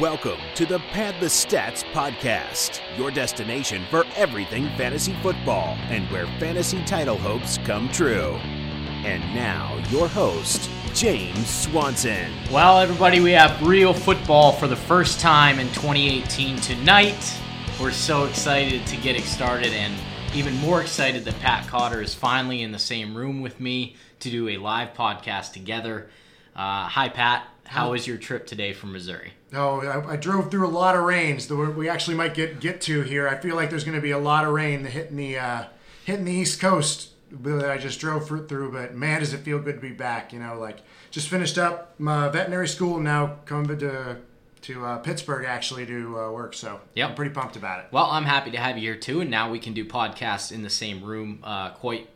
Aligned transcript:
Welcome 0.00 0.40
to 0.56 0.66
the 0.66 0.78
Pad 0.78 1.14
the 1.20 1.26
Stats 1.26 1.82
podcast, 1.92 2.82
your 2.98 3.10
destination 3.10 3.82
for 3.88 4.04
everything 4.14 4.64
fantasy 4.76 5.16
football 5.22 5.74
and 5.88 6.06
where 6.10 6.26
fantasy 6.38 6.84
title 6.84 7.16
hopes 7.16 7.56
come 7.64 7.88
true. 7.88 8.34
And 9.06 9.22
now, 9.34 9.82
your 9.88 10.06
host, 10.06 10.68
James 10.92 11.48
Swanson. 11.48 12.30
Well, 12.52 12.78
everybody, 12.78 13.20
we 13.20 13.30
have 13.30 13.66
real 13.66 13.94
football 13.94 14.52
for 14.52 14.68
the 14.68 14.76
first 14.76 15.18
time 15.18 15.58
in 15.58 15.68
2018 15.68 16.58
tonight. 16.58 17.40
We're 17.80 17.90
so 17.90 18.26
excited 18.26 18.86
to 18.88 18.98
get 18.98 19.16
it 19.16 19.24
started 19.24 19.72
and 19.72 19.94
even 20.34 20.54
more 20.56 20.82
excited 20.82 21.24
that 21.24 21.40
Pat 21.40 21.68
Cotter 21.68 22.02
is 22.02 22.12
finally 22.12 22.60
in 22.60 22.70
the 22.70 22.78
same 22.78 23.16
room 23.16 23.40
with 23.40 23.60
me 23.60 23.96
to 24.20 24.28
do 24.28 24.50
a 24.50 24.58
live 24.58 24.92
podcast 24.92 25.54
together. 25.54 26.10
Uh, 26.54 26.86
hi, 26.86 27.08
Pat. 27.08 27.48
How 27.64 27.92
was 27.92 28.06
your 28.06 28.18
trip 28.18 28.46
today 28.46 28.74
from 28.74 28.92
Missouri? 28.92 29.32
Oh, 29.54 29.80
I, 29.80 30.12
I 30.12 30.16
drove 30.16 30.50
through 30.50 30.66
a 30.66 30.68
lot 30.68 30.96
of 30.96 31.04
rains 31.04 31.46
that 31.46 31.56
we 31.56 31.88
actually 31.88 32.16
might 32.16 32.34
get 32.34 32.60
get 32.60 32.80
to 32.82 33.02
here. 33.02 33.28
I 33.28 33.36
feel 33.36 33.54
like 33.54 33.70
there's 33.70 33.84
going 33.84 33.94
to 33.94 34.02
be 34.02 34.10
a 34.10 34.18
lot 34.18 34.44
of 34.44 34.52
rain 34.52 34.84
hitting 34.84 35.16
the 35.16 35.38
uh, 35.38 35.64
hitting 36.04 36.24
the 36.24 36.32
East 36.32 36.60
Coast 36.60 37.10
that 37.30 37.70
I 37.70 37.78
just 37.78 38.00
drove 38.00 38.26
through. 38.26 38.72
But 38.72 38.94
man, 38.94 39.20
does 39.20 39.32
it 39.32 39.38
feel 39.38 39.60
good 39.60 39.76
to 39.76 39.80
be 39.80 39.92
back? 39.92 40.32
You 40.32 40.40
know, 40.40 40.58
like 40.58 40.78
just 41.10 41.28
finished 41.28 41.58
up 41.58 41.94
my 41.98 42.28
veterinary 42.28 42.68
school, 42.68 42.98
now 42.98 43.36
coming 43.44 43.78
to 43.78 44.16
to 44.62 44.84
uh, 44.84 44.98
Pittsburgh 44.98 45.44
actually 45.46 45.86
to 45.86 46.18
uh, 46.18 46.30
work. 46.32 46.52
So 46.54 46.80
Yep. 46.94 47.10
I'm 47.10 47.14
pretty 47.14 47.32
pumped 47.32 47.54
about 47.54 47.80
it. 47.80 47.86
Well, 47.92 48.06
I'm 48.06 48.24
happy 48.24 48.50
to 48.50 48.58
have 48.58 48.76
you 48.76 48.82
here 48.82 48.96
too, 48.96 49.20
and 49.20 49.30
now 49.30 49.48
we 49.50 49.60
can 49.60 49.74
do 49.74 49.84
podcasts 49.84 50.50
in 50.50 50.62
the 50.62 50.70
same 50.70 51.04
room 51.04 51.38
uh, 51.44 51.70
quite, 51.70 52.08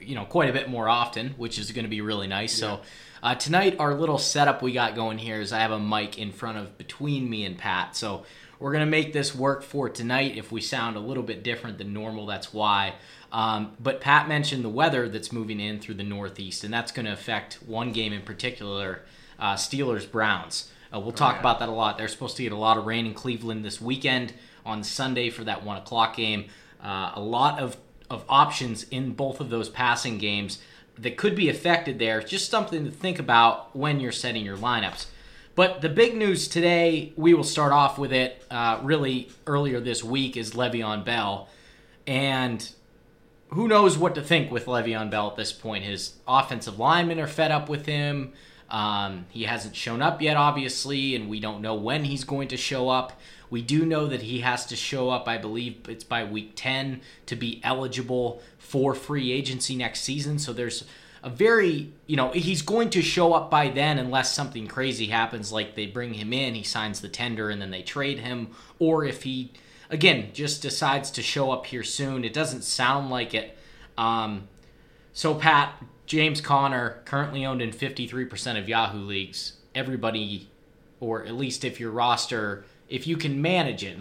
you 0.00 0.16
know, 0.16 0.24
quite 0.24 0.50
a 0.50 0.52
bit 0.52 0.68
more 0.68 0.88
often, 0.88 1.34
which 1.36 1.56
is 1.56 1.70
going 1.70 1.84
to 1.84 1.88
be 1.90 2.00
really 2.00 2.26
nice. 2.26 2.52
So 2.52 2.80
uh, 3.24 3.34
tonight, 3.34 3.74
our 3.78 3.94
little 3.94 4.18
setup 4.18 4.60
we 4.60 4.70
got 4.70 4.94
going 4.94 5.16
here 5.16 5.40
is 5.40 5.50
I 5.50 5.60
have 5.60 5.70
a 5.70 5.80
mic 5.80 6.18
in 6.18 6.30
front 6.30 6.58
of 6.58 6.76
between 6.76 7.30
me 7.30 7.46
and 7.46 7.56
Pat, 7.56 7.96
so 7.96 8.26
we're 8.58 8.70
going 8.70 8.84
to 8.84 8.90
make 8.90 9.14
this 9.14 9.34
work 9.34 9.62
for 9.62 9.88
tonight. 9.88 10.36
If 10.36 10.52
we 10.52 10.60
sound 10.60 10.94
a 10.94 11.00
little 11.00 11.22
bit 11.22 11.42
different 11.42 11.78
than 11.78 11.94
normal, 11.94 12.26
that's 12.26 12.52
why. 12.52 12.96
Um, 13.32 13.78
but 13.80 14.02
Pat 14.02 14.28
mentioned 14.28 14.62
the 14.62 14.68
weather 14.68 15.08
that's 15.08 15.32
moving 15.32 15.58
in 15.58 15.80
through 15.80 15.94
the 15.94 16.02
Northeast, 16.04 16.64
and 16.64 16.74
that's 16.74 16.92
going 16.92 17.06
to 17.06 17.12
affect 17.14 17.54
one 17.66 17.92
game 17.92 18.12
in 18.12 18.20
particular, 18.20 19.00
uh, 19.38 19.54
Steelers 19.54 20.08
Browns. 20.08 20.70
Uh, 20.94 21.00
we'll 21.00 21.12
talk 21.12 21.36
yeah. 21.36 21.40
about 21.40 21.60
that 21.60 21.70
a 21.70 21.72
lot. 21.72 21.96
They're 21.96 22.08
supposed 22.08 22.36
to 22.36 22.42
get 22.42 22.52
a 22.52 22.56
lot 22.56 22.76
of 22.76 22.84
rain 22.84 23.06
in 23.06 23.14
Cleveland 23.14 23.64
this 23.64 23.80
weekend 23.80 24.34
on 24.66 24.84
Sunday 24.84 25.30
for 25.30 25.44
that 25.44 25.64
one 25.64 25.78
o'clock 25.78 26.14
game. 26.14 26.50
Uh, 26.82 27.12
a 27.14 27.20
lot 27.20 27.58
of, 27.58 27.78
of 28.10 28.22
options 28.28 28.82
in 28.90 29.14
both 29.14 29.40
of 29.40 29.48
those 29.48 29.70
passing 29.70 30.18
games 30.18 30.58
that 30.98 31.16
could 31.16 31.34
be 31.34 31.48
affected 31.48 31.98
there. 31.98 32.20
Just 32.20 32.50
something 32.50 32.84
to 32.84 32.90
think 32.90 33.18
about 33.18 33.74
when 33.76 34.00
you're 34.00 34.12
setting 34.12 34.44
your 34.44 34.56
lineups. 34.56 35.06
But 35.54 35.80
the 35.80 35.88
big 35.88 36.16
news 36.16 36.48
today, 36.48 37.12
we 37.16 37.32
will 37.32 37.44
start 37.44 37.72
off 37.72 37.98
with 37.98 38.12
it 38.12 38.44
uh, 38.50 38.80
really 38.82 39.30
earlier 39.46 39.80
this 39.80 40.02
week, 40.02 40.36
is 40.36 40.52
Le'Veon 40.52 41.04
Bell. 41.04 41.48
And 42.06 42.68
who 43.50 43.68
knows 43.68 43.96
what 43.96 44.16
to 44.16 44.22
think 44.22 44.50
with 44.50 44.66
Le'Veon 44.66 45.10
Bell 45.10 45.30
at 45.30 45.36
this 45.36 45.52
point. 45.52 45.84
His 45.84 46.14
offensive 46.26 46.78
linemen 46.78 47.20
are 47.20 47.28
fed 47.28 47.52
up 47.52 47.68
with 47.68 47.86
him. 47.86 48.32
Um, 48.68 49.26
he 49.30 49.44
hasn't 49.44 49.76
shown 49.76 50.02
up 50.02 50.20
yet, 50.20 50.36
obviously, 50.36 51.14
and 51.14 51.28
we 51.28 51.38
don't 51.38 51.60
know 51.60 51.74
when 51.74 52.04
he's 52.04 52.24
going 52.24 52.48
to 52.48 52.56
show 52.56 52.88
up. 52.88 53.20
We 53.50 53.62
do 53.62 53.84
know 53.84 54.06
that 54.06 54.22
he 54.22 54.40
has 54.40 54.66
to 54.66 54.76
show 54.76 55.10
up, 55.10 55.28
I 55.28 55.38
believe 55.38 55.88
it's 55.88 56.04
by 56.04 56.24
week 56.24 56.52
10 56.56 57.00
to 57.26 57.36
be 57.36 57.60
eligible 57.62 58.42
for 58.58 58.94
free 58.94 59.32
agency 59.32 59.76
next 59.76 60.00
season. 60.00 60.38
So 60.38 60.52
there's 60.52 60.84
a 61.22 61.30
very, 61.30 61.90
you 62.06 62.16
know, 62.16 62.30
he's 62.32 62.60
going 62.60 62.90
to 62.90 63.00
show 63.00 63.32
up 63.32 63.50
by 63.50 63.68
then 63.68 63.98
unless 63.98 64.34
something 64.34 64.66
crazy 64.66 65.06
happens, 65.06 65.50
like 65.50 65.74
they 65.74 65.86
bring 65.86 66.14
him 66.14 66.32
in, 66.32 66.54
he 66.54 66.62
signs 66.62 67.00
the 67.00 67.08
tender, 67.08 67.48
and 67.48 67.62
then 67.62 67.70
they 67.70 67.82
trade 67.82 68.18
him, 68.18 68.48
or 68.78 69.04
if 69.04 69.22
he, 69.22 69.50
again, 69.88 70.28
just 70.34 70.60
decides 70.60 71.10
to 71.12 71.22
show 71.22 71.50
up 71.50 71.64
here 71.66 71.82
soon. 71.82 72.24
It 72.24 72.34
doesn't 72.34 72.62
sound 72.62 73.08
like 73.08 73.32
it. 73.32 73.56
Um, 73.96 74.48
so, 75.14 75.34
Pat, 75.34 75.82
James 76.04 76.42
Conner, 76.42 77.00
currently 77.06 77.46
owned 77.46 77.62
in 77.62 77.70
53% 77.70 78.58
of 78.58 78.68
Yahoo 78.68 78.98
leagues. 78.98 79.54
Everybody, 79.74 80.50
or 81.00 81.24
at 81.24 81.34
least 81.34 81.64
if 81.64 81.80
your 81.80 81.90
roster, 81.90 82.66
if 82.94 83.08
you 83.08 83.16
can 83.16 83.42
manage 83.42 83.82
it, 83.82 83.98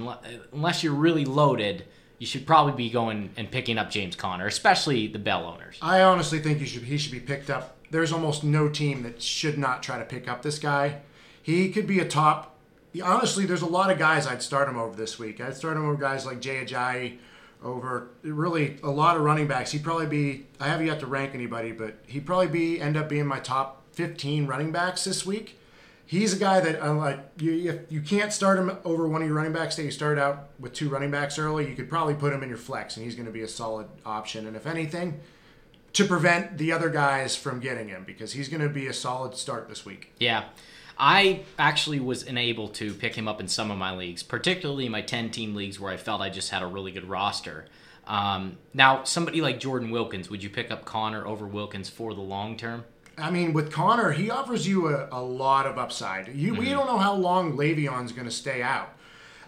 unless 0.53 0.83
you're 0.83 0.93
really 0.93 1.25
loaded, 1.25 1.83
you 2.19 2.27
should 2.27 2.45
probably 2.45 2.73
be 2.73 2.91
going 2.91 3.31
and 3.35 3.49
picking 3.49 3.79
up 3.79 3.89
James 3.89 4.15
Conner, 4.15 4.45
especially 4.45 5.07
the 5.07 5.17
Bell 5.17 5.45
owners. 5.45 5.79
I 5.81 6.01
honestly 6.01 6.37
think 6.37 6.59
he 6.59 6.67
should 6.67 6.83
he 6.83 6.99
should 6.99 7.11
be 7.11 7.19
picked 7.19 7.49
up. 7.49 7.75
There's 7.89 8.11
almost 8.11 8.43
no 8.43 8.69
team 8.69 9.01
that 9.01 9.19
should 9.19 9.57
not 9.57 9.81
try 9.81 9.97
to 9.97 10.05
pick 10.05 10.27
up 10.27 10.43
this 10.43 10.59
guy. 10.59 11.01
He 11.41 11.71
could 11.71 11.87
be 11.87 11.99
a 11.99 12.07
top. 12.07 12.55
Honestly, 13.03 13.47
there's 13.47 13.63
a 13.63 13.67
lot 13.67 13.89
of 13.89 13.97
guys 13.97 14.27
I'd 14.27 14.43
start 14.43 14.69
him 14.69 14.77
over 14.77 14.95
this 14.95 15.17
week. 15.17 15.41
I'd 15.41 15.57
start 15.57 15.75
him 15.75 15.85
over 15.85 15.95
guys 15.95 16.27
like 16.27 16.39
Jay 16.39 16.63
Ajayi, 16.63 17.17
over 17.63 18.09
really 18.21 18.77
a 18.83 18.91
lot 18.91 19.17
of 19.17 19.23
running 19.23 19.47
backs. 19.47 19.71
He'd 19.71 19.83
probably 19.83 20.05
be. 20.05 20.45
I 20.59 20.67
haven't 20.67 20.85
yet 20.85 20.99
to 20.99 21.07
rank 21.07 21.33
anybody, 21.33 21.71
but 21.71 21.95
he'd 22.05 22.27
probably 22.27 22.47
be 22.47 22.79
end 22.79 22.95
up 22.95 23.09
being 23.09 23.25
my 23.25 23.39
top 23.39 23.81
15 23.93 24.45
running 24.45 24.71
backs 24.71 25.03
this 25.03 25.25
week. 25.25 25.57
He's 26.13 26.31
a 26.31 26.37
guy 26.37 26.59
that 26.59 26.83
I'm 26.83 26.99
like 26.99 27.19
you. 27.39 27.71
If 27.71 27.91
you 27.91 27.99
can't 27.99 28.31
start 28.31 28.59
him 28.59 28.77
over 28.85 29.07
one 29.07 29.23
of 29.23 29.27
your 29.27 29.35
running 29.35 29.51
backs 29.51 29.77
that 29.77 29.83
you 29.83 29.89
started 29.89 30.21
out 30.21 30.49
with 30.59 30.71
two 30.71 30.87
running 30.87 31.09
backs 31.09 31.39
early, 31.39 31.67
you 31.67 31.75
could 31.75 31.89
probably 31.89 32.13
put 32.13 32.31
him 32.31 32.43
in 32.43 32.49
your 32.49 32.57
flex, 32.59 32.95
and 32.95 33.03
he's 33.03 33.15
going 33.15 33.25
to 33.25 33.31
be 33.31 33.41
a 33.41 33.47
solid 33.47 33.87
option. 34.05 34.45
And 34.45 34.55
if 34.55 34.67
anything, 34.67 35.21
to 35.93 36.05
prevent 36.05 36.59
the 36.59 36.71
other 36.71 36.91
guys 36.91 37.35
from 37.35 37.59
getting 37.59 37.87
him 37.87 38.03
because 38.05 38.31
he's 38.31 38.47
going 38.47 38.61
to 38.61 38.69
be 38.69 38.85
a 38.85 38.93
solid 38.93 39.35
start 39.35 39.67
this 39.69 39.87
week. 39.87 40.11
Yeah. 40.19 40.43
I 40.99 41.45
actually 41.57 41.99
was 41.99 42.21
unable 42.21 42.67
to 42.67 42.93
pick 42.93 43.15
him 43.15 43.27
up 43.27 43.41
in 43.41 43.47
some 43.47 43.71
of 43.71 43.79
my 43.79 43.95
leagues, 43.95 44.21
particularly 44.21 44.87
my 44.89 45.01
10 45.01 45.31
team 45.31 45.55
leagues 45.55 45.79
where 45.79 45.91
I 45.91 45.97
felt 45.97 46.21
I 46.21 46.29
just 46.29 46.51
had 46.51 46.61
a 46.61 46.67
really 46.67 46.91
good 46.91 47.09
roster. 47.09 47.65
Um, 48.05 48.59
now, 48.71 49.03
somebody 49.03 49.41
like 49.41 49.59
Jordan 49.59 49.89
Wilkins, 49.89 50.29
would 50.29 50.43
you 50.43 50.51
pick 50.51 50.69
up 50.69 50.85
Conner 50.85 51.25
over 51.25 51.47
Wilkins 51.47 51.89
for 51.89 52.13
the 52.13 52.21
long 52.21 52.55
term? 52.55 52.85
I 53.17 53.29
mean, 53.29 53.53
with 53.53 53.71
Conner, 53.71 54.11
he 54.11 54.29
offers 54.29 54.67
you 54.67 54.87
a, 54.87 55.07
a 55.11 55.21
lot 55.21 55.65
of 55.65 55.77
upside. 55.77 56.33
You, 56.33 56.55
We 56.55 56.69
don't 56.69 56.87
know 56.87 56.97
how 56.97 57.13
long 57.13 57.55
Le'Veon's 57.55 58.11
going 58.11 58.25
to 58.25 58.31
stay 58.31 58.61
out. 58.61 58.89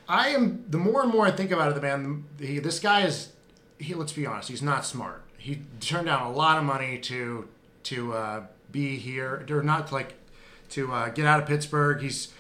I 0.08 0.30
am 0.30 0.66
the 0.70 0.78
more 0.78 1.02
and 1.02 1.12
more 1.12 1.26
I 1.26 1.32
think 1.32 1.52
about 1.52 1.72
it, 1.72 1.76
the 1.76 1.82
man. 1.82 2.26
He, 2.40 2.60
this 2.60 2.80
guy 2.80 3.02
is. 3.02 3.32
He 3.80 3.94
let's 3.94 4.14
be 4.14 4.26
honest. 4.26 4.50
He's 4.50 4.62
not 4.62 4.86
smart. 4.86 5.24
He 5.38 5.62
turned 5.80 6.06
down 6.06 6.22
a 6.22 6.32
lot 6.32 6.58
of 6.58 6.64
money 6.64 7.00
to 7.00 7.48
to 7.84 8.14
uh, 8.14 8.44
be 8.72 8.98
here, 8.98 9.46
or 9.50 9.64
not 9.64 9.92
like 9.92 10.14
to 10.70 10.92
uh, 10.92 11.10
get 11.10 11.26
out 11.26 11.42
of 11.42 11.48
Pittsburgh. 11.48 12.02
He's. 12.02 12.32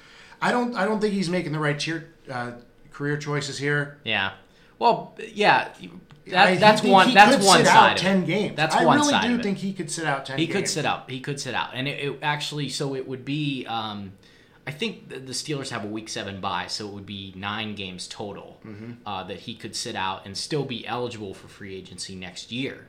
I 0.41 0.51
don't. 0.51 0.75
I 0.75 0.85
don't 0.85 1.01
think 1.01 1.15
he's 1.15 1.29
making 1.29 1.53
the 1.53 1.59
right 1.59 1.79
cheer, 1.79 2.13
uh, 2.29 2.51
career 2.91 3.17
choices 3.17 3.57
here. 3.57 3.97
Yeah. 4.03 4.33
Well, 4.79 5.15
yeah. 5.33 5.69
I- 5.81 5.89
That, 6.27 6.59
that's 6.59 6.81
one. 6.83 7.07
he 7.09 7.13
That's 7.13 7.35
could 7.37 7.45
one 7.45 7.57
sit 7.59 7.67
side. 7.67 7.97
ten 7.97 8.25
games. 8.25 8.55
That's 8.55 8.75
I 8.75 8.83
one 8.83 8.97
really 8.97 9.11
side 9.11 9.27
do 9.27 9.33
of 9.35 9.39
it. 9.41 9.43
think 9.43 9.59
he 9.59 9.73
could 9.73 9.91
sit 9.91 10.05
out 10.05 10.25
ten. 10.25 10.39
He 10.39 10.47
games. 10.47 10.55
could 10.57 10.67
sit 10.69 10.85
out. 10.85 11.07
He 11.09 11.19
could 11.19 11.39
sit 11.39 11.53
out, 11.53 11.69
and 11.75 11.87
it, 11.87 11.99
it 12.03 12.19
actually. 12.23 12.69
So 12.69 12.95
it 12.95 13.07
would 13.07 13.23
be. 13.23 13.65
Um, 13.67 14.13
I 14.67 14.71
think 14.71 15.09
the, 15.09 15.19
the 15.19 15.33
Steelers 15.33 15.69
have 15.69 15.83
a 15.83 15.87
Week 15.87 16.09
Seven 16.09 16.41
bye, 16.41 16.65
so 16.67 16.87
it 16.87 16.93
would 16.93 17.05
be 17.05 17.31
nine 17.35 17.75
games 17.75 18.07
total 18.07 18.59
Mm-hmm. 18.65 18.91
uh, 19.05 19.23
that 19.25 19.41
he 19.41 19.53
could 19.53 19.75
sit 19.75 19.95
out 19.95 20.25
and 20.25 20.35
still 20.35 20.63
be 20.65 20.87
eligible 20.87 21.35
for 21.35 21.47
free 21.47 21.75
agency 21.75 22.15
next 22.15 22.51
year. 22.51 22.87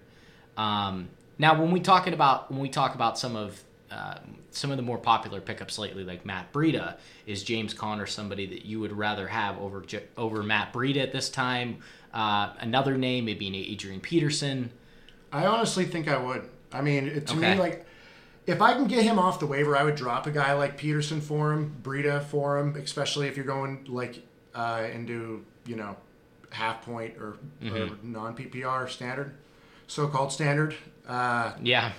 Um, 0.56 1.08
now, 1.38 1.60
when 1.60 1.70
we 1.72 1.80
talking 1.80 2.14
about 2.14 2.50
when 2.50 2.60
we 2.60 2.70
talk 2.70 2.94
about 2.94 3.18
some 3.18 3.36
of 3.36 3.62
uh, 3.90 4.18
some 4.50 4.70
of 4.70 4.76
the 4.76 4.82
more 4.82 4.98
popular 4.98 5.40
pickups 5.40 5.78
lately, 5.78 6.04
like 6.04 6.24
Matt 6.26 6.52
Breida, 6.52 6.96
is 7.26 7.42
James 7.44 7.72
Conner 7.74 8.06
somebody 8.06 8.46
that 8.46 8.64
you 8.64 8.80
would 8.80 8.92
rather 8.92 9.28
have 9.28 9.58
over 9.58 9.84
over 10.16 10.42
Matt 10.42 10.72
Breida 10.72 10.98
at 11.02 11.12
this 11.12 11.28
time? 11.30 11.78
Uh, 12.12 12.52
another 12.60 12.96
name, 12.96 13.26
maybe 13.26 13.46
an 13.48 13.54
Adrian 13.54 14.00
Peterson. 14.00 14.70
I 15.32 15.46
honestly 15.46 15.84
think 15.84 16.08
I 16.08 16.16
would. 16.16 16.48
I 16.72 16.80
mean, 16.80 17.06
it, 17.08 17.26
to 17.28 17.36
Okay. 17.36 17.52
me, 17.54 17.58
like, 17.58 17.86
if 18.46 18.62
I 18.62 18.72
can 18.74 18.86
get 18.86 19.02
him 19.02 19.18
off 19.18 19.38
the 19.40 19.46
waiver, 19.46 19.76
I 19.76 19.82
would 19.84 19.96
drop 19.96 20.26
a 20.26 20.30
guy 20.30 20.52
like 20.54 20.76
Peterson 20.78 21.20
for 21.20 21.52
him, 21.52 21.76
Breida 21.82 22.24
for 22.24 22.58
him, 22.58 22.76
especially 22.76 23.28
if 23.28 23.36
you're 23.36 23.46
going 23.46 23.84
like 23.88 24.22
uh, 24.54 24.84
into 24.92 25.44
you 25.66 25.76
know 25.76 25.96
half 26.50 26.82
point 26.82 27.16
or, 27.18 27.36
or 27.70 27.90
non 28.02 28.36
PPR 28.36 28.88
standard, 28.88 29.34
so 29.86 30.06
called 30.08 30.32
standard. 30.32 30.74
Uh, 31.06 31.52
Yeah, 31.60 31.92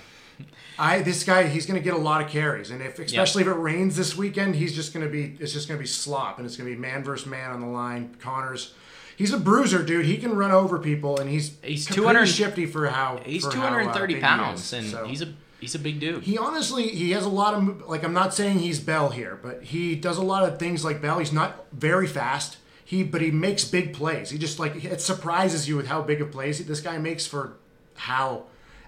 I 0.78 1.02
this 1.02 1.24
guy 1.24 1.46
he's 1.48 1.66
going 1.66 1.78
to 1.78 1.82
get 1.84 1.94
a 1.94 1.98
lot 1.98 2.22
of 2.22 2.28
carries, 2.28 2.70
and 2.70 2.80
if 2.82 2.98
especially 2.98 3.42
if 3.42 3.48
it 3.48 3.54
rains 3.54 3.96
this 3.96 4.16
weekend, 4.16 4.54
he's 4.56 4.74
just 4.74 4.94
going 4.94 5.04
to 5.04 5.10
be 5.10 5.36
it's 5.40 5.52
just 5.52 5.66
going 5.68 5.78
to 5.78 5.82
be 5.82 5.88
slop, 5.88 6.38
and 6.38 6.46
it's 6.46 6.56
going 6.56 6.68
to 6.70 6.74
be 6.76 6.80
man 6.80 7.02
versus 7.02 7.26
man 7.26 7.50
on 7.50 7.60
the 7.60 7.66
line. 7.66 8.14
Connors. 8.20 8.74
He's 9.16 9.32
a 9.32 9.38
bruiser, 9.38 9.82
dude. 9.82 10.06
He 10.06 10.16
can 10.18 10.36
run 10.36 10.52
over 10.52 10.78
people, 10.78 11.18
and 11.18 11.28
he's 11.28 11.56
He's 11.64 11.86
pretty 11.86 12.00
200 12.02 12.26
shifty 12.26 12.66
for 12.66 12.86
how 12.86 13.20
He's 13.24 13.44
for 13.44 13.50
how, 13.50 13.64
uh, 13.66 13.70
230 13.70 14.14
he 14.14 14.20
pounds, 14.20 14.60
is. 14.60 14.72
and 14.72 14.86
So- 14.86 15.06
he's 15.06 15.22
a 15.22 15.34
he's 15.60 15.74
a 15.74 15.78
big 15.80 15.98
dude. 15.98 16.22
he 16.22 16.38
honestly 16.38 16.86
he 16.88 17.10
has 17.10 17.24
a 17.24 17.28
lot 17.28 17.54
of 17.54 17.88
like 17.88 18.04
I'm 18.04 18.12
not 18.12 18.32
saying 18.32 18.60
he's 18.60 18.78
Bell 18.78 19.08
here, 19.10 19.36
but 19.42 19.64
he 19.64 19.96
does 19.96 20.18
a 20.18 20.22
lot 20.22 20.44
of 20.44 20.60
things 20.60 20.84
like 20.84 21.02
Bell. 21.02 21.18
He's 21.18 21.32
not 21.32 21.66
very 21.72 22.06
fast. 22.06 22.58
He 22.84 23.02
but 23.02 23.20
he 23.20 23.32
makes 23.32 23.64
big 23.64 23.92
plays. 23.92 24.30
He 24.30 24.38
just 24.38 24.60
like 24.60 24.84
it 24.84 25.00
surprises 25.00 25.68
you 25.68 25.76
with 25.76 25.88
how 25.88 26.00
big 26.02 26.20
of 26.22 26.30
plays 26.30 26.64
this 26.64 26.80
guy 26.80 26.98
makes 26.98 27.26
for 27.26 27.54
how 27.96 28.44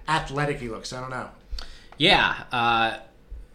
athletic 0.07 0.61
he 0.61 0.69
looks. 0.69 0.93
I 0.93 1.01
don't 1.01 1.09
know. 1.09 1.29
Yeah, 2.01 2.43
uh, 2.51 2.97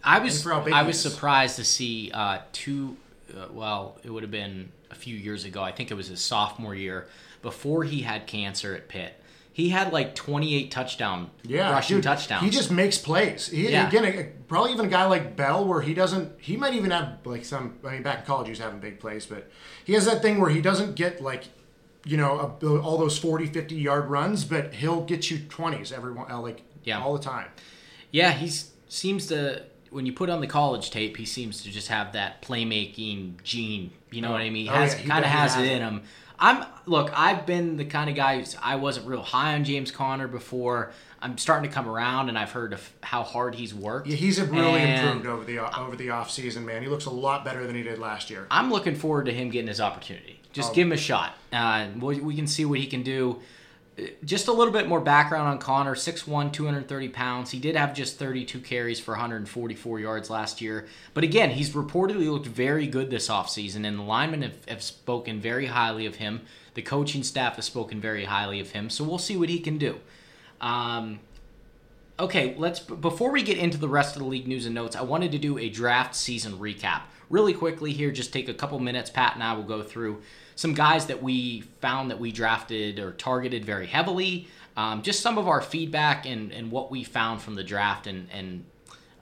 I 0.05 0.19
was 0.21 0.43
for 0.43 0.51
how 0.53 0.61
big 0.61 0.73
I 0.73 0.83
was 0.85 1.01
surprised 1.01 1.57
to 1.57 1.65
see 1.65 2.11
uh, 2.15 2.39
two 2.53 2.97
uh, 3.37 3.47
well, 3.53 3.99
it 4.05 4.11
would 4.11 4.23
have 4.23 4.31
been 4.31 4.71
a 4.91 4.95
few 4.95 5.17
years 5.17 5.45
ago. 5.45 5.63
I 5.63 5.73
think 5.73 5.91
it 5.91 5.95
was 5.95 6.07
his 6.07 6.21
sophomore 6.21 6.75
year 6.75 7.09
before 7.43 7.83
he 7.85 8.03
had 8.03 8.27
cancer 8.27 8.75
at 8.75 8.89
Pitt. 8.89 9.21
He 9.53 9.71
had 9.71 9.93
like 9.93 10.15
28 10.15 10.71
touchdown 10.71 11.31
Yeah, 11.43 11.73
rushing 11.73 11.97
dude, 11.97 12.05
touchdowns. 12.05 12.45
He 12.45 12.51
just 12.51 12.71
makes 12.71 12.99
plays. 12.99 13.49
He, 13.49 13.71
Yeah. 13.71 13.89
Again, 13.89 14.05
a- 14.05 14.25
probably 14.47 14.73
even 14.73 14.87
a 14.87 14.89
guy 14.89 15.07
like 15.07 15.35
Bell, 15.35 15.65
where 15.65 15.81
he 15.81 15.93
doesn't. 15.95 16.33
He 16.41 16.57
might 16.57 16.75
even 16.75 16.91
have 16.93 17.19
like 17.25 17.45
some. 17.45 17.79
I 17.85 17.93
mean, 17.93 18.03
back 18.03 18.21
in 18.21 18.25
college, 18.27 18.47
he 18.47 18.51
was 18.53 18.59
having 18.61 18.79
big 18.81 19.01
plays, 19.01 19.27
but 19.27 19.51
he 19.85 19.95
has 19.95 20.05
that 20.05 20.23
thing 20.23 20.41
where 20.41 20.51
he 20.51 20.61
doesn't 20.61 20.95
get 20.95 21.21
like, 21.23 21.45
you 22.05 22.17
know, 22.17 22.57
all 22.85 22.99
those 22.99 23.19
40, 23.19 23.47
50 23.47 23.75
yard 23.75 24.09
runs, 24.09 24.45
but 24.45 24.75
he'll 24.75 25.03
get 25.05 25.31
you 25.31 25.39
20s 25.39 25.91
every 25.91 26.13
one, 26.13 26.31
uh, 26.31 26.39
like 26.41 26.63
Yeah. 26.85 27.03
all 27.03 27.15
the 27.17 27.23
time. 27.25 27.49
Yeah, 28.11 28.33
he 28.33 28.51
seems 28.89 29.27
to. 29.29 29.63
When 29.91 30.05
you 30.05 30.13
put 30.13 30.29
on 30.29 30.41
the 30.41 30.47
college 30.47 30.91
tape, 30.91 31.17
he 31.17 31.25
seems 31.25 31.63
to 31.63 31.71
just 31.71 31.89
have 31.89 32.13
that 32.13 32.43
playmaking 32.43 33.43
gene. 33.45 33.93
You 34.11 34.21
know 34.21 34.29
Oh. 34.29 34.33
what 34.33 34.41
I 34.43 34.51
mean? 34.51 34.65
He 34.65 34.69
Oh, 34.71 34.75
has 34.75 34.95
yeah, 35.01 35.07
kind 35.07 35.25
of 35.25 35.31
has 35.31 35.55
has 35.55 35.63
it 35.65 35.69
it. 35.71 35.77
in 35.77 35.83
him. 35.83 36.03
I'm 36.39 36.65
look. 36.85 37.11
I've 37.19 37.47
been 37.47 37.77
the 37.77 37.85
kind 37.85 38.11
of 38.11 38.17
guy 38.17 38.39
who's 38.39 38.57
I 38.63 38.77
wasn't 38.77 39.07
real 39.07 39.23
high 39.23 39.55
on 39.55 39.65
James 39.65 39.91
Conner 39.91 40.29
before. 40.29 40.93
I'm 41.23 41.39
starting 41.39 41.69
to 41.69 41.75
come 41.75 41.89
around, 41.89 42.29
and 42.29 42.39
I've 42.39 42.51
heard 42.53 42.75
of 42.75 42.91
how 43.03 43.23
hard 43.23 43.55
he's 43.55 43.73
worked. 43.73 44.07
Yeah, 44.07 44.17
he's 44.17 44.39
really 44.41 44.81
And 44.81 45.07
improved 45.07 45.27
over 45.27 45.45
the 45.45 45.79
over 45.81 45.97
the 45.97 46.11
off 46.11 46.31
season, 46.31 46.67
man. 46.67 46.83
He 46.83 46.89
looks 46.89 47.07
a 47.07 47.11
lot 47.11 47.43
better 47.45 47.67
than 47.67 47.75
he 47.75 47.83
did 47.83 47.99
last 47.99 48.29
year. 48.29 48.47
I'm 48.51 48.71
looking 48.71 48.95
forward 48.97 49.25
to 49.27 49.33
him 49.33 49.49
getting 49.51 49.69
his 49.69 49.81
opportunity. 49.81 50.41
Just 50.53 50.73
Oh. 50.73 50.75
give 50.75 50.87
him 50.89 50.93
a 50.93 50.97
shot. 50.99 51.37
Uh, 51.53 51.87
we, 51.99 52.21
we 52.21 52.35
can 52.37 52.47
see 52.47 52.65
what 52.67 52.79
he 52.81 52.87
can 52.87 53.03
do. 53.03 53.41
Just 54.25 54.49
a 54.49 54.53
little 54.53 54.73
bit 54.73 54.89
more 54.89 55.01
background 55.01 55.49
on 55.49 55.59
Conner 55.59 55.95
6'1, 55.95 56.53
230 56.53 57.09
pounds. 57.09 57.51
He 57.51 57.59
did 57.59 57.77
have 57.77 57.95
just 57.95 58.19
32 58.19 58.61
carries 58.61 59.01
for 59.01 59.13
144 59.13 60.01
yards 60.01 60.29
last 60.29 60.61
year. 60.61 60.87
But 61.15 61.25
again, 61.25 61.51
he's 61.51 61.71
reportedly 61.71 62.31
looked 62.31 62.47
very 62.47 62.87
good 62.87 63.09
this 63.09 63.29
offseason, 63.29 63.87
and 63.87 63.99
the 63.99 64.03
linemen 64.03 64.43
have, 64.43 64.65
have 64.67 64.83
spoken 64.83 65.41
very 65.41 65.67
highly 65.67 66.05
of 66.05 66.17
him. 66.17 66.43
The 66.75 66.83
coaching 66.83 67.23
staff 67.23 67.57
has 67.57 67.65
spoken 67.65 68.01
very 68.01 68.27
highly 68.27 68.61
of 68.61 68.73
him. 68.73 68.91
So 68.91 69.03
we'll 69.03 69.17
see 69.17 69.37
what 69.37 69.49
he 69.49 69.61
can 69.61 69.79
do. 69.79 69.99
Um, 70.61 71.21
Okay, 72.19 72.55
let's 72.57 72.81
before 72.81 73.31
we 73.31 73.43
get 73.43 73.59
into 73.59 73.77
the 73.77 73.89
rest 73.89 74.17
of 74.17 74.23
the 74.23 74.29
league 74.29 74.49
news 74.49 74.65
and 74.65 74.75
notes, 74.75 74.97
I 74.97 75.03
wanted 75.03 75.33
to 75.33 75.39
do 75.39 75.59
a 75.59 75.69
draft 75.69 76.15
season 76.15 76.55
recap. 76.55 77.03
Really 77.29 77.55
quickly 77.55 77.93
here, 77.93 78.13
just 78.13 78.33
take 78.33 78.49
a 78.49 78.55
couple 78.55 78.79
minutes. 78.79 79.11
Pat 79.11 79.35
and 79.35 79.43
I 79.43 79.55
will 79.55 79.65
go 79.65 79.83
through 79.83 80.23
some 80.55 80.75
guys 80.75 81.07
that 81.07 81.23
we 81.23 81.63
found 81.81 82.11
that 82.11 82.21
we 82.21 82.31
drafted 82.31 83.01
or 83.01 83.13
targeted 83.13 83.65
very 83.65 83.87
heavily. 83.87 84.49
Um, 84.77 85.03
just 85.03 85.21
some 85.21 85.37
of 85.37 85.49
our 85.49 85.61
feedback 85.61 86.25
and, 86.25 86.53
and 86.53 86.71
what 86.71 86.91
we 86.91 87.03
found 87.03 87.43
from 87.43 87.57
the 87.57 87.65
draft, 87.65 88.07
and, 88.07 88.29
and 88.31 88.65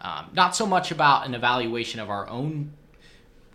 um, 0.02 0.30
not 0.34 0.54
so 0.54 0.66
much 0.66 0.90
about 0.90 1.26
an 1.26 1.34
evaluation 1.34 1.98
of 1.98 2.10
our 2.10 2.28
own, 2.28 2.72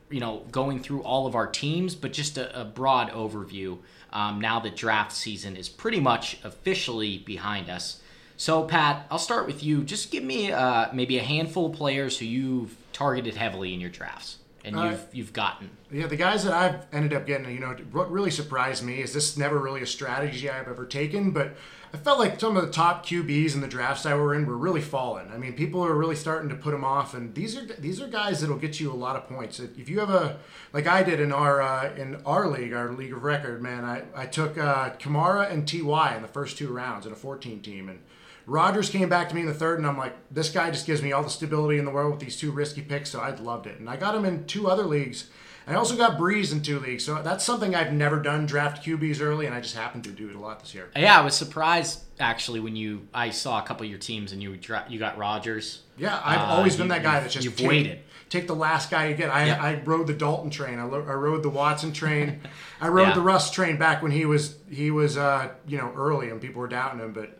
you 0.09 0.19
know, 0.19 0.43
going 0.51 0.81
through 0.81 1.03
all 1.03 1.27
of 1.27 1.35
our 1.35 1.47
teams, 1.47 1.93
but 1.93 2.11
just 2.11 2.37
a, 2.37 2.59
a 2.59 2.65
broad 2.65 3.11
overview 3.11 3.77
um, 4.11 4.41
now 4.41 4.59
that 4.61 4.75
draft 4.75 5.11
season 5.11 5.55
is 5.55 5.69
pretty 5.69 5.99
much 5.99 6.39
officially 6.43 7.19
behind 7.19 7.69
us. 7.69 8.01
So, 8.35 8.63
Pat, 8.63 9.05
I'll 9.11 9.19
start 9.19 9.45
with 9.45 9.61
you. 9.61 9.83
Just 9.83 10.09
give 10.11 10.23
me 10.23 10.51
uh, 10.51 10.87
maybe 10.91 11.19
a 11.19 11.23
handful 11.23 11.67
of 11.67 11.73
players 11.73 12.17
who 12.17 12.25
you've 12.25 12.75
targeted 12.93 13.35
heavily 13.35 13.73
in 13.73 13.81
your 13.81 13.89
drafts 13.89 14.38
and 14.63 14.75
Uh, 14.75 14.83
you've 14.83 15.05
you've 15.13 15.33
gotten. 15.33 15.69
Yeah, 15.91 16.07
the 16.07 16.15
guys 16.15 16.43
that 16.43 16.53
I've 16.53 16.85
ended 16.93 17.13
up 17.13 17.25
getting, 17.25 17.49
you 17.51 17.59
know, 17.59 17.75
what 17.91 18.11
really 18.11 18.31
surprised 18.31 18.83
me 18.83 19.01
is 19.01 19.13
this 19.13 19.37
never 19.37 19.57
really 19.57 19.81
a 19.81 19.87
strategy 19.87 20.49
I've 20.49 20.67
ever 20.67 20.85
taken, 20.85 21.31
but 21.31 21.55
I 21.91 21.97
felt 21.97 22.19
like 22.19 22.39
some 22.39 22.55
of 22.55 22.63
the 22.63 22.71
top 22.71 23.03
QBs 23.03 23.55
in 23.55 23.61
the 23.61 23.67
drafts 23.67 24.05
I 24.05 24.13
were 24.13 24.35
in 24.35 24.45
were 24.45 24.57
really 24.57 24.81
falling. 24.81 25.31
I 25.33 25.37
mean, 25.37 25.53
people 25.53 25.83
are 25.83 25.95
really 25.95 26.15
starting 26.15 26.47
to 26.49 26.55
put 26.55 26.71
them 26.71 26.83
off, 26.83 27.15
and 27.15 27.33
these 27.33 27.57
are 27.57 27.65
these 27.65 27.99
are 27.99 28.07
guys 28.07 28.41
that'll 28.41 28.57
get 28.57 28.79
you 28.79 28.91
a 28.91 28.93
lot 28.93 29.15
of 29.15 29.27
points. 29.27 29.59
If 29.59 29.89
you 29.89 29.99
have 29.99 30.11
a 30.11 30.37
like 30.71 30.85
I 30.85 31.01
did 31.01 31.19
in 31.19 31.31
our 31.31 31.61
uh, 31.61 31.95
in 31.95 32.21
our 32.25 32.47
league, 32.47 32.73
our 32.73 32.91
league 32.91 33.13
of 33.13 33.23
record, 33.23 33.63
man, 33.63 33.83
I 33.83 34.03
I 34.15 34.27
took 34.27 34.57
uh, 34.57 34.91
Kamara 34.99 35.51
and 35.51 35.67
Ty 35.67 36.15
in 36.15 36.21
the 36.21 36.27
first 36.27 36.57
two 36.59 36.71
rounds 36.71 37.07
in 37.07 37.11
a 37.11 37.15
14 37.15 37.61
team, 37.61 37.89
and 37.89 37.99
Rodgers 38.49 38.89
came 38.89 39.09
back 39.09 39.29
to 39.29 39.35
me 39.35 39.41
in 39.41 39.47
the 39.47 39.53
third, 39.53 39.77
and 39.77 39.87
I'm 39.87 39.97
like, 39.97 40.15
this 40.31 40.49
guy 40.49 40.71
just 40.71 40.85
gives 40.87 41.01
me 41.03 41.11
all 41.11 41.23
the 41.23 41.29
stability 41.29 41.77
in 41.77 41.85
the 41.85 41.91
world 41.91 42.11
with 42.11 42.19
these 42.19 42.35
two 42.37 42.51
risky 42.51 42.81
picks, 42.81 43.09
so 43.11 43.19
I 43.19 43.29
loved 43.35 43.67
it. 43.67 43.79
And 43.79 43.89
I 43.89 43.95
got 43.95 44.15
him 44.15 44.25
in 44.25 44.45
two 44.45 44.67
other 44.67 44.83
leagues. 44.83 45.29
I 45.67 45.75
also 45.75 45.95
got 45.95 46.17
Brees 46.17 46.51
in 46.51 46.63
two 46.63 46.79
leagues, 46.79 47.05
so 47.05 47.21
that's 47.21 47.43
something 47.45 47.75
I've 47.75 47.93
never 47.93 48.19
done. 48.19 48.47
Draft 48.47 48.83
QBs 48.83 49.21
early, 49.21 49.45
and 49.45 49.53
I 49.53 49.61
just 49.61 49.75
happened 49.75 50.03
to 50.05 50.09
do 50.09 50.27
it 50.27 50.35
a 50.35 50.39
lot 50.39 50.59
this 50.61 50.73
year. 50.73 50.89
Yeah, 50.97 51.19
I 51.19 51.23
was 51.23 51.35
surprised 51.35 52.01
actually 52.19 52.59
when 52.59 52.75
you 52.75 53.07
I 53.13 53.29
saw 53.29 53.59
a 53.59 53.61
couple 53.61 53.83
of 53.85 53.89
your 53.91 53.99
teams 53.99 54.31
and 54.31 54.41
you 54.41 54.57
dra- 54.57 54.85
you 54.89 54.97
got 54.97 55.19
Rodgers. 55.19 55.83
Yeah, 55.95 56.19
I've 56.25 56.39
Uh, 56.39 56.53
always 56.53 56.75
been 56.75 56.87
that 56.87 57.03
guy 57.03 57.19
that's 57.19 57.33
just 57.35 57.45
you've 57.45 57.55
take, 57.55 57.67
waited. 57.67 57.99
Take 58.29 58.47
the 58.47 58.55
last 58.55 58.89
guy 58.89 59.09
you 59.09 59.15
get. 59.15 59.29
I, 59.29 59.45
Yeah. 59.45 59.61
I 59.63 59.81
rode 59.85 60.07
the 60.07 60.13
Dalton 60.13 60.49
train. 60.49 60.79
I, 60.79 60.83
lo- 60.83 61.05
I 61.07 61.13
rode 61.13 61.43
the 61.43 61.49
Watson 61.49 61.93
train. 61.93 62.41
I 62.81 62.87
rode 62.87 63.09
Yeah. 63.09 63.13
the 63.15 63.21
Russ 63.21 63.51
train 63.51 63.77
back 63.77 64.01
when 64.01 64.11
he 64.11 64.25
was 64.25 64.57
he 64.71 64.89
was 64.89 65.17
uh, 65.17 65.49
you 65.67 65.77
know 65.77 65.93
early 65.95 66.31
and 66.31 66.41
people 66.41 66.61
were 66.61 66.67
doubting 66.67 66.99
him. 66.99 67.13
But 67.13 67.38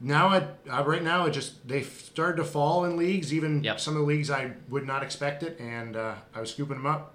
now 0.00 0.28
I, 0.28 0.46
I 0.70 0.82
right 0.82 1.02
now 1.02 1.26
it 1.26 1.30
just 1.32 1.66
they 1.68 1.82
started 1.82 2.36
to 2.38 2.44
fall 2.44 2.84
in 2.84 2.96
leagues. 2.96 3.32
Even 3.34 3.62
Yep. 3.62 3.80
some 3.80 3.94
of 3.94 4.00
the 4.00 4.06
leagues 4.06 4.30
I 4.30 4.52
would 4.68 4.86
not 4.86 5.02
expect 5.02 5.42
it, 5.42 5.58
and 5.60 5.96
uh, 5.96 6.14
I 6.34 6.40
was 6.40 6.50
scooping 6.52 6.76
them 6.76 6.86
up. 6.86 7.14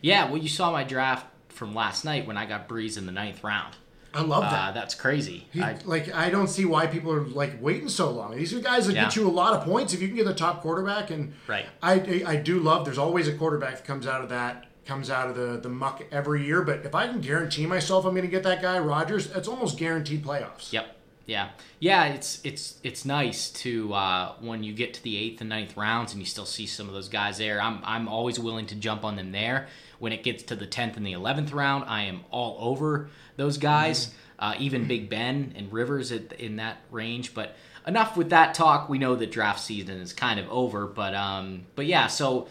Yeah, 0.00 0.26
well, 0.30 0.36
you 0.38 0.48
saw 0.48 0.70
my 0.72 0.84
draft 0.84 1.26
from 1.48 1.74
last 1.74 2.04
night 2.04 2.26
when 2.26 2.36
I 2.36 2.46
got 2.46 2.68
Brees 2.68 2.98
in 2.98 3.06
the 3.06 3.12
ninth 3.12 3.42
round. 3.44 3.76
I 4.12 4.20
love 4.20 4.44
Uh, 4.44 4.50
that. 4.50 4.74
that's 4.74 4.94
crazy. 4.94 5.48
He, 5.50 5.60
I, 5.60 5.76
like 5.84 6.14
I 6.14 6.30
don't 6.30 6.46
see 6.48 6.64
why 6.64 6.86
people 6.86 7.12
are 7.12 7.22
like 7.24 7.60
waiting 7.60 7.88
so 7.88 8.10
long. 8.10 8.36
These 8.36 8.54
are 8.54 8.60
guys 8.60 8.86
that 8.86 8.92
get 8.94 9.16
you 9.16 9.26
a 9.26 9.30
lot 9.30 9.54
of 9.54 9.64
points 9.64 9.92
if 9.92 10.00
you 10.00 10.06
can 10.08 10.16
get 10.16 10.26
a 10.28 10.34
top 10.34 10.62
quarterback. 10.62 11.10
And 11.10 11.32
Right. 11.48 11.66
I, 11.82 12.22
I 12.26 12.36
do 12.36 12.60
love. 12.60 12.84
There's 12.84 12.98
always 12.98 13.26
a 13.26 13.32
quarterback 13.34 13.76
that 13.78 13.84
comes 13.84 14.06
out 14.06 14.22
of 14.22 14.28
that 14.28 14.66
comes 14.86 15.08
out 15.10 15.30
of 15.30 15.34
the 15.34 15.58
the 15.58 15.68
muck 15.68 16.04
every 16.12 16.44
year. 16.46 16.62
But 16.62 16.84
if 16.84 16.94
I 16.94 17.08
can 17.08 17.20
guarantee 17.22 17.64
myself 17.66 18.04
I'm 18.04 18.12
going 18.12 18.22
to 18.22 18.30
get 18.30 18.42
that 18.44 18.60
guy 18.62 18.78
Rodgers 18.78 19.30
it's 19.34 19.48
almost 19.48 19.78
guaranteed 19.78 20.22
playoffs. 20.24 20.72
Yep. 20.72 20.93
Yeah. 21.26 21.50
Yeah. 21.80 22.04
It's 22.06 22.40
it's 22.44 22.78
it's 22.82 23.04
nice 23.04 23.50
to 23.50 23.92
uh, 23.94 24.32
when 24.40 24.62
you 24.62 24.72
get 24.72 24.94
to 24.94 25.02
the 25.02 25.16
eighth 25.16 25.40
and 25.40 25.48
ninth 25.48 25.76
rounds 25.76 26.12
and 26.12 26.20
you 26.20 26.26
still 26.26 26.44
see 26.44 26.66
some 26.66 26.86
of 26.86 26.94
those 26.94 27.08
guys 27.08 27.38
there. 27.38 27.60
I'm 27.60 27.80
I'm 27.84 28.08
always 28.08 28.38
willing 28.38 28.66
to 28.66 28.74
jump 28.74 29.04
on 29.04 29.16
them 29.16 29.32
there. 29.32 29.68
When 29.98 30.12
it 30.12 30.22
gets 30.22 30.42
to 30.44 30.56
the 30.56 30.66
tenth 30.66 30.96
and 30.96 31.06
the 31.06 31.12
eleventh 31.12 31.52
round, 31.52 31.84
I 31.86 32.02
am 32.02 32.24
all 32.30 32.56
over 32.60 33.08
those 33.36 33.58
guys. 33.58 34.12
Uh, 34.38 34.54
even 34.58 34.86
Big 34.86 35.08
Ben 35.08 35.54
and 35.56 35.72
Rivers 35.72 36.12
at, 36.12 36.32
in 36.34 36.56
that 36.56 36.78
range. 36.90 37.32
But 37.32 37.56
enough 37.86 38.16
with 38.16 38.30
that 38.30 38.52
talk. 38.54 38.88
We 38.88 38.98
know 38.98 39.14
that 39.14 39.30
draft 39.30 39.60
season 39.60 39.98
is 40.00 40.12
kind 40.12 40.38
of 40.38 40.50
over. 40.50 40.86
But 40.86 41.14
um, 41.14 41.66
but 41.74 41.86
yeah. 41.86 42.08
So 42.08 42.48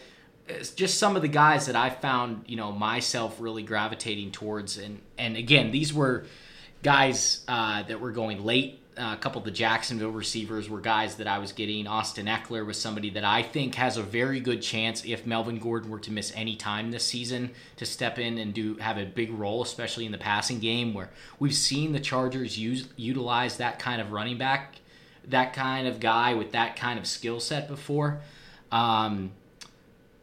it's 0.47 0.71
just 0.71 0.97
some 0.97 1.15
of 1.15 1.21
the 1.21 1.27
guys 1.27 1.67
that 1.67 1.75
I 1.75 1.89
found, 1.89 2.45
you 2.47 2.55
know, 2.55 2.71
myself 2.71 3.39
really 3.39 3.63
gravitating 3.63 4.31
towards, 4.31 4.77
and 4.77 5.01
and 5.17 5.37
again, 5.37 5.71
these 5.71 5.93
were 5.93 6.25
guys 6.83 7.43
uh, 7.47 7.81
that 7.83 7.99
were 7.99 8.11
going 8.11 8.43
late. 8.43 8.81
Uh, 8.95 9.15
a 9.17 9.17
couple 9.17 9.39
of 9.39 9.45
the 9.45 9.51
Jacksonville 9.51 10.11
receivers 10.11 10.69
were 10.69 10.79
guys 10.79 11.15
that 11.15 11.27
I 11.27 11.39
was 11.39 11.51
getting. 11.51 11.87
Austin 11.87 12.27
Ekeler 12.27 12.63
was 12.63 12.79
somebody 12.79 13.09
that 13.11 13.23
I 13.23 13.41
think 13.41 13.73
has 13.75 13.97
a 13.97 14.03
very 14.03 14.39
good 14.39 14.61
chance 14.61 15.03
if 15.03 15.25
Melvin 15.25 15.57
Gordon 15.57 15.89
were 15.89 15.99
to 16.01 16.11
miss 16.11 16.31
any 16.35 16.55
time 16.55 16.91
this 16.91 17.03
season 17.03 17.51
to 17.77 17.87
step 17.87 18.19
in 18.19 18.37
and 18.37 18.53
do 18.53 18.75
have 18.75 18.99
a 18.99 19.05
big 19.05 19.31
role, 19.31 19.63
especially 19.63 20.05
in 20.05 20.11
the 20.11 20.19
passing 20.19 20.59
game, 20.59 20.93
where 20.93 21.09
we've 21.39 21.55
seen 21.55 21.93
the 21.93 21.99
Chargers 21.99 22.59
use 22.59 22.87
utilize 22.95 23.57
that 23.57 23.79
kind 23.79 23.99
of 23.99 24.11
running 24.11 24.37
back, 24.37 24.75
that 25.25 25.53
kind 25.53 25.87
of 25.87 25.99
guy 25.99 26.35
with 26.35 26.51
that 26.51 26.75
kind 26.75 26.99
of 26.99 27.07
skill 27.07 27.39
set 27.39 27.67
before. 27.67 28.21
Um, 28.71 29.31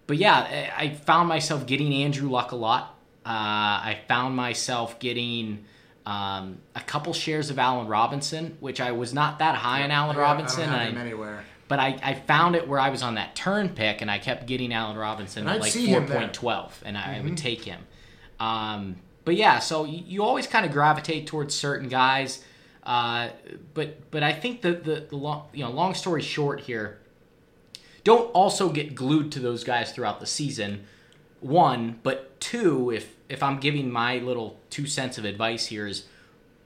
but 0.07 0.17
yeah, 0.17 0.71
I 0.77 0.91
found 0.91 1.29
myself 1.29 1.67
getting 1.67 1.93
Andrew 1.93 2.29
Luck 2.29 2.53
a 2.53 2.57
lot. 2.57 2.97
Uh, 3.27 3.83
I 3.83 3.99
found 4.07 4.37
myself 4.37 5.01
getting 5.01 5.65
um, 6.07 6.59
a 6.75 6.81
couple 6.81 7.13
shares 7.13 7.51
of 7.51 7.59
Allen 7.59 7.87
Robinson, 7.87 8.57
which 8.61 8.81
I 8.81 8.93
was 8.93 9.13
not 9.13 9.39
that 9.39 9.55
high 9.57 9.83
on 9.83 9.91
Allen 9.91 10.17
I- 10.17 10.21
Robinson. 10.21 10.69
I 10.69 10.85
don't 10.87 10.95
have 10.95 10.97
I- 10.97 11.07
anywhere. 11.07 11.45
but 11.69 11.79
I, 11.79 11.99
I 12.03 12.15
found 12.15 12.57
it 12.57 12.67
where 12.67 12.81
I 12.81 12.91
was 12.91 13.03
on 13.03 13.15
that 13.17 13.37
turn 13.37 13.69
pick, 13.71 14.01
and 14.01 14.11
I 14.11 14.19
kept 14.19 14.47
getting 14.47 14.73
Allen 14.73 14.97
Robinson 14.97 15.43
And 15.43 15.51
at 15.51 15.57
I'd 15.57 15.61
like 15.61 15.73
four 15.73 16.17
point 16.19 16.35
twelve, 16.35 16.73
him. 16.83 16.95
Mm-hmm. 16.95 16.97
and 16.97 16.99
I, 16.99 17.21
would 17.23 17.37
take 17.37 17.63
him. 17.65 17.81
Um, 18.41 18.97
but 19.25 19.37
yeah, 19.37 19.59
so 19.59 19.85
you, 19.85 20.03
you 20.07 20.23
always 20.25 20.47
kind 20.47 20.65
of 20.67 20.73
gravitate 20.73 21.27
towards 21.27 21.55
certain 21.55 21.89
guys. 21.89 22.43
Uh, 22.83 23.29
but 23.75 24.11
but 24.11 24.23
I 24.23 24.33
think 24.33 24.63
the 24.63 24.73
the, 24.73 25.07
the 25.11 25.17
long 25.17 25.49
you 25.53 25.63
know 25.65 25.71
long 25.71 25.95
story 25.95 26.23
short 26.23 26.61
here, 26.61 26.99
don't 28.05 28.31
also 28.33 28.71
get 28.71 28.95
glued 28.95 29.31
to 29.33 29.39
those 29.39 29.63
guys 29.65 29.93
throughout 29.93 30.19
the 30.21 30.27
season. 30.27 30.85
One, 31.41 31.99
but 32.03 32.39
two, 32.41 32.91
if 32.91 33.17
if 33.29 33.43
I'm 33.43 33.59
giving 33.59 33.91
my 33.91 34.19
little 34.19 34.61
two 34.71 34.87
cents 34.87 35.19
of 35.19 35.25
advice 35.25 35.67
here 35.67 35.87
is, 35.87 36.05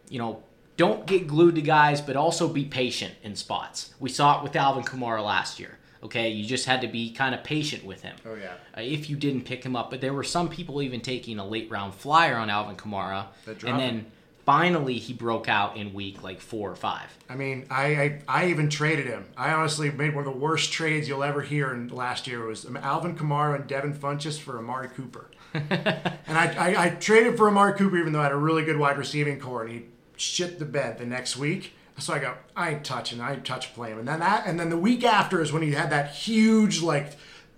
you 0.08 0.18
know, 0.18 0.42
don't 0.76 1.06
get 1.06 1.26
glued 1.26 1.54
to 1.56 1.62
guys, 1.62 2.00
but 2.00 2.16
also 2.16 2.48
be 2.48 2.64
patient 2.64 3.14
in 3.22 3.36
spots. 3.36 3.94
We 4.00 4.10
saw 4.10 4.38
it 4.38 4.42
with 4.42 4.56
Alvin 4.56 4.82
Kamara 4.82 5.24
last 5.24 5.60
year. 5.60 5.78
Okay, 6.02 6.28
you 6.28 6.44
just 6.44 6.66
had 6.66 6.82
to 6.82 6.88
be 6.88 7.12
kind 7.12 7.34
of 7.34 7.42
patient 7.44 7.84
with 7.84 8.02
him. 8.02 8.16
Oh 8.26 8.34
yeah. 8.34 8.54
Uh, 8.76 8.82
if 8.82 9.08
you 9.08 9.16
didn't 9.16 9.42
pick 9.42 9.64
him 9.64 9.74
up, 9.74 9.90
but 9.90 10.00
there 10.00 10.12
were 10.12 10.24
some 10.24 10.48
people 10.48 10.82
even 10.82 11.00
taking 11.00 11.38
a 11.38 11.46
late 11.46 11.70
round 11.70 11.94
flyer 11.94 12.36
on 12.36 12.50
Alvin 12.50 12.76
Kamara 12.76 13.26
That 13.46 13.58
dropped 13.58 13.64
and 13.72 13.80
then 13.80 14.06
finally 14.44 14.98
he 14.98 15.12
broke 15.12 15.48
out 15.48 15.76
in 15.76 15.92
week 15.92 16.22
like 16.22 16.40
four 16.40 16.70
or 16.70 16.76
five. 16.76 17.16
I 17.28 17.34
mean, 17.34 17.66
I, 17.70 17.86
I 17.86 18.22
I 18.28 18.46
even 18.48 18.68
traded 18.68 19.06
him. 19.06 19.24
I 19.36 19.52
honestly 19.52 19.90
made 19.90 20.14
one 20.14 20.26
of 20.26 20.32
the 20.32 20.38
worst 20.38 20.72
trades 20.72 21.08
you'll 21.08 21.24
ever 21.24 21.42
hear 21.42 21.72
in 21.72 21.88
last 21.88 22.26
year 22.26 22.44
it 22.44 22.48
was 22.48 22.66
Alvin 22.76 23.16
Kamara 23.16 23.56
and 23.56 23.66
Devin 23.66 23.94
Funchess 23.94 24.38
for 24.38 24.58
Amari 24.58 24.88
Cooper. 24.88 25.30
and 25.54 26.38
I, 26.38 26.54
I, 26.58 26.84
I 26.84 26.90
traded 26.90 27.36
for 27.36 27.48
Amari 27.48 27.74
Cooper 27.74 27.96
even 27.96 28.12
though 28.12 28.20
I 28.20 28.24
had 28.24 28.32
a 28.32 28.36
really 28.36 28.64
good 28.64 28.78
wide 28.78 28.98
receiving 28.98 29.38
corps, 29.38 29.64
and 29.64 29.72
he 29.72 29.84
shit 30.16 30.58
the 30.58 30.64
bed 30.64 30.98
the 30.98 31.06
next 31.06 31.36
week. 31.36 31.74
So 31.98 32.12
I 32.12 32.18
go, 32.18 32.34
I 32.56 32.70
ain't 32.70 32.84
touching, 32.84 33.20
I 33.20 33.34
ain't 33.34 33.44
touch 33.44 33.72
playing. 33.72 34.00
And 34.00 34.08
then 34.08 34.18
that, 34.18 34.46
and 34.46 34.58
then 34.58 34.68
the 34.68 34.76
week 34.76 35.04
after 35.04 35.40
is 35.40 35.52
when 35.52 35.62
he 35.62 35.72
had 35.72 35.90
that 35.90 36.10
huge 36.10 36.82
like 36.82 37.12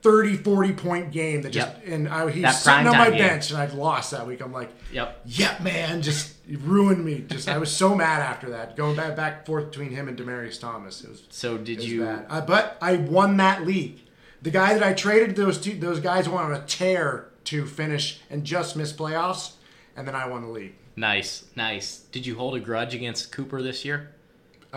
30, 0.07 0.37
40 0.37 0.73
point 0.75 1.11
game 1.13 1.43
that 1.43 1.51
just, 1.51 1.67
Yep. 1.69 1.83
and 1.89 2.09
I, 2.09 2.31
he's 2.31 2.43
That 2.43 2.51
sitting 2.53 2.87
on 2.87 2.97
my 2.97 3.11
game. 3.11 3.19
bench 3.19 3.51
and 3.51 3.59
I'd 3.61 3.73
lost 3.73 4.13
that 4.13 4.27
week. 4.27 4.41
I'm 4.41 4.53
like, 4.53 4.71
Yep. 4.93 5.21
yeah, 5.27 5.57
man, 5.61 6.01
just 6.03 6.35
ruined 6.49 7.05
me. 7.05 7.25
Just 7.29 7.49
I 7.49 7.59
was 7.59 7.71
so 7.75 7.95
mad 7.95 8.23
after 8.23 8.51
that, 8.51 8.77
going 8.77 8.95
back 8.97 9.17
back 9.17 9.45
forth 9.47 9.71
between 9.71 9.91
him 9.91 10.07
and 10.07 10.17
Demaryius 10.17 10.61
Thomas. 10.61 11.03
It 11.03 11.11
was, 11.11 11.23
So 11.31 11.59
did 11.59 11.79
was 11.79 11.91
you? 11.91 12.05
bad. 12.05 12.27
Uh, 12.31 12.41
but 12.41 12.77
I 12.81 12.97
won 12.97 13.37
that 13.39 13.67
league. 13.67 14.01
The 14.43 14.51
guy 14.53 14.75
that 14.75 14.83
I 14.83 14.93
traded 14.93 15.35
those 15.35 15.59
two, 15.59 15.73
those 15.79 15.99
guys 15.99 16.29
went 16.29 16.45
on 16.45 16.55
a 16.55 16.61
tear 16.67 17.27
to 17.45 17.67
finish 17.67 18.21
and 18.31 18.45
just 18.45 18.77
miss 18.77 18.93
playoffs, 18.93 19.53
and 19.97 20.07
then 20.07 20.15
I 20.15 20.29
won 20.29 20.43
the 20.43 20.49
league. 20.49 20.75
Nice, 20.95 21.45
nice. 21.57 21.99
Did 22.13 22.27
you 22.27 22.37
hold 22.37 22.55
a 22.55 22.61
grudge 22.61 22.95
against 22.95 23.33
Cooper 23.33 23.61
this 23.61 23.85
year? 23.85 24.13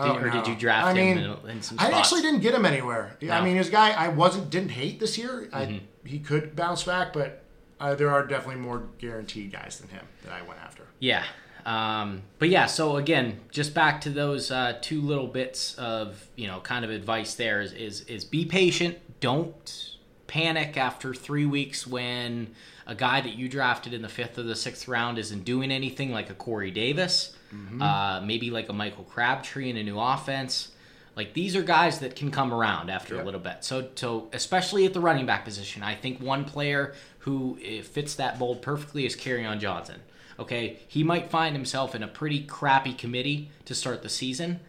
Did, 0.02 0.10
Oh, 0.10 0.16
or 0.16 0.26
no. 0.26 0.32
did 0.32 0.48
you 0.48 0.54
draft 0.56 0.86
I 0.86 0.92
him 0.94 1.18
in, 1.18 1.48
in 1.50 1.62
some 1.62 1.78
I 1.80 1.90
actually 1.90 2.22
didn't 2.22 2.40
get 2.40 2.54
him 2.54 2.64
anywhere. 2.64 3.16
I 3.30 3.44
mean, 3.44 3.56
his 3.56 3.70
guy 3.70 3.90
I 3.90 4.08
wasn't 4.08 4.50
didn't 4.50 4.70
hate 4.70 5.00
this 5.00 5.16
year. 5.18 5.48
I, 5.52 5.66
Mm-hmm. 5.66 6.06
he 6.06 6.18
could 6.18 6.56
bounce 6.56 6.84
back, 6.84 7.12
but 7.12 7.42
uh, 7.78 7.94
there 7.94 8.10
are 8.10 8.26
definitely 8.26 8.60
more 8.62 8.84
guaranteed 8.98 9.52
guys 9.52 9.78
than 9.78 9.88
him 9.88 10.04
that 10.24 10.32
I 10.32 10.42
went 10.42 10.60
after. 10.60 10.84
Yeah. 10.98 11.24
Um, 11.66 12.22
but 12.38 12.48
yeah, 12.48 12.66
so 12.66 12.96
again, 12.96 13.40
just 13.50 13.74
back 13.74 14.00
to 14.02 14.10
those 14.10 14.50
uh, 14.50 14.78
two 14.80 15.00
little 15.02 15.26
bits 15.26 15.74
of 15.74 16.26
you 16.36 16.46
know 16.46 16.60
kind 16.60 16.84
of 16.84 16.90
advice. 16.90 17.34
There 17.34 17.60
is 17.60 17.72
is, 17.72 18.00
is 18.02 18.24
be 18.24 18.44
patient. 18.46 18.98
Don't 19.20 19.96
panic 20.26 20.76
after 20.76 21.12
three 21.12 21.44
weeks 21.44 21.86
when 21.86 22.54
a 22.86 22.94
guy 22.94 23.20
that 23.20 23.34
you 23.34 23.48
drafted 23.48 23.92
in 23.92 24.00
the 24.00 24.08
fifth 24.08 24.38
or 24.38 24.42
the 24.44 24.56
sixth 24.56 24.88
round 24.88 25.18
isn't 25.18 25.44
doing 25.44 25.70
anything, 25.70 26.12
like 26.12 26.30
a 26.30 26.34
Corey 26.34 26.70
Davis, 26.70 27.36
uh, 27.80 28.20
maybe 28.24 28.50
like 28.50 28.68
a 28.68 28.72
Michael 28.72 29.04
Crabtree 29.04 29.70
in 29.70 29.76
a 29.76 29.82
new 29.82 29.98
offense. 29.98 30.72
Like 31.16 31.34
these 31.34 31.56
are 31.56 31.62
guys 31.62 31.98
that 32.00 32.16
can 32.16 32.30
come 32.30 32.54
around 32.54 32.88
after 32.88 33.20
a 33.20 33.24
little 33.24 33.40
bit. 33.40 33.58
So, 33.60 33.88
so 33.94 34.28
especially 34.32 34.86
at 34.86 34.94
the 34.94 35.00
running 35.00 35.26
back 35.26 35.44
position, 35.44 35.82
I 35.82 35.94
think 35.94 36.20
one 36.20 36.44
player 36.44 36.94
who 37.20 37.58
eh, 37.62 37.82
fits 37.82 38.14
that 38.14 38.38
mold 38.38 38.62
perfectly 38.62 39.04
is 39.04 39.16
on 39.44 39.60
Johnson. 39.60 40.00
Okay, 40.38 40.78
he 40.88 41.04
might 41.04 41.28
find 41.28 41.54
himself 41.54 41.94
in 41.94 42.02
a 42.02 42.08
pretty 42.08 42.44
crappy 42.44 42.94
committee 42.94 43.50
to 43.66 43.74
start 43.74 44.02
the 44.02 44.08
season, 44.08 44.60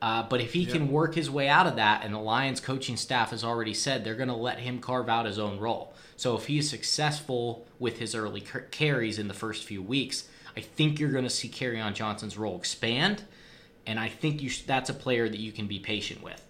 uh, 0.00 0.22
but 0.22 0.40
if 0.40 0.54
he 0.54 0.64
can 0.64 0.90
work 0.90 1.14
his 1.14 1.28
way 1.28 1.48
out 1.48 1.66
of 1.66 1.76
that, 1.76 2.04
and 2.04 2.14
the 2.14 2.18
Lions 2.18 2.60
coaching 2.60 2.96
staff 2.96 3.30
has 3.30 3.44
already 3.44 3.74
said 3.74 4.04
they're 4.04 4.14
going 4.14 4.28
to 4.28 4.34
let 4.34 4.60
him 4.60 4.78
carve 4.78 5.08
out 5.08 5.26
his 5.26 5.38
own 5.38 5.58
role. 5.58 5.92
So 6.16 6.36
if 6.36 6.46
he 6.46 6.58
is 6.58 6.70
successful 6.70 7.66
with 7.78 7.98
his 7.98 8.14
early 8.14 8.42
carries 8.70 9.18
in 9.18 9.28
the 9.28 9.34
first 9.34 9.64
few 9.64 9.82
weeks, 9.82 10.28
I 10.58 10.60
think 10.60 10.98
you're 10.98 11.12
going 11.12 11.22
to 11.22 11.30
see 11.30 11.48
on 11.80 11.94
Johnson's 11.94 12.36
role 12.36 12.56
expand, 12.56 13.22
and 13.86 13.96
I 14.00 14.08
think 14.08 14.42
you 14.42 14.48
sh- 14.48 14.62
that's 14.62 14.90
a 14.90 14.94
player 14.94 15.28
that 15.28 15.38
you 15.38 15.52
can 15.52 15.68
be 15.68 15.78
patient 15.78 16.20
with. 16.20 16.44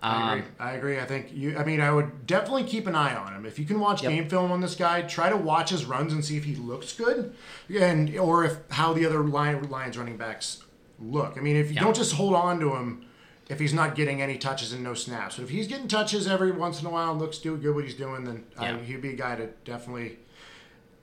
I 0.00 0.32
Um, 0.32 0.38
agree. 0.38 0.50
I 0.58 0.72
agree. 0.72 0.98
I 0.98 1.04
think 1.04 1.28
you. 1.32 1.56
I 1.56 1.62
mean, 1.62 1.80
I 1.80 1.92
would 1.92 2.26
definitely 2.26 2.64
keep 2.64 2.88
an 2.88 2.96
eye 2.96 3.14
on 3.14 3.32
him. 3.32 3.46
If 3.46 3.56
you 3.60 3.66
can 3.66 3.78
watch 3.78 4.02
Yep. 4.02 4.10
game 4.10 4.28
film 4.28 4.50
on 4.50 4.60
this 4.60 4.74
guy, 4.74 5.02
try 5.02 5.28
to 5.28 5.36
watch 5.36 5.70
his 5.70 5.84
runs 5.84 6.12
and 6.12 6.24
see 6.24 6.36
if 6.38 6.42
he 6.44 6.56
looks 6.56 6.92
good, 6.92 7.32
and 7.72 8.16
or 8.16 8.42
if 8.44 8.56
how 8.70 8.92
the 8.92 9.06
other 9.06 9.20
Lion, 9.22 9.70
Lions 9.70 9.96
running 9.96 10.16
backs 10.16 10.64
look. 10.98 11.34
I 11.36 11.40
mean, 11.40 11.54
if 11.54 11.68
you 11.68 11.74
Yeah. 11.76 11.82
don't 11.82 11.94
just 11.94 12.14
hold 12.14 12.34
on 12.34 12.58
to 12.58 12.74
him 12.74 13.04
if 13.48 13.60
he's 13.60 13.72
not 13.74 13.94
getting 13.94 14.20
any 14.20 14.38
touches 14.38 14.72
and 14.72 14.82
no 14.82 14.94
snaps. 14.94 15.36
But 15.36 15.44
if 15.44 15.50
he's 15.50 15.68
getting 15.68 15.86
touches 15.86 16.26
every 16.26 16.50
once 16.50 16.80
in 16.80 16.86
a 16.86 16.90
while 16.90 17.12
and 17.12 17.20
looks 17.20 17.38
do 17.38 17.56
good 17.56 17.76
what 17.76 17.84
he's 17.84 17.94
doing, 17.94 18.24
then 18.24 18.42
Yeah. 18.60 18.76
he'd 18.78 19.00
be 19.02 19.10
a 19.10 19.16
guy 19.16 19.36
to 19.36 19.46
definitely. 19.64 20.18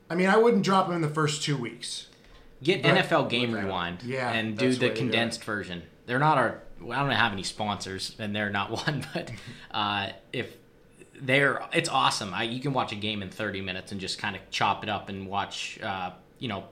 I 0.10 0.16
mean, 0.16 0.28
I 0.28 0.38
wouldn't 0.38 0.64
drop 0.64 0.88
him 0.88 0.96
in 0.96 1.02
the 1.02 1.10
first 1.10 1.44
two 1.44 1.58
weeks. 1.58 2.08
Get 2.64 2.82
But- 2.84 2.96
NFL 2.96 3.30
Game. 3.30 3.54
Rewind 3.54 4.04
Yeah, 4.04 4.32
and 4.32 4.58
do 4.58 4.74
the 4.74 4.90
condensed 4.90 5.44
version. 5.44 5.84
They're 6.06 6.20
not 6.20 6.38
our. 6.38 6.62
well, 6.82 6.98
I 6.98 7.02
don't 7.04 7.12
have 7.12 7.32
any 7.34 7.44
sponsors, 7.44 8.16
and 8.20 8.36
they're 8.36 8.50
not 8.50 8.72
one. 8.86 9.06
But 9.14 9.32
uh, 9.72 10.10
if 10.34 10.56
they're, 11.22 11.62
it's 11.74 11.90
awesome. 11.90 12.34
I, 12.34 12.44
you 12.44 12.60
can 12.60 12.74
watch 12.74 12.92
a 12.92 12.96
game 12.96 13.22
in 13.22 13.30
30 13.30 13.62
minutes 13.62 13.92
and 13.92 14.00
just 14.00 14.20
kind 14.20 14.36
of 14.36 14.42
chop 14.52 14.84
it 14.84 14.90
up 14.90 15.10
and 15.10 15.28
watch, 15.28 15.80
uh, 15.82 16.12
you 16.40 16.48
know, 16.48 16.66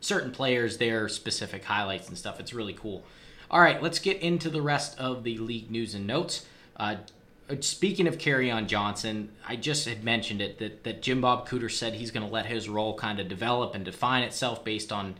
certain 0.00 0.30
players, 0.30 0.78
their 0.78 1.08
specific 1.08 1.64
highlights 1.64 2.08
and 2.08 2.16
stuff. 2.16 2.38
It's 2.40 2.54
really 2.54 2.72
cool. 2.74 3.02
All 3.50 3.60
right, 3.60 3.82
let's 3.82 3.98
get 3.98 4.20
into 4.20 4.50
the 4.50 4.62
rest 4.62 4.98
of 4.98 5.24
the 5.24 5.38
league 5.38 5.70
news 5.70 5.94
and 5.94 6.06
notes. 6.06 6.46
Uh, 6.76 6.96
speaking 7.60 8.06
of 8.06 8.18
Kerryon 8.18 8.66
Johnson, 8.66 9.30
I 9.46 9.56
just 9.56 9.88
had 9.88 10.04
mentioned 10.04 10.40
it 10.40 10.58
that, 10.58 10.84
that 10.84 11.02
Jim 11.02 11.20
Bob 11.20 11.48
Cooter 11.48 11.70
said 11.70 11.94
he's 11.94 12.10
going 12.10 12.26
to 12.26 12.32
let 12.32 12.46
his 12.46 12.68
role 12.68 12.94
kind 12.94 13.20
of 13.20 13.28
develop 13.28 13.74
and 13.74 13.84
define 13.84 14.22
itself 14.22 14.64
based 14.64 14.92
on 14.92 15.16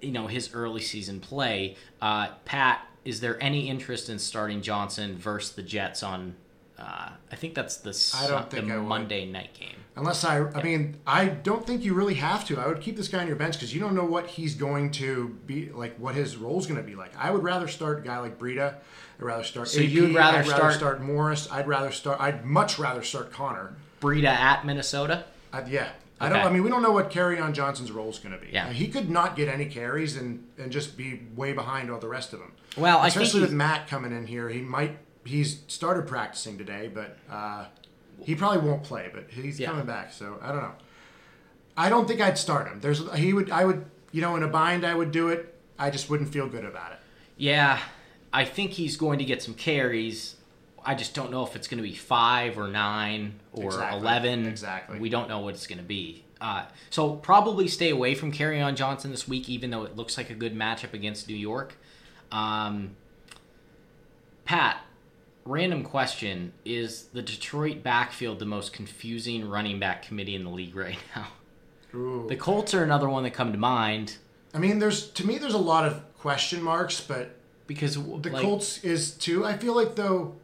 you 0.00 0.12
know 0.12 0.26
his 0.26 0.54
early 0.54 0.80
season 0.80 1.20
play. 1.20 1.76
Uh, 2.00 2.28
Pat, 2.44 2.86
is 3.04 3.20
there 3.20 3.42
any 3.42 3.68
interest 3.68 4.08
in 4.08 4.18
starting 4.18 4.62
Johnson 4.62 5.16
versus 5.16 5.54
the 5.54 5.62
Jets 5.62 6.02
on? 6.02 6.36
Uh, 6.80 7.10
I 7.30 7.36
think 7.36 7.54
that's 7.54 7.76
the, 7.76 7.90
I 8.16 8.26
don't 8.26 8.50
think 8.50 8.66
the 8.66 8.74
I 8.74 8.78
would. 8.78 8.86
Monday 8.86 9.26
night 9.26 9.52
game. 9.54 9.76
Unless 9.96 10.24
I, 10.24 10.48
I 10.50 10.62
mean, 10.62 10.96
I 11.06 11.26
don't 11.26 11.66
think 11.66 11.84
you 11.84 11.92
really 11.92 12.14
have 12.14 12.46
to. 12.46 12.58
I 12.58 12.66
would 12.66 12.80
keep 12.80 12.96
this 12.96 13.08
guy 13.08 13.18
on 13.20 13.26
your 13.26 13.36
bench 13.36 13.56
because 13.56 13.74
you 13.74 13.80
don't 13.80 13.94
know 13.94 14.04
what 14.04 14.26
he's 14.26 14.54
going 14.54 14.92
to 14.92 15.36
be 15.46 15.68
like, 15.70 15.96
what 15.96 16.14
his 16.14 16.36
role's 16.36 16.66
going 16.66 16.80
to 16.80 16.86
be 16.86 16.94
like. 16.94 17.12
I 17.18 17.30
would 17.30 17.42
rather 17.42 17.68
start 17.68 17.98
a 17.98 18.02
guy 18.02 18.18
like 18.18 18.38
Breida. 18.38 18.76
I'd 19.18 19.24
rather 19.24 19.44
start. 19.44 19.68
So 19.68 19.80
AP. 19.80 19.88
you'd 19.88 20.14
rather 20.14 20.38
I'd 20.38 20.46
rather 20.46 20.54
start- 20.56 20.74
start 20.74 21.02
Morris. 21.02 21.48
I'd 21.50 21.68
rather 21.68 21.90
start. 21.90 22.20
I'd 22.20 22.46
much 22.46 22.78
rather 22.78 23.02
start 23.02 23.30
Conner. 23.30 23.74
Breida 24.00 24.28
at 24.28 24.64
Minnesota. 24.64 25.24
I'd, 25.52 25.68
yeah. 25.68 25.90
I 26.18 26.28
don't. 26.28 26.38
Okay. 26.38 26.46
I 26.46 26.50
mean, 26.50 26.62
we 26.62 26.70
don't 26.70 26.82
know 26.82 26.92
what 26.92 27.10
Kerryon 27.10 27.52
Johnson's 27.52 27.90
role 27.90 28.10
is 28.10 28.18
going 28.18 28.38
to 28.38 28.40
be. 28.40 28.52
Yeah. 28.52 28.70
He 28.72 28.88
could 28.88 29.10
not 29.10 29.36
get 29.36 29.48
any 29.48 29.66
carries 29.66 30.16
and 30.16 30.46
and 30.58 30.70
just 30.70 30.96
be 30.96 31.22
way 31.34 31.52
behind 31.52 31.90
all 31.90 31.98
the 31.98 32.08
rest 32.08 32.32
of 32.32 32.38
them. 32.38 32.52
Well, 32.76 32.98
I 32.98 33.10
think 33.10 33.22
especially 33.22 33.40
with 33.40 33.52
Matt 33.52 33.88
coming 33.88 34.12
in 34.12 34.26
here, 34.26 34.48
he 34.48 34.60
might. 34.60 34.98
He's 35.24 35.60
started 35.68 36.06
practicing 36.06 36.56
today, 36.58 36.90
but 36.92 37.16
uh, 37.30 37.66
he 38.24 38.34
probably 38.34 38.66
won't 38.68 38.82
play. 38.82 39.10
But 39.12 39.30
he's 39.30 39.60
Yeah. 39.60 39.68
coming 39.68 39.86
back, 39.86 40.12
so 40.12 40.38
I 40.42 40.48
don't 40.48 40.62
know. 40.62 40.74
I 41.76 41.88
don't 41.88 42.06
think 42.08 42.20
I'd 42.20 42.38
start 42.38 42.66
him. 42.68 42.80
There's 42.80 43.02
he 43.14 43.32
would 43.32 43.50
I 43.50 43.64
would 43.64 43.84
you 44.12 44.20
know 44.20 44.36
in 44.36 44.42
a 44.42 44.48
bind 44.48 44.84
I 44.84 44.94
would 44.94 45.12
do 45.12 45.28
it. 45.28 45.54
I 45.78 45.90
just 45.90 46.10
wouldn't 46.10 46.30
feel 46.32 46.46
good 46.48 46.64
about 46.64 46.92
it. 46.92 46.98
Yeah, 47.36 47.78
I 48.32 48.44
think 48.44 48.72
he's 48.72 48.96
going 48.96 49.18
to 49.18 49.24
get 49.24 49.42
some 49.42 49.54
carries. 49.54 50.36
I 50.84 50.94
just 50.94 51.14
don't 51.14 51.30
know 51.30 51.44
if 51.46 51.54
it's 51.56 51.68
going 51.68 51.82
to 51.82 51.88
be 51.88 51.94
five 51.94 52.58
or 52.58 52.68
nine 52.68 53.40
or 53.52 53.66
Exactly. 53.66 54.00
eleven. 54.00 54.46
Exactly. 54.46 54.98
We 54.98 55.08
don't 55.10 55.28
know 55.28 55.40
what 55.40 55.54
it's 55.54 55.66
going 55.66 55.78
to 55.78 55.84
be. 55.84 56.24
Uh, 56.40 56.64
so 56.88 57.16
probably 57.16 57.68
stay 57.68 57.90
away 57.90 58.14
from 58.14 58.32
Kerryon 58.32 58.74
Johnson 58.74 59.10
this 59.10 59.28
week, 59.28 59.50
even 59.50 59.68
though 59.70 59.84
it 59.84 59.94
looks 59.96 60.16
like 60.16 60.30
a 60.30 60.34
good 60.34 60.54
matchup 60.56 60.94
against 60.94 61.28
New 61.28 61.36
York. 61.36 61.74
Um, 62.32 62.96
Pat, 64.44 64.80
random 65.44 65.82
question: 65.82 66.52
Is 66.64 67.04
the 67.12 67.22
Detroit 67.22 67.82
backfield 67.82 68.38
the 68.38 68.46
most 68.46 68.72
confusing 68.72 69.48
running 69.48 69.78
back 69.78 70.02
committee 70.02 70.34
in 70.34 70.44
the 70.44 70.50
league 70.50 70.74
right 70.76 70.98
now? 71.16 71.28
Ooh. 71.94 72.26
The 72.28 72.36
Colts 72.36 72.72
are 72.74 72.84
another 72.84 73.08
one 73.08 73.24
that 73.24 73.32
come 73.32 73.52
to 73.52 73.58
mind 73.58 74.16
I 74.54 74.58
mean, 74.58 74.78
there's 74.78 75.08
to 75.10 75.26
me 75.26 75.38
there's 75.38 75.54
a 75.54 75.58
lot 75.58 75.86
of 75.86 76.02
question 76.18 76.62
marks, 76.62 77.00
but 77.00 77.36
because 77.66 77.94
the 77.94 78.00
like, 78.00 78.42
Colts 78.42 78.82
is 78.84 79.12
too. 79.12 79.44
I 79.44 79.56
feel 79.56 79.74
like 79.74 79.96
though. 79.96 80.36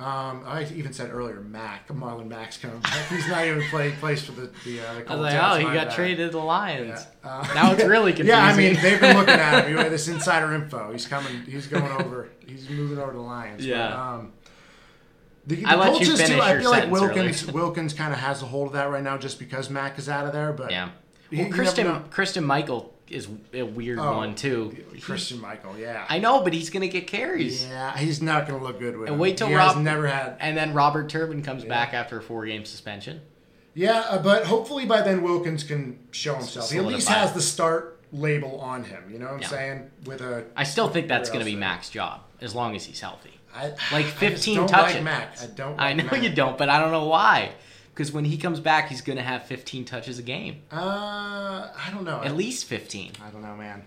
Um, 0.00 0.44
I 0.46 0.66
even 0.74 0.94
said 0.94 1.10
earlier, 1.12 1.42
Mac 1.42 1.86
Marlon 1.88 2.26
Mack's 2.26 2.56
coming 2.56 2.80
back. 2.80 3.06
He's 3.08 3.28
not 3.28 3.44
even 3.46 3.62
playing 3.68 3.96
place 3.96 4.24
for 4.24 4.32
the 4.32 4.50
the, 4.64 4.80
uh, 4.80 4.94
Colts. 4.94 5.10
I 5.10 5.14
was 5.14 5.22
like, 5.34 5.42
oh, 5.42 5.68
he 5.68 5.74
got 5.74 5.94
traded 5.94 6.30
to 6.32 6.38
the 6.38 6.42
Lions. 6.42 7.06
Yeah. 7.22 7.30
Uh, 7.30 7.54
now 7.54 7.72
it's 7.72 7.84
really 7.84 8.12
confusing. 8.14 8.28
Yeah, 8.38 8.46
I 8.46 8.56
mean 8.56 8.76
they've 8.80 8.98
been 8.98 9.14
looking 9.14 9.34
at 9.34 9.64
him. 9.64 9.70
You 9.72 9.78
have 9.78 9.90
this 9.90 10.08
insider 10.08 10.54
info. 10.54 10.90
He's 10.90 11.06
coming. 11.06 11.42
He's 11.42 11.66
going 11.66 11.90
over. 12.02 12.30
He's 12.46 12.70
moving 12.70 12.98
over 12.98 13.12
to 13.12 13.18
the 13.18 13.22
Lions. 13.22 13.66
Yeah. 13.66 13.90
But, 13.90 13.96
um, 13.98 14.32
the, 15.46 15.56
the 15.56 15.66
I 15.66 15.74
let 15.74 15.90
Colts 15.90 16.06
you 16.06 16.12
is 16.14 16.20
too. 16.20 16.26
finish 16.26 16.40
I 16.42 16.58
feel 16.58 16.70
like 16.70 16.90
Wilkins. 16.90 17.52
Wilkins 17.52 17.92
kind 17.92 18.14
of 18.14 18.20
has 18.20 18.40
a 18.40 18.46
hold 18.46 18.68
of 18.68 18.72
that 18.72 18.90
right 18.90 19.02
now, 19.02 19.18
just 19.18 19.38
because 19.38 19.68
Mack 19.68 19.98
is 19.98 20.08
out 20.08 20.24
of 20.24 20.32
there. 20.32 20.52
But 20.54 20.70
yeah. 20.70 20.90
Well, 21.30 21.42
you 21.42 21.52
Kristen. 21.52 22.04
Christine 22.04 22.44
Michael 22.44 22.94
is 23.10 23.28
a 23.52 23.62
weird 23.62 23.98
Oh, 23.98 24.16
one 24.18 24.34
too. 24.34 24.76
Christine 25.02 25.40
Michael. 25.40 25.76
Yeah. 25.78 26.04
I 26.08 26.18
know, 26.18 26.42
but 26.42 26.52
he's 26.52 26.70
gonna 26.70 26.88
get 26.88 27.06
carries. 27.06 27.66
yeah, 27.66 27.96
he's 27.96 28.22
not 28.22 28.46
going 28.46 28.58
to 28.60 28.64
look 28.66 28.78
good 28.78 28.96
with. 28.96 29.08
And 29.08 29.14
him. 29.14 29.20
wait 29.20 29.36
till 29.36 29.48
he 29.48 29.54
Rob 29.54 29.74
has 29.74 29.84
never 29.84 30.06
had. 30.06 30.36
And 30.40 30.56
then 30.56 30.72
Robert 30.74 31.08
Turbin 31.08 31.42
comes 31.42 31.64
back 31.64 31.92
after 31.94 32.18
a 32.18 32.22
four 32.22 32.46
game 32.46 32.64
suspension. 32.64 33.20
Yeah, 33.74 34.00
uh, 34.08 34.22
but 34.22 34.44
hopefully 34.46 34.84
by 34.86 35.00
then 35.02 35.22
Wilkins 35.22 35.62
can 35.64 35.98
show 36.10 36.34
himself. 36.34 36.70
He 36.70 36.78
at 36.78 36.84
least 36.84 37.08
has 37.08 37.32
the 37.32 37.40
start 37.42 38.00
label 38.12 38.60
on 38.60 38.82
him. 38.84 39.04
You 39.12 39.18
know 39.20 39.26
what 39.26 39.34
I'm 39.34 39.40
Yeah. 39.42 39.48
saying? 39.48 39.90
With 40.04 40.20
a 40.20 40.44
I 40.56 40.64
still 40.64 40.88
think 40.88 41.06
that's 41.08 41.30
gonna 41.30 41.44
be 41.44 41.52
else? 41.52 41.60
Mack's 41.60 41.90
job 41.90 42.22
as 42.40 42.54
long 42.54 42.74
as 42.74 42.84
he's 42.84 43.00
healthy. 43.00 43.30
I, 43.54 43.68
Like 43.68 43.80
I 43.92 44.02
just 44.02 44.16
15 44.18 44.56
don't 44.56 44.68
touches. 44.68 44.94
Like 44.96 45.04
Mack. 45.04 45.42
I 45.42 45.46
don't. 45.46 45.80
I 45.80 45.92
know 45.92 46.04
Mack. 46.04 46.22
you 46.22 46.30
don't, 46.30 46.56
but 46.56 46.68
I 46.68 46.78
don't 46.80 46.92
know 46.92 47.06
why. 47.06 47.52
Because 47.94 48.12
when 48.12 48.24
he 48.24 48.36
comes 48.38 48.60
back, 48.60 48.88
he's 48.88 49.02
going 49.02 49.16
to 49.18 49.22
have 49.22 49.44
15 49.44 49.84
touches 49.84 50.18
a 50.18 50.22
game, 50.22 50.62
Uh, 50.72 50.76
I 51.76 51.90
don't 51.92 52.04
know. 52.04 52.22
at 52.24 52.36
least 52.36 52.64
15. 52.66 53.12
I 53.24 53.30
don't 53.30 53.42
know, 53.42 53.56
man. 53.56 53.82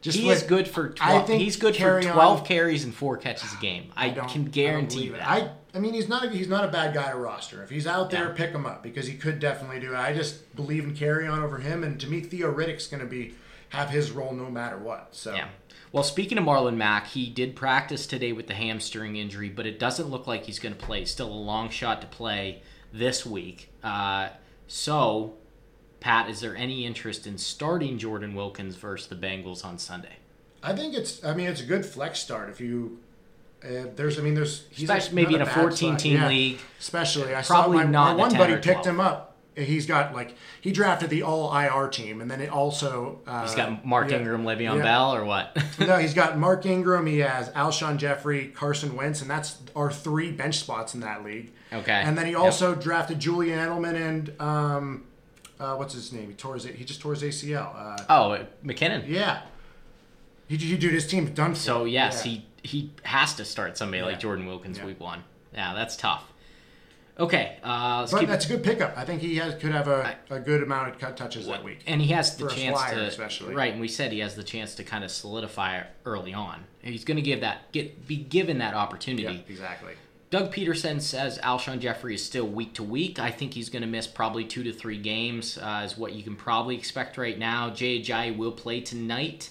Just 0.00 0.16
He 0.18 0.26
with- 0.28 0.36
is 0.38 0.42
good 0.44 0.68
for 0.68 0.94
I 1.00 1.18
think 1.20 1.42
He's 1.42 1.56
good 1.56 1.76
for 1.76 1.82
Kerryon- 2.00 2.12
12 2.12 2.44
carries 2.44 2.84
and 2.84 2.94
four 2.94 3.16
catches 3.16 3.52
a 3.52 3.56
game. 3.56 3.90
I, 3.96 4.10
can 4.10 4.20
I 4.20 4.26
don't 4.28 4.52
guarantee 4.52 5.08
it. 5.08 5.12
that. 5.14 5.28
I 5.28 5.50
I 5.74 5.80
mean, 5.80 5.92
he's 5.92 6.08
not 6.08 6.24
a, 6.24 6.30
he's 6.30 6.48
not 6.48 6.64
a 6.64 6.68
bad 6.68 6.94
guy 6.94 7.10
to 7.10 7.16
roster. 7.18 7.62
If 7.62 7.68
he's 7.70 7.86
out 7.86 8.10
there, 8.10 8.28
Yeah. 8.28 8.34
pick 8.34 8.52
him 8.52 8.64
up 8.64 8.82
because 8.82 9.06
he 9.06 9.14
could 9.14 9.38
definitely 9.38 9.80
do 9.80 9.92
it. 9.92 9.96
I 9.98 10.14
just 10.14 10.54
believe 10.56 10.84
in 10.84 10.94
Kerryon 10.94 11.42
over 11.42 11.58
him, 11.58 11.84
and 11.84 12.00
to 12.00 12.06
me, 12.06 12.20
Theo 12.20 12.52
Riddick's 12.52 12.86
going 12.86 13.00
to 13.02 13.06
be 13.06 13.34
have 13.70 13.90
his 13.90 14.10
role 14.12 14.32
no 14.32 14.48
matter 14.50 14.78
what. 14.78 15.08
So 15.12 15.34
Yeah. 15.34 15.48
Well, 15.92 16.02
speaking 16.04 16.38
of 16.38 16.44
Marlon 16.44 16.76
Mack, 16.76 17.08
he 17.08 17.28
did 17.28 17.54
practice 17.56 18.06
today 18.06 18.32
with 18.32 18.46
the 18.46 18.54
hamstring 18.54 19.16
injury, 19.16 19.48
but 19.50 19.66
it 19.66 19.78
doesn't 19.78 20.08
look 20.08 20.26
like 20.26 20.44
he's 20.46 20.58
going 20.58 20.74
to 20.74 20.80
play. 20.80 21.04
Still 21.04 21.28
a 21.30 21.34
long 21.34 21.68
shot 21.70 22.00
to 22.02 22.06
play 22.06 22.62
this 22.92 23.24
week. 23.26 23.70
Uh, 23.82 24.30
so, 24.66 25.34
Pat, 26.00 26.28
is 26.28 26.40
there 26.40 26.56
any 26.56 26.84
interest 26.86 27.26
in 27.26 27.38
starting 27.38 27.98
Jordan 27.98 28.34
Wilkins 28.34 28.76
versus 28.76 29.08
the 29.08 29.16
Bengals 29.16 29.64
on 29.64 29.78
Sunday? 29.78 30.16
I 30.62 30.74
think 30.74 30.94
it's. 30.94 31.24
I 31.24 31.34
mean, 31.34 31.46
it's 31.46 31.60
a 31.60 31.66
good 31.66 31.84
flex 31.86 32.18
start 32.18 32.50
if 32.50 32.60
you. 32.60 32.98
Uh, 33.62 33.86
there's, 33.96 34.18
I 34.18 34.22
mean, 34.22 34.34
there's 34.34 34.66
he's 34.70 34.88
Especially 34.88 35.16
maybe 35.16 35.34
in 35.34 35.40
a 35.42 35.44
bad 35.44 35.54
14 35.54 35.76
spot. 35.76 35.98
team 35.98 36.16
Yeah. 36.16 36.28
league. 36.28 36.58
Especially, 36.78 37.34
I 37.34 37.42
Probably 37.42 37.78
saw 37.78 37.84
my, 37.84 37.90
not 37.90 38.16
my 38.16 38.22
one 38.22 38.36
buddy 38.36 38.56
picked 38.56 38.84
him 38.86 39.00
up. 39.00 39.24
He's 39.56 39.86
got 39.86 40.14
like 40.14 40.36
he 40.60 40.70
drafted 40.70 41.10
the 41.10 41.22
all 41.24 41.52
IR 41.52 41.88
team, 41.88 42.20
and 42.20 42.30
then 42.30 42.40
it 42.40 42.48
also 42.50 43.20
uh, 43.26 43.42
He's 43.44 43.56
got 43.56 43.84
Mark 43.84 44.10
yeah, 44.10 44.18
Ingram, 44.18 44.44
Le'Veon 44.44 44.76
yeah. 44.76 44.82
Bell, 44.82 45.12
or 45.16 45.24
what? 45.24 45.56
no, 45.80 45.96
he's 45.96 46.14
got 46.14 46.38
Mark 46.38 46.64
Ingram. 46.66 47.06
He 47.06 47.18
has 47.18 47.48
Alshon 47.50 47.96
Jeffery, 47.96 48.48
Carson 48.48 48.94
Wentz, 48.94 49.20
and 49.20 49.28
that's 49.28 49.58
our 49.74 49.90
three 49.90 50.30
bench 50.30 50.58
spots 50.58 50.94
in 50.94 51.00
that 51.00 51.24
league. 51.24 51.50
Okay. 51.72 51.92
And 51.92 52.16
then 52.16 52.26
he 52.26 52.32
Yep. 52.32 52.40
also 52.40 52.74
drafted 52.74 53.18
Julian 53.20 53.58
Edelman 53.58 53.94
and 53.94 54.40
um, 54.40 55.04
uh, 55.60 55.74
what's 55.76 55.94
his 55.94 56.12
name? 56.12 56.28
He 56.28 56.34
tore 56.34 56.54
his 56.54 56.64
he 56.64 56.84
just 56.84 57.00
tore 57.00 57.14
his 57.14 57.22
ACL. 57.22 57.74
Uh, 57.76 57.96
oh, 58.08 58.44
McKinnon. 58.64 59.04
yeah. 59.08 59.42
He, 60.46 60.56
he 60.56 60.76
dude, 60.78 60.94
his 60.94 61.06
team's 61.06 61.30
done. 61.30 61.54
For. 61.54 61.60
So, 61.60 61.84
yes, 61.84 62.24
Yeah. 62.24 62.32
he, 62.32 62.46
he 62.62 62.90
has 63.02 63.34
to 63.34 63.44
start 63.44 63.76
somebody 63.76 64.02
like 64.02 64.18
Jordan 64.18 64.46
Wilkins 64.46 64.78
Yeah. 64.78 64.86
week 64.86 64.98
one. 65.00 65.24
Yeah, 65.52 65.74
that's 65.74 65.94
tough. 65.96 66.24
Okay, 67.20 67.56
uh, 67.64 68.06
But 68.08 68.28
that's 68.28 68.44
a 68.46 68.48
good 68.48 68.62
pickup. 68.62 68.96
I 68.96 69.04
think 69.04 69.20
he 69.20 69.36
has 69.36 69.56
could 69.56 69.72
have 69.72 69.88
a, 69.88 70.14
a 70.30 70.38
good 70.38 70.62
amount 70.62 70.90
of 70.90 71.00
cut 71.00 71.16
touches 71.16 71.48
that 71.48 71.64
week. 71.64 71.80
And 71.84 72.00
he 72.00 72.12
has 72.12 72.36
the 72.36 72.46
chance 72.48 72.80
to 72.90 73.00
especially. 73.06 73.54
right, 73.56 73.72
and 73.72 73.80
we 73.80 73.88
said 73.88 74.12
he 74.12 74.20
has 74.20 74.36
the 74.36 74.44
chance 74.44 74.76
to 74.76 74.84
kind 74.84 75.02
of 75.02 75.10
solidify 75.10 75.82
early 76.06 76.32
on. 76.32 76.64
He's 76.80 77.04
going 77.04 77.16
to 77.16 77.22
give 77.22 77.40
that 77.40 77.72
get 77.72 78.06
be 78.06 78.16
given 78.18 78.58
that 78.58 78.74
opportunity. 78.74 79.24
Yeah, 79.34 79.40
exactly. 79.52 79.94
Doug 80.30 80.52
Pederson 80.52 81.00
says 81.00 81.38
Alshon 81.38 81.78
Jeffery 81.78 82.14
is 82.14 82.24
still 82.24 82.46
week 82.46 82.74
to 82.74 82.82
week. 82.82 83.18
I 83.18 83.30
think 83.30 83.54
he's 83.54 83.70
going 83.70 83.82
to 83.82 83.88
miss 83.88 84.06
probably 84.06 84.44
two 84.44 84.62
to 84.64 84.72
three 84.72 84.98
games, 84.98 85.56
uh, 85.56 85.82
is 85.84 85.96
what 85.96 86.12
you 86.12 86.22
can 86.22 86.36
probably 86.36 86.76
expect 86.76 87.16
right 87.16 87.38
now. 87.38 87.70
Jay 87.70 88.00
Ajayi 88.00 88.36
will 88.36 88.52
play 88.52 88.80
tonight. 88.82 89.50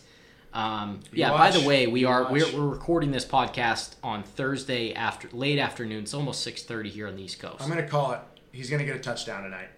Um, 0.54 1.00
yeah. 1.12 1.32
By 1.32 1.52
the 1.52 1.68
way, 1.68 1.88
we 1.88 2.02
You 2.02 2.10
are 2.10 2.32
we're, 2.32 2.52
we're 2.56 2.68
recording 2.68 3.12
this 3.12 3.26
podcast 3.26 3.96
on 4.04 4.24
Thursday 4.24 4.94
after 4.94 5.30
late 5.32 5.60
afternoon. 5.60 6.04
It's 6.04 6.14
almost 6.14 6.42
six 6.42 6.64
thirty 6.64 6.90
here 6.90 7.08
on 7.08 7.16
the 7.16 7.24
East 7.24 7.40
Coast. 7.40 7.62
I'm 7.62 7.70
gonna 7.70 7.88
call 7.88 8.14
it. 8.14 8.22
He's 8.52 8.70
gonna 8.70 8.86
get 8.86 8.96
a 8.96 9.00
touchdown 9.00 9.44
tonight. 9.44 9.70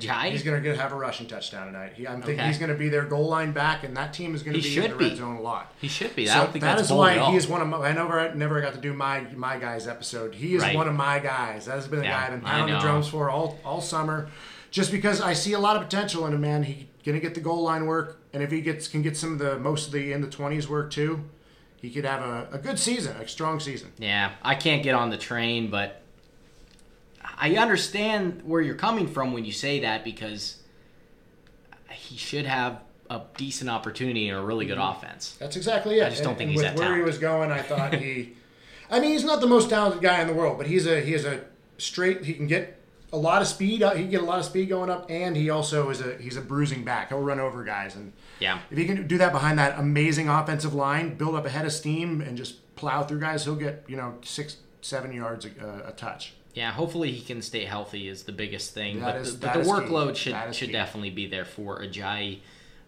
He's 0.00 0.42
gonna 0.42 0.74
have 0.76 0.92
a 0.92 0.96
rushing 0.96 1.26
touchdown 1.26 1.66
tonight. 1.66 1.92
He, 1.94 2.06
I'm 2.08 2.22
thinking 2.22 2.40
Okay. 2.40 2.46
he's 2.48 2.58
gonna 2.58 2.74
be 2.74 2.88
their 2.88 3.04
goal 3.04 3.28
line 3.28 3.52
back, 3.52 3.84
and 3.84 3.96
that 3.96 4.12
team 4.12 4.34
is 4.34 4.42
gonna 4.42 4.58
be 4.58 4.76
in 4.76 4.90
the 4.90 4.96
be. 4.96 5.08
red 5.08 5.16
zone 5.16 5.36
a 5.36 5.40
lot. 5.40 5.72
he 5.80 5.88
should 5.88 6.14
be. 6.16 6.28
I 6.28 6.34
So 6.34 6.40
don't 6.42 6.52
think 6.52 6.62
that 6.64 6.80
is 6.80 6.90
why 6.92 7.18
he 7.30 7.36
is 7.36 7.46
one 7.48 7.60
of 7.62 7.68
my. 7.68 7.78
I 7.78 7.92
never 7.92 8.34
never 8.34 8.60
got 8.60 8.74
to 8.74 8.80
do 8.80 8.92
my 8.94 9.20
my 9.36 9.58
guys 9.58 9.86
episode. 9.88 10.34
He 10.34 10.54
is 10.54 10.62
Right. 10.62 10.74
one 10.76 10.88
of 10.88 10.94
my 10.94 11.18
guys. 11.18 11.66
That 11.66 11.74
has 11.76 11.86
been 11.88 12.00
the 12.00 12.04
Yeah, 12.06 12.18
guy 12.20 12.24
I've 12.26 12.30
been 12.32 12.40
pounding 12.40 12.74
the 12.74 12.80
drums 12.80 13.08
for 13.08 13.30
all 13.30 13.58
all 13.64 13.80
summer, 13.80 14.28
just 14.70 14.90
because 14.92 15.20
I 15.20 15.32
see 15.32 15.52
a 15.52 15.58
lot 15.60 15.76
of 15.76 15.82
potential 15.82 16.26
in 16.26 16.32
him. 16.32 16.40
Man, 16.40 16.62
he 16.62 16.88
gonna 17.04 17.20
get 17.20 17.34
the 17.34 17.40
goal 17.40 17.62
line 17.62 17.86
work, 17.86 18.20
and 18.32 18.42
if 18.42 18.50
he 18.50 18.60
gets 18.60 18.88
can 18.88 19.02
get 19.02 19.16
some 19.16 19.32
of 19.34 19.38
the 19.38 19.58
most 19.58 19.86
of 19.88 19.92
the 19.92 20.12
in 20.12 20.20
the 20.20 20.28
twenties 20.30 20.68
work 20.68 20.90
too, 20.90 21.24
he 21.76 21.90
could 21.90 22.04
have 22.04 22.22
a, 22.22 22.48
a 22.52 22.58
good 22.58 22.78
season, 22.78 23.16
a 23.16 23.26
strong 23.26 23.58
season. 23.58 23.90
Yeah, 23.98 24.32
I 24.42 24.54
can't 24.54 24.82
get 24.82 24.94
on 24.94 25.10
the 25.10 25.18
train, 25.18 25.68
but 25.68 26.01
I 27.38 27.56
understand 27.56 28.42
where 28.44 28.60
you're 28.60 28.74
coming 28.74 29.06
from 29.08 29.32
when 29.32 29.44
you 29.44 29.52
say 29.52 29.80
that 29.80 30.04
because 30.04 30.58
he 31.90 32.16
should 32.16 32.46
have 32.46 32.80
a 33.10 33.22
decent 33.36 33.70
opportunity 33.70 34.28
and 34.28 34.38
a 34.38 34.42
really 34.42 34.66
good 34.66 34.78
mm-hmm. 34.78 34.96
offense. 34.98 35.36
That's 35.38 35.56
exactly 35.56 35.98
it. 35.98 36.06
I 36.06 36.10
just 36.10 36.22
don't 36.22 36.30
And- 36.30 36.38
think 36.38 36.48
and 36.48 36.58
he's 36.58 36.62
with 36.62 36.76
that 36.76 36.88
where 36.88 36.96
he 36.96 37.02
was 37.02 37.18
going. 37.18 37.50
I 37.50 37.62
thought 37.62 37.94
he. 38.00 38.34
I 38.90 39.00
mean, 39.00 39.10
he's 39.10 39.24
not 39.24 39.40
the 39.40 39.46
most 39.46 39.70
talented 39.70 40.02
guy 40.02 40.20
in 40.20 40.26
the 40.26 40.34
world, 40.34 40.58
but 40.58 40.66
he's 40.66 40.86
a 40.86 41.00
he 41.00 41.14
is 41.14 41.24
a 41.24 41.44
straight. 41.78 42.24
He 42.24 42.34
can 42.34 42.46
get 42.46 42.78
a 43.12 43.16
lot 43.16 43.42
of 43.42 43.48
speed. 43.48 43.82
He 43.82 44.02
can 44.02 44.10
get 44.10 44.22
a 44.22 44.24
lot 44.24 44.38
of 44.38 44.44
speed 44.44 44.68
going 44.68 44.90
up, 44.90 45.06
and 45.10 45.36
he 45.36 45.50
also 45.50 45.90
is 45.90 46.00
a 46.00 46.16
he's 46.18 46.36
a 46.36 46.40
bruising 46.40 46.84
back. 46.84 47.08
He'll 47.08 47.20
run 47.20 47.40
over 47.40 47.64
guys, 47.64 47.94
and 47.94 48.12
Yeah. 48.38 48.60
if 48.70 48.78
he 48.78 48.84
can 48.84 49.06
do 49.06 49.18
that 49.18 49.32
behind 49.32 49.58
that 49.58 49.78
amazing 49.78 50.28
offensive 50.28 50.74
line, 50.74 51.16
build 51.16 51.34
up 51.34 51.46
a 51.46 51.50
head 51.50 51.64
of 51.64 51.72
steam, 51.72 52.20
and 52.20 52.36
just 52.36 52.74
plow 52.76 53.02
through 53.02 53.20
guys, 53.20 53.44
he'll 53.44 53.56
get 53.56 53.84
you 53.88 53.96
know 53.96 54.18
six 54.22 54.56
seven 54.80 55.12
yards 55.12 55.46
a, 55.46 55.84
a 55.88 55.92
touch. 55.92 56.34
Yeah, 56.54 56.70
hopefully 56.72 57.12
he 57.12 57.22
can 57.24 57.40
stay 57.40 57.64
healthy 57.64 58.08
is 58.08 58.24
the 58.24 58.32
biggest 58.32 58.74
thing. 58.74 59.00
That 59.00 59.14
but 59.14 59.20
is- 59.22 59.38
the, 59.38 59.46
but 59.46 59.54
the 59.54 59.60
is 59.60 59.66
key. 59.66 59.72
workload 59.72 60.16
should 60.16 60.54
should 60.54 60.68
key. 60.68 60.72
definitely 60.72 61.10
be 61.10 61.26
there 61.26 61.44
for 61.46 61.80
Ajayi. 61.80 62.40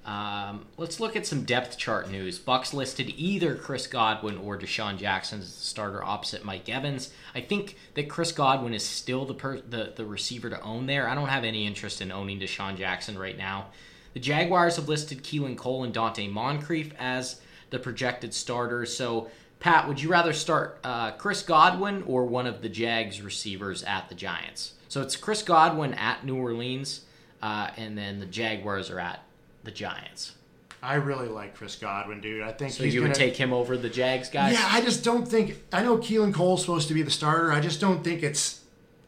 Um, 0.04 0.66
let's 0.76 1.00
look 1.00 1.16
at 1.16 1.26
some 1.26 1.44
depth 1.44 1.78
chart 1.78 2.10
news. 2.10 2.38
Bucks 2.38 2.74
listed 2.74 3.14
either 3.16 3.54
Chris 3.54 3.86
Godwin 3.86 4.36
or 4.36 4.58
DeSean 4.58 4.98
Jackson 4.98 5.38
as 5.40 5.46
the 5.46 5.62
starter 5.64 6.04
opposite 6.04 6.44
Mike 6.44 6.68
Evans. 6.68 7.10
I 7.34 7.40
think 7.40 7.78
that 7.94 8.10
Chris 8.10 8.30
Godwin 8.30 8.74
is 8.74 8.84
still 8.84 9.24
the 9.24 9.32
per, 9.32 9.60
the 9.60 9.94
the 9.96 10.04
receiver 10.04 10.50
to 10.50 10.60
own 10.60 10.84
there. 10.84 11.08
I 11.08 11.14
don't 11.14 11.28
have 11.28 11.44
any 11.44 11.66
interest 11.66 12.02
in 12.02 12.12
owning 12.12 12.38
DeSean 12.38 12.76
Jackson 12.76 13.18
right 13.18 13.38
now. 13.38 13.68
The 14.12 14.20
Jaguars 14.20 14.76
have 14.76 14.88
listed 14.88 15.24
Keelan 15.24 15.56
Cole 15.56 15.84
and 15.84 15.94
Donte 15.94 16.30
Moncrief 16.30 16.92
as 16.98 17.40
the 17.70 17.78
projected 17.78 18.34
starters. 18.34 18.94
So, 18.94 19.30
Pat, 19.64 19.88
would 19.88 20.02
you 20.02 20.10
rather 20.10 20.34
start 20.34 20.78
uh, 20.84 21.12
Chris 21.12 21.42
Godwin 21.42 22.02
or 22.02 22.26
one 22.26 22.46
of 22.46 22.60
the 22.60 22.68
Jags 22.68 23.22
receivers 23.22 23.82
at 23.82 24.10
the 24.10 24.14
Giants? 24.14 24.74
So 24.88 25.00
it's 25.00 25.16
Chris 25.16 25.42
Godwin 25.42 25.94
at 25.94 26.22
New 26.22 26.36
Orleans, 26.36 27.06
uh, 27.40 27.70
and 27.78 27.96
then 27.96 28.20
the 28.20 28.26
Jaguars 28.26 28.90
are 28.90 29.00
at 29.00 29.22
the 29.62 29.70
Giants. 29.70 30.32
I 30.82 30.96
really 30.96 31.28
like 31.28 31.54
Chris 31.54 31.76
Godwin, 31.76 32.20
dude. 32.20 32.42
I 32.42 32.52
think 32.52 32.72
So 32.72 32.84
he's 32.84 32.92
you 32.92 33.00
gonna, 33.00 33.12
would 33.12 33.16
take 33.16 33.38
him 33.38 33.54
over 33.54 33.78
the 33.78 33.88
Jags 33.88 34.28
guys? 34.28 34.52
Yeah, 34.52 34.68
I 34.70 34.82
just 34.82 35.02
don't 35.02 35.26
think. 35.26 35.56
I 35.72 35.82
know 35.82 35.96
Keelan 35.96 36.34
Cole's 36.34 36.60
supposed 36.60 36.88
to 36.88 36.94
be 36.94 37.00
the 37.00 37.10
starter. 37.10 37.50
I 37.50 37.60
just 37.60 37.80
don't 37.80 38.04
think 38.04 38.22
it's. 38.22 38.60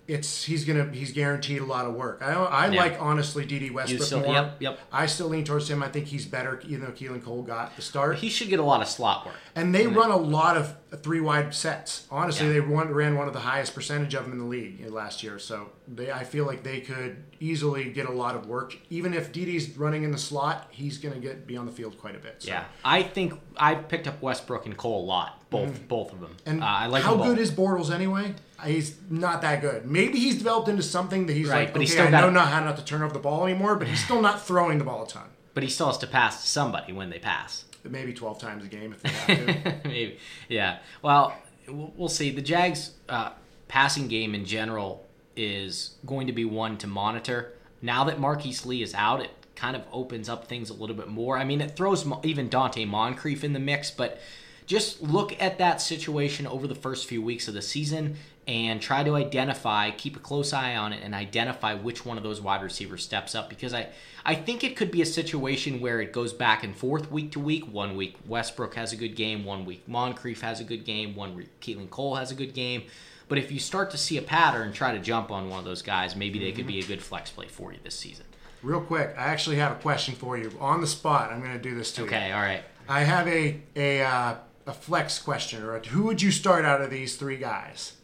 It's 0.09 0.45
he's 0.45 0.65
gonna 0.65 0.89
he's 0.93 1.13
guaranteed 1.13 1.61
a 1.61 1.65
lot 1.65 1.85
of 1.87 1.95
work. 1.95 2.23
I 2.23 2.33
I 2.33 2.69
Yeah. 2.71 2.81
like 2.81 2.97
honestly 3.01 3.45
Dede 3.45 3.73
Westbrook 3.73 4.03
still- 4.03 4.21
more. 4.21 4.33
yep, 4.35 4.57
yep. 4.61 4.79
I 4.93 5.07
still 5.07 5.29
lean 5.29 5.45
towards 5.45 5.69
him. 5.69 5.83
I 5.83 5.89
think 5.89 6.07
he's 6.07 6.27
better, 6.27 6.61
even 6.67 6.83
though 6.83 6.93
Keelan 6.93 7.25
Cole 7.25 7.43
got 7.43 7.75
the 7.75 7.83
start. 7.83 8.19
He 8.19 8.29
should 8.29 8.49
get 8.49 8.61
a 8.61 8.63
lot 8.63 8.81
of 8.83 8.89
slot 8.89 9.27
work. 9.27 9.35
And 9.57 9.75
they 9.75 9.87
run 9.89 10.11
a 10.11 10.17
lot 10.17 10.57
of 10.57 10.77
three 11.03 11.21
wide 11.21 11.53
sets. 11.55 12.07
Honestly, 12.11 12.47
Yeah. 12.47 12.53
they 12.55 12.61
run, 12.61 12.93
ran 12.95 13.17
one 13.17 13.27
of 13.27 13.35
the 13.35 13.41
highest 13.41 13.75
percentage 13.75 14.15
of 14.15 14.23
them 14.25 14.33
in 14.33 14.39
the 14.39 14.45
league 14.45 14.89
last 14.91 15.23
year. 15.25 15.39
So 15.41 15.71
they, 15.89 16.13
I 16.13 16.23
feel 16.25 16.45
like 16.47 16.63
they 16.63 16.81
could 16.81 17.25
easily 17.41 17.91
get 17.91 18.07
a 18.07 18.13
lot 18.13 18.37
of 18.37 18.47
work. 18.47 18.77
Even 18.91 19.13
if 19.13 19.33
Dede's 19.33 19.77
running 19.77 20.05
in 20.05 20.13
the 20.13 20.19
slot, 20.19 20.69
he's 20.71 20.99
going 20.99 21.15
to 21.15 21.21
get 21.21 21.47
be 21.47 21.57
on 21.57 21.67
the 21.67 21.73
field 21.73 21.99
quite 21.99 22.15
a 22.15 22.19
bit. 22.19 22.37
So. 22.43 22.49
Yeah, 22.49 22.65
I 22.85 23.03
think 23.03 23.35
I 23.57 23.75
picked 23.75 24.07
up 24.07 24.23
Westbrook 24.23 24.67
and 24.67 24.77
Cole 24.77 25.05
a 25.05 25.07
lot, 25.07 25.36
both 25.51 25.87
both 25.89 26.13
of 26.13 26.21
them. 26.21 26.31
Mm-hmm. 26.31 26.49
And 26.51 26.63
uh, 26.63 26.67
I 26.67 26.87
like 26.87 27.03
how 27.03 27.17
good 27.17 27.39
is 27.39 27.51
Bortles 27.51 27.91
anyway? 27.95 28.35
He's 28.65 28.97
not 29.11 29.43
that 29.43 29.61
good. 29.61 29.85
Maybe 29.87 30.19
he's 30.19 30.39
developed 30.39 30.69
into 30.69 30.83
something 30.83 31.27
that 31.27 31.35
he's 31.35 31.49
Right, 31.49 31.61
like, 31.65 31.69
but 31.69 31.77
okay, 31.77 31.81
he's 31.85 31.93
still 31.93 32.09
I 32.09 32.11
got- 32.11 32.21
know 32.23 32.31
not 32.31 32.49
how 32.49 32.61
not 32.65 32.77
to 32.79 32.85
turn 32.85 33.03
over 33.03 33.13
the 33.13 33.19
ball 33.21 33.45
anymore, 33.47 33.77
but 33.77 33.87
he's 33.87 34.03
still 34.03 34.21
not 34.23 34.45
throwing 34.47 34.79
the 34.79 34.85
ball 34.85 35.05
a 35.05 35.07
ton. 35.09 35.29
but 35.55 35.63
he 35.63 35.69
still 35.69 35.87
has 35.89 35.99
to 35.99 36.07
pass 36.07 36.43
to 36.43 36.49
somebody 36.49 36.93
when 36.93 37.11
they 37.11 37.19
pass. 37.19 37.65
Maybe 37.85 38.13
12 38.13 38.41
times 38.41 38.65
a 38.65 38.69
game 38.69 38.93
if 38.95 39.03
they 39.03 39.09
have 39.11 39.83
to. 39.83 39.89
Maybe, 39.89 40.19
yeah. 40.49 40.79
Well, 41.03 41.35
we'll 41.69 41.93
we'll 41.97 42.09
see. 42.09 42.31
The 42.31 42.43
Jags' 42.43 42.93
uh, 43.09 43.31
passing 43.69 44.09
game 44.09 44.35
in 44.35 44.45
general 44.45 45.07
is 45.37 45.97
going 46.07 46.27
to 46.27 46.33
be 46.33 46.45
one 46.45 46.79
to 46.79 46.87
monitor. 46.87 47.53
Now 47.83 48.05
that 48.05 48.19
Marquise 48.19 48.65
Lee 48.67 48.83
is 48.83 48.95
out, 48.95 49.21
it 49.21 49.31
kind 49.55 49.77
of 49.77 49.83
opens 49.93 50.29
up 50.29 50.49
things 50.49 50.71
a 50.71 50.75
little 50.75 50.97
bit 50.97 51.09
more. 51.09 51.37
I 51.39 51.45
mean, 51.45 51.61
it 51.61 51.77
throws 51.77 52.05
even 52.25 52.49
Donte 52.49 52.87
Moncrief 52.89 53.45
in 53.45 53.53
the 53.53 53.61
mix, 53.61 53.91
but 53.91 54.19
just 54.67 55.03
look 55.03 55.41
at 55.41 55.59
that 55.59 55.81
situation 55.81 56.47
over 56.47 56.67
the 56.67 56.75
first 56.75 57.07
few 57.07 57.23
weeks 57.23 57.49
of 57.49 57.55
the 57.55 57.63
season 57.63 58.17
and 58.49 58.81
try 58.81 59.03
to 59.03 59.17
identify, 59.17 59.91
keep 59.91 60.17
a 60.17 60.21
close 60.21 60.53
eye 60.53 60.77
on 60.77 60.93
it, 60.93 61.03
and 61.03 61.15
identify 61.15 61.75
which 61.75 62.05
one 62.05 62.17
of 62.17 62.23
those 62.23 62.41
wide 62.41 62.63
receivers 62.63 63.03
steps 63.03 63.35
up. 63.35 63.49
Because 63.49 63.75
I, 63.75 63.89
I 64.25 64.35
think 64.35 64.63
it 64.63 64.77
could 64.77 64.91
be 64.91 65.03
a 65.03 65.07
situation 65.07 65.81
where 65.81 66.01
it 66.01 66.13
goes 66.13 66.33
back 66.33 66.63
and 66.63 66.77
forth 66.77 67.11
week 67.11 67.33
to 67.33 67.41
week. 67.41 67.73
One 67.73 67.97
week 67.97 68.17
Westbrook 68.27 68.75
has 68.75 68.93
a 68.93 68.97
good 68.97 69.17
game, 69.17 69.45
one 69.45 69.65
week 69.65 69.89
Moncrief 69.89 70.43
has 70.43 70.61
a 70.61 70.65
good 70.65 70.85
game, 70.85 71.17
one 71.17 71.35
week 71.35 71.61
Keelan 71.61 71.91
Cole 71.91 72.17
has 72.17 72.31
a 72.31 72.37
good 72.37 72.55
game. 72.55 72.85
But 73.29 73.39
if 73.39 73.51
you 73.51 73.59
start 73.59 73.91
to 73.91 73.99
see 73.99 74.19
a 74.19 74.23
pattern, 74.23 74.73
try 74.73 74.93
to 74.93 75.01
jump 75.01 75.33
on 75.33 75.49
one 75.49 75.59
of 75.59 75.65
those 75.65 75.83
guys, 75.83 76.15
maybe 76.15 76.39
they 76.39 76.53
could 76.53 76.67
be 76.67 76.79
a 76.79 76.85
good 76.85 77.03
flex 77.03 77.31
play 77.31 77.49
for 77.49 77.73
you 77.73 77.79
this 77.83 77.97
season. 77.97 78.25
Real 78.63 78.81
quick, 78.81 79.15
I 79.19 79.25
actually 79.25 79.57
have 79.57 79.73
a 79.73 79.81
question 79.81 80.15
for 80.15 80.39
you 80.39 80.53
on 80.61 80.81
the 80.81 80.87
spot. 80.87 81.33
I'm 81.33 81.41
going 81.41 81.53
to 81.53 81.59
do 81.59 81.75
this 81.75 81.93
to 81.93 82.03
you. 82.03 82.07
Okay, 82.07 82.31
all 82.31 82.41
right. 82.41 82.63
I 82.89 83.01
have 83.01 83.27
a 83.27 83.61
a 83.75 84.03
uh, 84.03 84.37
a 84.67 84.73
flex 84.73 85.19
question, 85.19 85.63
or 85.63 85.77
a, 85.77 85.87
who 85.87 86.03
would 86.05 86.21
you 86.21 86.31
start 86.31 86.65
out 86.65 86.81
of 86.81 86.91
these 86.91 87.17
three 87.17 87.37
guys? 87.37 87.95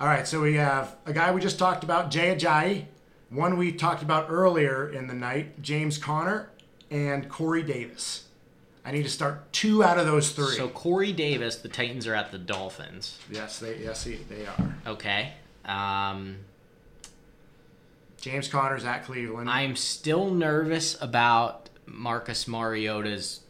All 0.00 0.06
right, 0.06 0.26
so 0.26 0.40
we 0.40 0.54
have 0.54 0.96
a 1.06 1.12
guy 1.12 1.32
we 1.32 1.40
just 1.40 1.58
talked 1.58 1.84
about, 1.84 2.10
Jay 2.10 2.34
Ajayi. 2.34 2.84
One 3.30 3.58
we 3.58 3.72
talked 3.72 4.02
about 4.02 4.26
earlier 4.30 4.88
in 4.88 5.06
the 5.06 5.14
night, 5.14 5.60
James 5.60 5.98
Conner, 5.98 6.50
and 6.90 7.28
Corey 7.28 7.62
Davis. 7.62 8.24
I 8.84 8.90
need 8.90 9.02
to 9.02 9.10
start 9.10 9.52
two 9.52 9.84
out 9.84 9.98
of 9.98 10.06
those 10.06 10.30
three. 10.30 10.56
So 10.56 10.68
Corey 10.68 11.12
Davis, 11.12 11.56
the 11.56 11.68
Titans 11.68 12.06
are 12.06 12.14
at 12.14 12.32
the 12.32 12.38
Dolphins. 12.38 13.18
yes, 13.30 13.58
they 13.58 13.76
yes 13.78 14.04
they 14.04 14.14
they 14.14 14.46
are. 14.46 14.74
Okay. 14.86 15.34
Um, 15.66 16.38
James 18.18 18.48
Conner's 18.48 18.84
at 18.84 19.04
Cleveland. 19.04 19.50
I'm 19.50 19.76
still 19.76 20.30
nervous 20.30 20.96
about 21.02 21.68
Marcus 21.84 22.48
Mariota's 22.48 23.40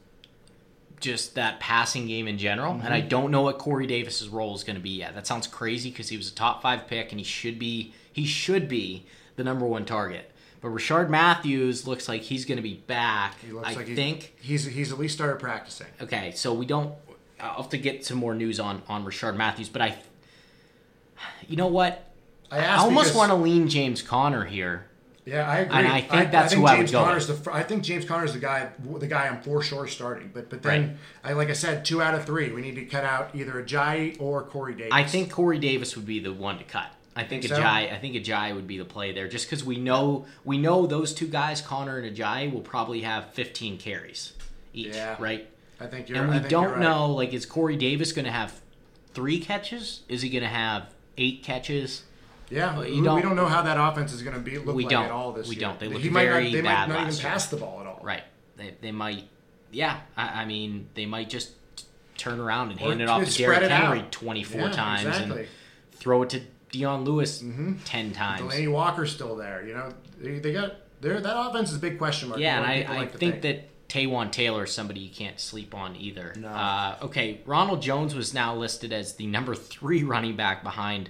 just 1.01 1.35
that 1.35 1.61
passing 1.61 2.07
game 2.07 2.29
in 2.29 2.39
general, 2.39 2.73
and 2.73 2.93
I 2.93 3.01
mm-hmm. 3.01 3.09
don't 3.09 3.31
know 3.31 3.43
what 3.43 3.59
Corey 3.59 3.87
Davis's 3.87 4.29
role 4.29 4.55
is 4.55 4.65
going 4.65 4.77
to 4.77 4.83
be 4.83 4.91
yet. 4.91 5.15
That 5.15 5.27
sounds 5.27 5.47
crazy 5.47 5.91
because 5.91 6.09
he 6.09 6.17
was 6.17 6.31
a 6.31 6.35
top 6.35 6.63
five 6.63 6.87
pick, 6.87 7.13
and 7.13 7.21
he 7.21 7.25
should 7.25 7.59
be 7.59 7.95
he 8.13 8.25
should 8.25 8.69
be 8.69 9.07
the 9.37 9.45
number 9.45 9.67
one 9.67 9.85
target. 9.85 10.31
But 10.61 10.69
Rishard 10.69 11.09
Matthews 11.09 11.87
looks 11.87 12.09
like 12.09 12.23
he's 12.23 12.45
going 12.45 12.57
to 12.57 12.63
be 12.63 12.75
back. 12.75 13.39
he 13.41 13.53
looks 13.53 13.69
I 13.69 13.75
like 13.75 13.87
think. 13.87 14.35
he's 14.41 14.65
he's 14.65 14.93
at 14.93 14.99
least 14.99 15.15
started 15.15 15.39
practicing. 15.39 15.87
Okay, 16.01 16.33
so 16.33 16.53
we 16.53 16.67
don't. 16.67 16.95
I'll 17.41 17.63
have 17.63 17.71
to 17.71 17.79
get 17.79 18.05
some 18.05 18.19
more 18.19 18.35
news 18.35 18.59
on 18.59 18.83
on 18.89 19.05
Rishard 19.05 19.37
Matthews, 19.37 19.69
but 19.69 19.83
I. 19.83 19.97
You 21.49 21.57
know 21.57 21.67
what? 21.67 22.05
I 22.51 22.59
I 22.59 22.77
almost 22.77 23.15
want 23.15 23.31
to 23.31 23.37
lean 23.37 23.69
James 23.69 24.03
Conner 24.03 24.45
here. 24.45 24.88
Yeah, 25.29 25.49
I 25.49 25.59
agree. 25.59 25.77
And 25.79 25.87
I 25.89 26.01
think 26.01 26.31
that's 26.31 26.53
who 26.55 26.65
I 26.65 26.73
would 26.73 26.79
James 26.79 26.93
go 26.93 27.05
Conner's 27.05 27.27
the. 27.27 27.35
fir- 27.35 27.51
I 27.53 27.63
think 27.63 27.83
James 27.83 28.05
Conner's 28.05 28.33
the 28.33 28.39
guy. 28.39 28.71
The 28.99 29.07
guy 29.07 29.27
I'm 29.29 29.43
for 29.43 29.63
sure 29.63 29.87
starting. 29.87 30.31
But 30.33 30.49
but 30.49 30.63
then 30.63 30.99
I 31.23 31.35
like 31.35 31.51
I 31.51 31.53
said, 31.53 31.85
two 31.85 32.01
out 32.01 32.15
of 32.15 32.25
three. 32.25 32.51
We 32.53 32.63
need 32.63 32.77
to 32.77 32.85
cut 32.87 33.05
out 33.05 33.35
either 33.35 33.63
Ajayi 33.63 34.21
or 34.21 34.43
Corey 34.45 34.75
Davis. 34.75 34.93
I 34.93 35.05
think 35.05 35.31
Corey 35.31 35.59
Davis 35.59 35.97
would 35.97 36.07
be 36.07 36.19
the 36.21 36.33
one 36.33 36.59
to 36.59 36.65
cut. 36.65 36.87
I 37.15 37.25
think 37.25 37.43
Think 37.43 37.55
so? 37.55 37.61
I 37.63 37.99
think 38.01 38.15
Ajayi 38.15 38.55
would 38.55 38.69
be 38.69 38.79
the 38.79 38.85
play 38.85 39.13
there, 39.13 39.27
just 39.27 39.47
because 39.47 39.65
we 39.65 39.77
know 39.77 40.25
we 40.45 40.57
know 40.57 40.87
those 40.87 41.13
two 41.13 41.27
guys, 41.27 41.61
Conner 41.61 41.99
and 41.99 42.17
Ajayi, 42.17 42.53
will 42.53 42.61
probably 42.61 43.01
have 43.01 43.33
15 43.35 43.77
carries 43.79 44.35
each, 44.73 44.95
Yeah. 44.95 45.17
right? 45.19 45.49
I 45.81 45.87
think 45.87 46.09
you're. 46.09 46.19
And 46.19 46.31
I 46.31 46.35
we 46.35 46.39
think 46.39 46.51
don't 46.51 46.71
right. 46.71 46.79
know, 46.81 47.11
like, 47.13 47.33
is 47.35 47.45
Corey 47.45 47.77
Davis 47.77 48.13
going 48.13 48.25
to 48.25 48.31
have 48.31 48.61
three 49.15 49.41
catches? 49.41 50.03
Is 50.09 50.23
he 50.23 50.29
going 50.31 50.43
to 50.45 50.49
have 50.49 50.95
eight 51.17 51.43
catches? 51.43 52.05
Yeah, 52.51 52.75
you 52.77 52.81
we, 52.81 53.01
we 53.01 53.05
don't- 53.05 53.23
don't 53.23 53.37
know 53.37 53.47
how 53.47 53.63
that 53.63 53.77
offense 53.79 54.13
is 54.13 54.23
going 54.23 54.35
to 54.35 54.41
be 54.41 54.59
look 54.59 54.75
We 54.75 54.85
like 54.85 54.91
don't. 54.91 55.05
at 55.05 55.11
all 55.11 55.33
this 55.33 55.49
We 55.49 55.57
year. 55.57 55.63
don't. 55.69 55.79
They 55.79 55.89
might 56.09 56.25
very 56.25 56.45
not, 56.45 56.53
They 56.53 56.61
bad 56.63 56.89
might 56.89 56.95
not 56.95 57.03
even 57.09 57.15
year. 57.15 57.23
pass 57.31 57.47
the 57.49 57.57
ball 57.57 57.81
at 57.81 57.87
all. 57.87 58.01
Right. 58.03 58.23
They, 58.57 58.75
they 58.81 58.93
might, 58.93 59.25
yeah. 59.71 60.01
I, 60.17 60.43
I 60.43 60.45
mean, 60.47 60.89
they 60.95 61.07
might 61.07 61.29
just 61.29 61.53
turn 62.17 62.41
around 62.41 62.71
and 62.73 62.81
Or 62.81 62.89
hand 62.89 63.03
it 63.03 63.09
off 63.09 63.25
to 63.25 63.39
Derrick 63.39 63.63
out. 63.71 63.71
Henry 63.71 64.05
24 64.11 64.61
Yeah, 64.61 64.71
times 64.73 65.07
exactly. 65.07 65.41
and 65.43 65.49
throw 65.93 66.23
it 66.23 66.31
to 66.31 66.41
Dion 66.73 67.05
Lewis 67.05 67.39
10 67.85 68.13
times. 68.13 68.41
Delanie 68.53 68.71
Walker's 68.73 69.13
still 69.13 69.37
there. 69.37 69.67
You 69.67 69.75
know, 69.75 69.93
they, 70.19 70.39
they 70.39 70.53
got 70.53 70.77
there. 71.01 71.21
That 71.21 71.39
offense 71.39 71.71
is 71.71 71.77
a 71.77 71.81
big 71.81 71.99
question 71.99 72.29
mark. 72.31 72.41
Yeah, 72.41 72.59
and 72.63 72.89
I, 72.89 72.97
like 72.97 73.13
to 73.13 73.19
think, 73.19 73.43
that 73.43 73.69
Taywan 73.89 74.33
Taylor 74.33 74.65
is 74.65 74.73
somebody 74.73 75.01
you 75.01 75.11
can't 75.15 75.39
sleep 75.41 75.75
on 75.75 75.97
either. 75.97 76.35
No. 76.37 76.49
Uh, 76.49 76.97
okay, 77.03 77.41
Ronald 77.47 77.81
Jones 77.83 78.15
was 78.15 78.35
now 78.35 78.55
listed 78.55 78.93
as 78.93 79.15
the 79.15 79.27
number 79.27 79.55
three 79.55 80.03
running 80.03 80.35
back 80.37 80.63
behind 80.63 81.09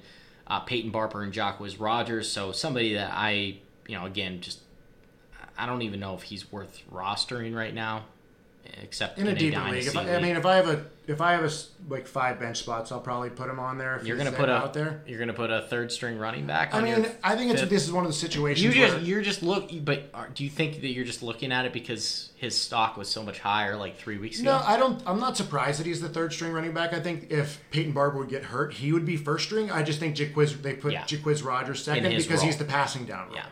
uh, 0.48 0.60
Peyton 0.60 0.90
Barber 0.90 1.22
and 1.22 1.32
Jacquizz 1.32 1.78
Rodgers. 1.78 2.28
So 2.30 2.52
somebody 2.52 2.94
that 2.94 3.10
I, 3.12 3.58
you 3.86 3.96
know, 3.96 4.06
again, 4.06 4.40
just 4.40 4.60
I 5.56 5.66
don't 5.66 5.82
even 5.82 6.00
know 6.00 6.14
if 6.14 6.22
he's 6.22 6.50
worth 6.52 6.82
rostering 6.92 7.54
right 7.54 7.74
now, 7.74 8.04
except 8.82 9.18
in 9.18 9.26
a 9.28 9.34
deeper 9.34 9.60
league. 9.70 9.86
If 9.86 9.96
I, 9.96 10.16
I 10.16 10.20
mean, 10.20 10.36
if 10.36 10.46
I 10.46 10.56
have 10.56 10.68
a 10.68 10.84
if 11.06 11.20
I 11.22 11.32
have 11.32 11.44
a 11.44 11.50
like 11.88 12.06
five 12.06 12.38
bench 12.38 12.58
spots, 12.58 12.92
I'll 12.92 13.00
probably 13.00 13.30
put 13.30 13.48
him 13.48 13.58
on 13.58 13.78
there. 13.78 13.96
If 13.96 14.06
you're 14.06 14.16
gonna 14.16 14.30
put 14.32 14.48
a 14.48 14.52
out 14.52 14.74
there. 14.74 15.02
you're 15.06 15.18
gonna 15.18 15.32
put 15.32 15.50
a 15.50 15.62
third 15.62 15.90
string 15.90 16.18
running 16.18 16.46
back. 16.46 16.74
I 16.74 16.80
mean, 16.82 17.06
I 17.24 17.34
think 17.34 17.50
it's 17.50 17.62
fifth? 17.62 17.70
this 17.70 17.84
is 17.84 17.92
one 17.92 18.04
of 18.04 18.10
the 18.10 18.16
situations 18.16 18.62
You 18.62 18.72
just 18.72 18.96
where 18.96 19.02
you're 19.02 19.22
just 19.22 19.42
look, 19.42 19.70
but 19.84 20.10
are, 20.12 20.28
do 20.28 20.44
you 20.44 20.50
think 20.50 20.80
that 20.82 20.88
you're 20.88 21.06
just 21.06 21.22
looking 21.22 21.50
at 21.50 21.64
it 21.64 21.72
because 21.72 22.30
his 22.36 22.60
stock 22.60 22.96
was 22.96 23.08
so 23.08 23.22
much 23.22 23.38
higher 23.38 23.74
like 23.76 23.96
three 23.96 24.18
weeks 24.18 24.40
ago? 24.40 24.50
No, 24.52 24.62
I 24.64 24.76
don't. 24.76 25.02
I'm 25.06 25.18
not 25.18 25.36
surprised 25.36 25.80
that 25.80 25.86
he's 25.86 26.00
the 26.00 26.10
third 26.10 26.32
string 26.32 26.52
running 26.52 26.72
back. 26.72 26.92
I 26.92 27.00
think 27.00 27.30
if 27.30 27.60
Peyton 27.70 27.92
Barber 27.92 28.18
would 28.18 28.28
get 28.28 28.44
hurt, 28.44 28.74
he 28.74 28.92
would 28.92 29.06
be 29.06 29.16
first 29.16 29.44
string. 29.46 29.70
I 29.70 29.82
just 29.82 29.98
think 30.00 30.14
Jacquizz 30.14 30.60
they 30.62 30.74
put 30.74 30.92
Yeah. 30.92 31.04
Jacquizz 31.04 31.44
Rodgers 31.44 31.82
second 31.82 32.14
because 32.16 32.42
he's 32.42 32.58
the 32.58 32.64
passing 32.64 33.06
down 33.06 33.28
role. 33.28 33.36
yeah, 33.36 33.46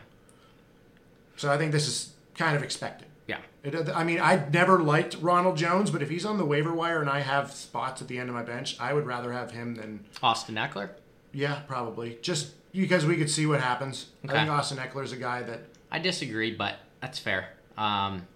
So 1.37 1.51
I 1.51 1.57
think 1.57 1.71
this 1.71 1.87
is 1.87 2.13
kind 2.35 2.55
of 2.55 2.61
expected. 2.61 3.06
Yeah. 3.27 3.39
It, 3.63 3.89
I 3.89 4.03
mean, 4.03 4.19
I 4.19 4.47
never 4.51 4.79
liked 4.79 5.17
Ronald 5.21 5.57
Jones, 5.57 5.91
but 5.91 6.01
if 6.01 6.09
he's 6.09 6.25
on 6.25 6.37
the 6.37 6.45
waiver 6.45 6.73
wire 6.73 7.01
and 7.01 7.09
I 7.09 7.19
have 7.19 7.51
spots 7.51 8.01
at 8.01 8.07
the 8.07 8.17
end 8.17 8.29
of 8.29 8.35
my 8.35 8.43
bench, 8.43 8.77
I 8.79 8.93
would 8.93 9.05
rather 9.05 9.33
have 9.33 9.51
him 9.51 9.75
than 9.75 10.05
Austin 10.23 10.55
Ekeler. 10.55 10.91
yeah, 11.33 11.59
probably 11.67 12.17
just 12.21 12.53
because 12.71 13.05
we 13.05 13.17
could 13.17 13.29
see 13.29 13.45
what 13.45 13.59
happens. 13.59 14.07
I 14.23 14.31
think 14.31 14.49
Austin 14.49 14.77
Ekeler's 14.77 15.11
a 15.11 15.17
guy 15.17 15.43
that 15.43 15.61
I 15.91 15.99
disagree, 15.99 16.53
but 16.55 16.75
that's 17.01 17.19
fair. 17.19 17.49
Um, 17.77 18.27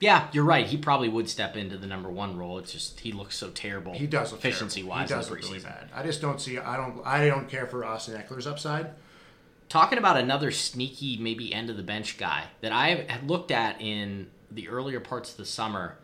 yeah, 0.00 0.28
you're 0.32 0.44
right. 0.44 0.66
He 0.66 0.76
probably 0.78 1.08
would 1.08 1.28
step 1.28 1.56
into 1.56 1.76
the 1.76 1.86
number 1.86 2.08
one 2.08 2.38
role. 2.38 2.58
It's 2.58 2.72
just 2.72 3.00
he 3.00 3.12
looks 3.12 3.36
so 3.36 3.50
terrible. 3.50 3.92
he 3.92 4.06
does 4.06 4.32
look 4.32 4.40
efficiency 4.40 4.80
terrible. 4.80 4.96
wise. 4.96 5.08
He 5.10 5.14
does 5.14 5.30
look 5.30 5.42
really 5.42 5.58
bad. 5.60 5.90
I 5.94 6.02
just 6.02 6.20
don't 6.20 6.40
see. 6.40 6.58
I 6.58 6.76
don't. 6.76 7.00
I 7.04 7.26
don't 7.26 7.48
care 7.48 7.66
for 7.66 7.84
Austin 7.84 8.20
Ekeler's 8.20 8.46
upside. 8.46 8.90
Talking 9.70 9.98
about 9.98 10.16
another 10.18 10.50
sneaky, 10.50 11.16
maybe 11.16 11.54
end 11.54 11.70
of 11.70 11.76
the 11.76 11.82
bench 11.84 12.18
guy 12.18 12.44
that 12.60 12.72
I 12.72 13.06
had 13.08 13.30
looked 13.30 13.50
at 13.52 13.80
in 13.80 14.26
the 14.50 14.68
earlier 14.68 14.98
parts 15.00 15.30
of 15.30 15.36
the 15.38 15.46
summer. 15.46 15.96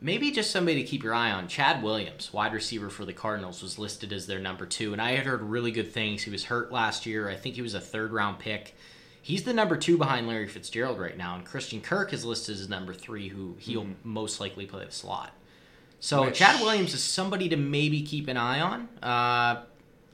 Maybe 0.00 0.32
just 0.32 0.50
somebody 0.50 0.82
to 0.82 0.86
keep 0.88 1.02
your 1.04 1.14
eye 1.14 1.30
on. 1.30 1.46
Chad 1.48 1.80
Williams, 1.82 2.32
wide 2.32 2.52
receiver 2.52 2.90
for 2.90 3.04
the 3.04 3.12
Cardinals, 3.12 3.62
was 3.62 3.78
listed 3.78 4.12
as 4.12 4.26
their 4.26 4.40
number 4.40 4.66
two, 4.66 4.92
and 4.92 5.00
I 5.00 5.12
had 5.12 5.26
heard 5.26 5.42
really 5.42 5.70
good 5.70 5.92
things. 5.92 6.22
He 6.24 6.30
was 6.30 6.44
hurt 6.46 6.72
last 6.72 7.06
year. 7.06 7.28
I 7.30 7.36
think 7.36 7.54
he 7.54 7.62
was 7.62 7.72
a 7.74 7.80
third 7.80 8.12
round 8.12 8.40
pick. 8.40 8.74
He's 9.22 9.44
the 9.44 9.54
number 9.54 9.76
two 9.76 9.96
behind 9.96 10.26
Larry 10.26 10.48
Fitzgerald 10.48 10.98
right 10.98 11.16
now, 11.16 11.36
and 11.36 11.44
Christian 11.46 11.80
Kirk 11.80 12.12
is 12.12 12.24
listed 12.24 12.56
as 12.58 12.68
number 12.68 12.92
three, 12.92 13.28
who 13.28 13.56
he'll 13.60 13.86
most 14.02 14.40
likely 14.40 14.66
play 14.66 14.84
the 14.84 14.90
slot. 14.92 15.32
So 16.00 16.18
Mm-hmm. 16.18 16.26
Which- 16.26 16.38
Chad 16.38 16.60
Williams 16.60 16.92
is 16.94 17.02
somebody 17.02 17.48
to 17.50 17.56
maybe 17.56 18.02
keep 18.02 18.26
an 18.26 18.36
eye 18.36 18.60
on. 18.60 18.88
Uh, 19.00 19.06
I 19.06 19.62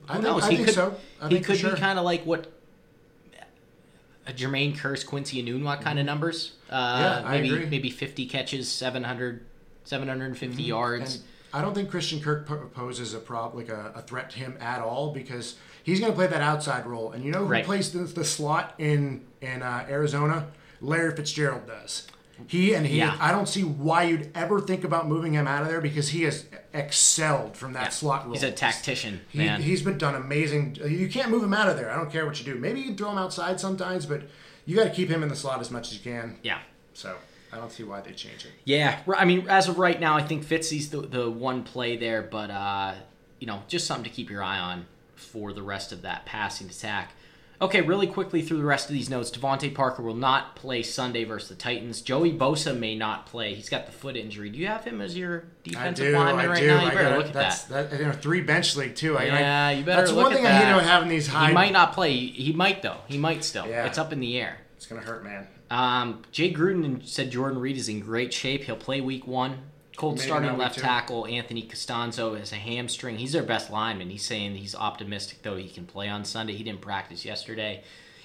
who 0.07 0.13
think- 0.13 0.23
knows? 0.23 0.43
I 0.43 0.49
he 0.51 0.55
think 0.57 0.67
could, 0.67 0.75
so. 0.75 0.95
I 1.19 1.27
he 1.29 1.39
could 1.41 1.57
sure. 1.57 1.73
be 1.73 1.79
kind 1.79 1.97
of 1.97 2.05
like 2.05 2.25
what 2.25 2.49
Jermaine 4.27 4.77
Kearse, 4.77 5.05
Quincy 5.05 5.43
Enunwa 5.43 5.81
kind 5.81 5.99
of 5.99 6.05
numbers. 6.05 6.53
Uh, 6.69 6.75
Mm-hmm. 6.75 7.01
Yeah, 7.03 7.29
I 7.29 7.41
maybe 7.41 7.49
agree. 7.55 7.65
maybe 7.65 7.89
50 7.89 8.25
catches, 8.27 8.69
700, 8.71 9.45
750 9.83 10.63
yards. 10.63 11.15
And 11.15 11.23
I 11.53 11.61
don't 11.61 11.73
think 11.73 11.89
Christian 11.89 12.21
Kirk 12.21 12.47
poses 12.73 13.13
a 13.13 13.19
prob 13.19 13.55
like 13.55 13.67
a, 13.69 13.91
a 13.95 14.01
threat 14.01 14.29
to 14.31 14.37
him 14.37 14.57
at 14.61 14.79
all 14.81 15.11
because 15.13 15.55
he's 15.83 15.99
going 15.99 16.11
to 16.11 16.15
play 16.15 16.27
that 16.27 16.41
outside 16.41 16.85
role. 16.85 17.11
And 17.11 17.23
you 17.25 17.31
know 17.31 17.39
who 17.39 17.45
Right. 17.51 17.65
plays 17.65 17.91
the, 17.91 17.99
the 17.99 18.23
slot 18.23 18.75
in 18.77 19.21
in 19.41 19.61
uh, 19.63 19.85
Arizona? 19.89 20.47
Larry 20.79 21.15
Fitzgerald 21.15 21.67
does. 21.67 22.07
He 22.47 22.73
and 22.73 22.85
he. 22.85 22.97
Yeah. 22.97 23.17
I 23.19 23.31
don't 23.31 23.47
see 23.47 23.63
why 23.63 24.03
you'd 24.03 24.31
ever 24.35 24.59
think 24.61 24.83
about 24.83 25.07
moving 25.07 25.33
him 25.33 25.47
out 25.47 25.61
of 25.63 25.67
there 25.67 25.81
because 25.81 26.09
he 26.09 26.23
has 26.23 26.45
excelled 26.73 27.55
from 27.55 27.73
that 27.73 27.93
slot 27.93 28.25
role. 28.25 28.33
He's 28.33 28.43
a 28.43 28.51
tactician, 28.51 29.21
He, 29.29 29.39
man. 29.39 29.61
He's 29.61 29.81
been 29.81 29.97
done 29.97 30.15
amazing. 30.15 30.77
You 30.85 31.07
can't 31.09 31.29
move 31.29 31.43
him 31.43 31.53
out 31.53 31.69
of 31.69 31.77
there. 31.77 31.91
I 31.91 31.95
don't 31.95 32.11
care 32.11 32.25
what 32.25 32.39
you 32.39 32.45
do. 32.53 32.59
Maybe 32.59 32.79
you 32.79 32.87
can 32.87 32.97
throw 32.97 33.11
him 33.11 33.17
outside 33.17 33.59
sometimes, 33.59 34.05
but 34.05 34.23
you 34.65 34.75
got 34.75 34.83
to 34.85 34.89
keep 34.89 35.09
him 35.09 35.23
in 35.23 35.29
the 35.29 35.35
slot 35.35 35.59
as 35.59 35.71
much 35.71 35.87
as 35.91 35.93
you 35.97 36.11
can. 36.11 36.37
yeah. 36.43 36.59
So 36.93 37.15
I 37.53 37.57
don't 37.57 37.71
see 37.71 37.83
why 37.83 38.01
they 38.01 38.11
change 38.11 38.45
it. 38.45 38.51
Yeah, 38.65 38.99
I 39.17 39.23
mean, 39.25 39.47
as 39.47 39.67
of 39.69 39.77
right 39.77 39.99
now, 39.99 40.15
I 40.17 40.23
think 40.23 40.45
Fitzy's 40.45 40.89
the, 40.89 41.01
the 41.01 41.29
one 41.29 41.63
play 41.63 41.95
there, 41.97 42.21
but 42.21 42.49
uh, 42.51 42.93
you 43.39 43.47
know, 43.47 43.63
just 43.67 43.87
something 43.87 44.03
to 44.03 44.09
keep 44.09 44.29
your 44.29 44.43
eye 44.43 44.59
on 44.59 44.85
for 45.15 45.53
the 45.53 45.61
rest 45.63 45.91
of 45.91 46.01
that 46.01 46.25
passing 46.25 46.67
attack. 46.69 47.13
Okay, 47.61 47.81
really 47.81 48.07
quickly 48.07 48.41
through 48.41 48.57
the 48.57 48.63
rest 48.65 48.89
of 48.89 48.93
these 48.93 49.07
notes. 49.09 49.29
DeVante 49.29 49.73
Parker 49.73 50.01
will 50.01 50.15
not 50.15 50.55
play 50.55 50.81
Sunday 50.81 51.23
versus 51.25 51.49
the 51.49 51.55
Titans. 51.55 52.01
Joey 52.01 52.31
Bosa 52.33 52.75
may 52.75 52.95
not 52.95 53.27
play. 53.27 53.53
He's 53.53 53.69
got 53.69 53.85
the 53.85 53.91
foot 53.91 54.17
injury. 54.17 54.49
Do 54.49 54.57
you 54.57 54.65
have 54.65 54.83
him 54.83 54.99
as 54.99 55.15
your 55.15 55.43
defensive 55.63 56.07
do. 56.07 56.17
lineman 56.17 56.45
I 56.45 56.47
right 56.49 56.59
do. 56.59 56.67
now? 56.67 56.81
You 56.81 56.87
I 56.87 56.89
better 56.89 57.03
gotta- 57.03 57.17
look 57.17 57.27
at 57.27 57.33
that's, 57.33 57.63
that. 57.65 57.91
That, 57.91 57.99
you 57.99 58.05
know, 58.07 58.11
three 58.13 58.41
bench 58.41 58.75
league 58.75 58.95
too. 58.95 59.15
I- 59.15 59.25
Yeah, 59.25 59.67
I, 59.67 59.71
you 59.73 59.83
better 59.83 60.01
That's 60.01 60.11
one 60.13 60.33
thing 60.33 60.45
I 60.45 60.51
hate 60.53 60.71
about 60.71 60.83
having 60.83 61.09
these 61.09 61.27
high. 61.27 61.49
He 61.49 61.53
might 61.53 61.71
not 61.71 61.93
play. 61.93 62.15
He 62.17 62.51
might 62.51 62.81
though. 62.81 62.97
He 63.07 63.19
might 63.19 63.43
still. 63.43 63.67
Yeah. 63.67 63.85
It's 63.85 63.99
up 63.99 64.11
in 64.11 64.19
the 64.19 64.39
air. 64.39 64.57
It's 64.75 64.87
gonna 64.87 65.01
hurt, 65.01 65.23
man. 65.23 65.45
Um, 65.69 66.23
Jay 66.31 66.51
Gruden 66.51 67.07
said 67.07 67.31
Jordan 67.31 67.59
Reed 67.59 67.77
is 67.77 67.87
in 67.87 67.99
great 67.99 68.33
shape. 68.33 68.63
He'll 68.63 68.75
play 68.75 68.99
week 69.01 69.27
one. 69.27 69.59
Cold 69.97 70.15
Maybe 70.15 70.27
starting 70.27 70.57
left 70.57 70.79
tackle 70.79 71.27
Anthony 71.27 71.63
Castonzo 71.63 72.37
has 72.37 72.51
a 72.51 72.55
hamstring. 72.55 73.17
He's 73.17 73.33
their 73.33 73.43
best 73.43 73.69
lineman. 73.69 74.09
He's 74.09 74.25
saying 74.25 74.55
he's 74.55 74.75
optimistic 74.75 75.41
though 75.41 75.57
he 75.57 75.69
can 75.69 75.85
play 75.85 76.07
on 76.07 76.25
Sunday. 76.25 76.53
He 76.53 76.63
didn't 76.63 76.81
practice 76.81 77.25
yesterday. 77.25 77.83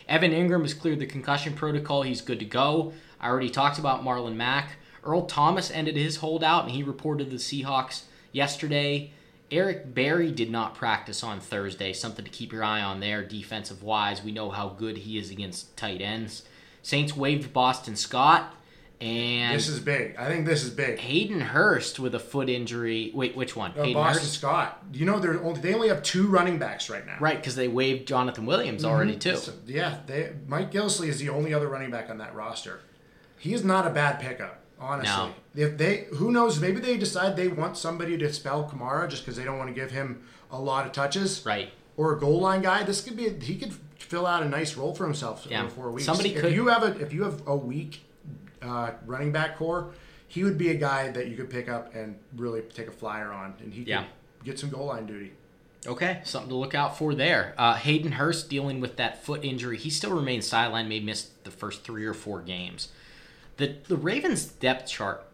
Evan 0.08 0.30
Engram 0.30 0.62
has 0.62 0.74
cleared 0.74 1.00
the 1.00 1.06
concussion 1.06 1.54
protocol. 1.54 2.02
He's 2.02 2.20
good 2.20 2.38
to 2.38 2.44
go. 2.44 2.92
I 3.20 3.28
already 3.28 3.50
talked 3.50 3.78
about 3.78 4.04
Marlon 4.04 4.36
Mack. 4.36 4.76
Earl 5.04 5.26
Thomas 5.26 5.70
ended 5.70 5.96
his 5.96 6.16
holdout 6.16 6.64
and 6.64 6.72
he 6.72 6.82
reported 6.82 7.30
the 7.30 7.36
Seahawks 7.36 8.04
yesterday. 8.32 9.12
Eric 9.50 9.94
Berry 9.94 10.32
did 10.32 10.50
not 10.50 10.74
practice 10.74 11.22
on 11.22 11.38
Thursday. 11.38 11.92
Something 11.92 12.24
to 12.24 12.30
keep 12.30 12.52
your 12.52 12.64
eye 12.64 12.82
on 12.82 13.00
there, 13.00 13.24
defensive 13.24 13.82
wise. 13.82 14.22
We 14.22 14.32
know 14.32 14.50
how 14.50 14.70
good 14.70 14.98
he 14.98 15.18
is 15.18 15.30
against 15.30 15.76
tight 15.76 16.00
ends. 16.00 16.42
Saints 16.82 17.16
waived 17.16 17.52
Boston 17.52 17.96
Scott, 17.96 18.54
And 19.00 19.54
This 19.54 19.68
is 19.68 19.78
big. 19.80 20.16
I 20.16 20.26
think 20.26 20.46
this 20.46 20.64
is 20.64 20.70
big. 20.70 20.98
Hayden 20.98 21.40
Hurst 21.40 21.98
with 22.00 22.14
a 22.14 22.18
foot 22.18 22.48
injury. 22.48 23.10
Wait, 23.14 23.36
which 23.36 23.54
one? 23.54 23.72
Uh, 23.72 23.82
Hayden 23.82 23.94
Boston 23.94 24.22
Hurst. 24.22 24.34
Scott. 24.34 24.82
You 24.92 25.04
know, 25.04 25.18
they're 25.18 25.42
only, 25.42 25.60
they 25.60 25.74
only 25.74 25.88
have 25.88 26.02
two 26.02 26.26
running 26.28 26.58
backs 26.58 26.88
right 26.88 27.04
now. 27.04 27.16
Right, 27.20 27.36
because 27.36 27.56
they 27.56 27.68
waived 27.68 28.08
Jonathan 28.08 28.46
Williams 28.46 28.84
already 28.86 29.16
too. 29.16 29.36
So, 29.36 29.52
yeah, 29.66 29.98
they, 30.06 30.32
Mike 30.46 30.72
Gillislee 30.72 31.08
is 31.08 31.18
the 31.18 31.28
only 31.28 31.52
other 31.52 31.68
running 31.68 31.90
back 31.90 32.08
on 32.08 32.16
that 32.18 32.34
roster. 32.34 32.80
He 33.38 33.52
is 33.52 33.62
not 33.62 33.86
a 33.86 33.90
bad 33.90 34.18
pickup, 34.18 34.60
honestly. 34.80 35.10
No. 35.54 35.62
If 35.62 35.76
they, 35.76 36.06
who 36.14 36.32
knows? 36.32 36.58
Maybe 36.58 36.80
they 36.80 36.96
decide 36.96 37.36
they 37.36 37.48
want 37.48 37.76
somebody 37.76 38.16
to 38.16 38.32
spell 38.32 38.66
Kamara 38.68 39.10
just 39.10 39.24
because 39.24 39.36
they 39.36 39.44
don't 39.44 39.58
want 39.58 39.68
to 39.68 39.74
give 39.74 39.90
him 39.90 40.22
a 40.50 40.58
lot 40.58 40.86
of 40.86 40.92
touches, 40.92 41.44
Right. 41.44 41.70
Or 41.98 42.14
a 42.14 42.18
goal 42.20 42.40
line 42.40 42.60
guy. 42.62 42.82
This 42.82 43.00
could 43.02 43.16
be 43.16 43.28
he 43.40 43.56
could 43.56 43.72
fill 43.98 44.26
out 44.26 44.42
a 44.42 44.48
nice 44.48 44.76
role 44.76 44.94
for 44.94 45.04
himself 45.04 45.46
Yeah. 45.48 45.62
over 45.62 45.70
four 45.70 45.90
weeks. 45.90 46.04
Somebody 46.06 46.34
if 46.34 46.40
could- 46.42 46.52
you 46.54 46.68
have 46.68 46.82
a 46.82 46.98
if 47.00 47.12
you 47.12 47.24
have 47.24 47.42
a 47.46 47.56
weak 47.56 48.02
uh, 48.62 48.92
running 49.04 49.32
back 49.32 49.56
corps, 49.56 49.92
he 50.28 50.42
would 50.44 50.58
be 50.58 50.70
a 50.70 50.74
guy 50.74 51.10
that 51.10 51.28
you 51.28 51.36
could 51.36 51.50
pick 51.50 51.68
up 51.68 51.94
and 51.94 52.18
really 52.36 52.62
take 52.62 52.88
a 52.88 52.92
flyer 52.92 53.30
on, 53.32 53.54
and 53.60 53.72
he 53.72 53.82
Yeah. 53.82 54.04
could 54.38 54.44
get 54.44 54.58
some 54.58 54.70
goal 54.70 54.86
line 54.86 55.06
duty. 55.06 55.32
Okay, 55.86 56.20
something 56.24 56.48
to 56.48 56.56
look 56.56 56.74
out 56.74 56.98
for 56.98 57.14
there. 57.14 57.54
Uh, 57.56 57.74
Hayden 57.74 58.12
Hurst 58.12 58.50
dealing 58.50 58.80
with 58.80 58.96
that 58.96 59.24
foot 59.24 59.44
injury. 59.44 59.76
He 59.78 59.88
still 59.90 60.10
remains 60.10 60.50
sidelined. 60.50 60.88
May 60.88 60.98
miss 60.98 61.30
the 61.44 61.50
first 61.52 61.84
three 61.84 62.04
or 62.04 62.14
four 62.14 62.40
games. 62.42 62.88
The 63.58 63.76
the 63.86 63.96
Ravens 63.96 64.46
depth 64.46 64.88
chart 64.88 65.24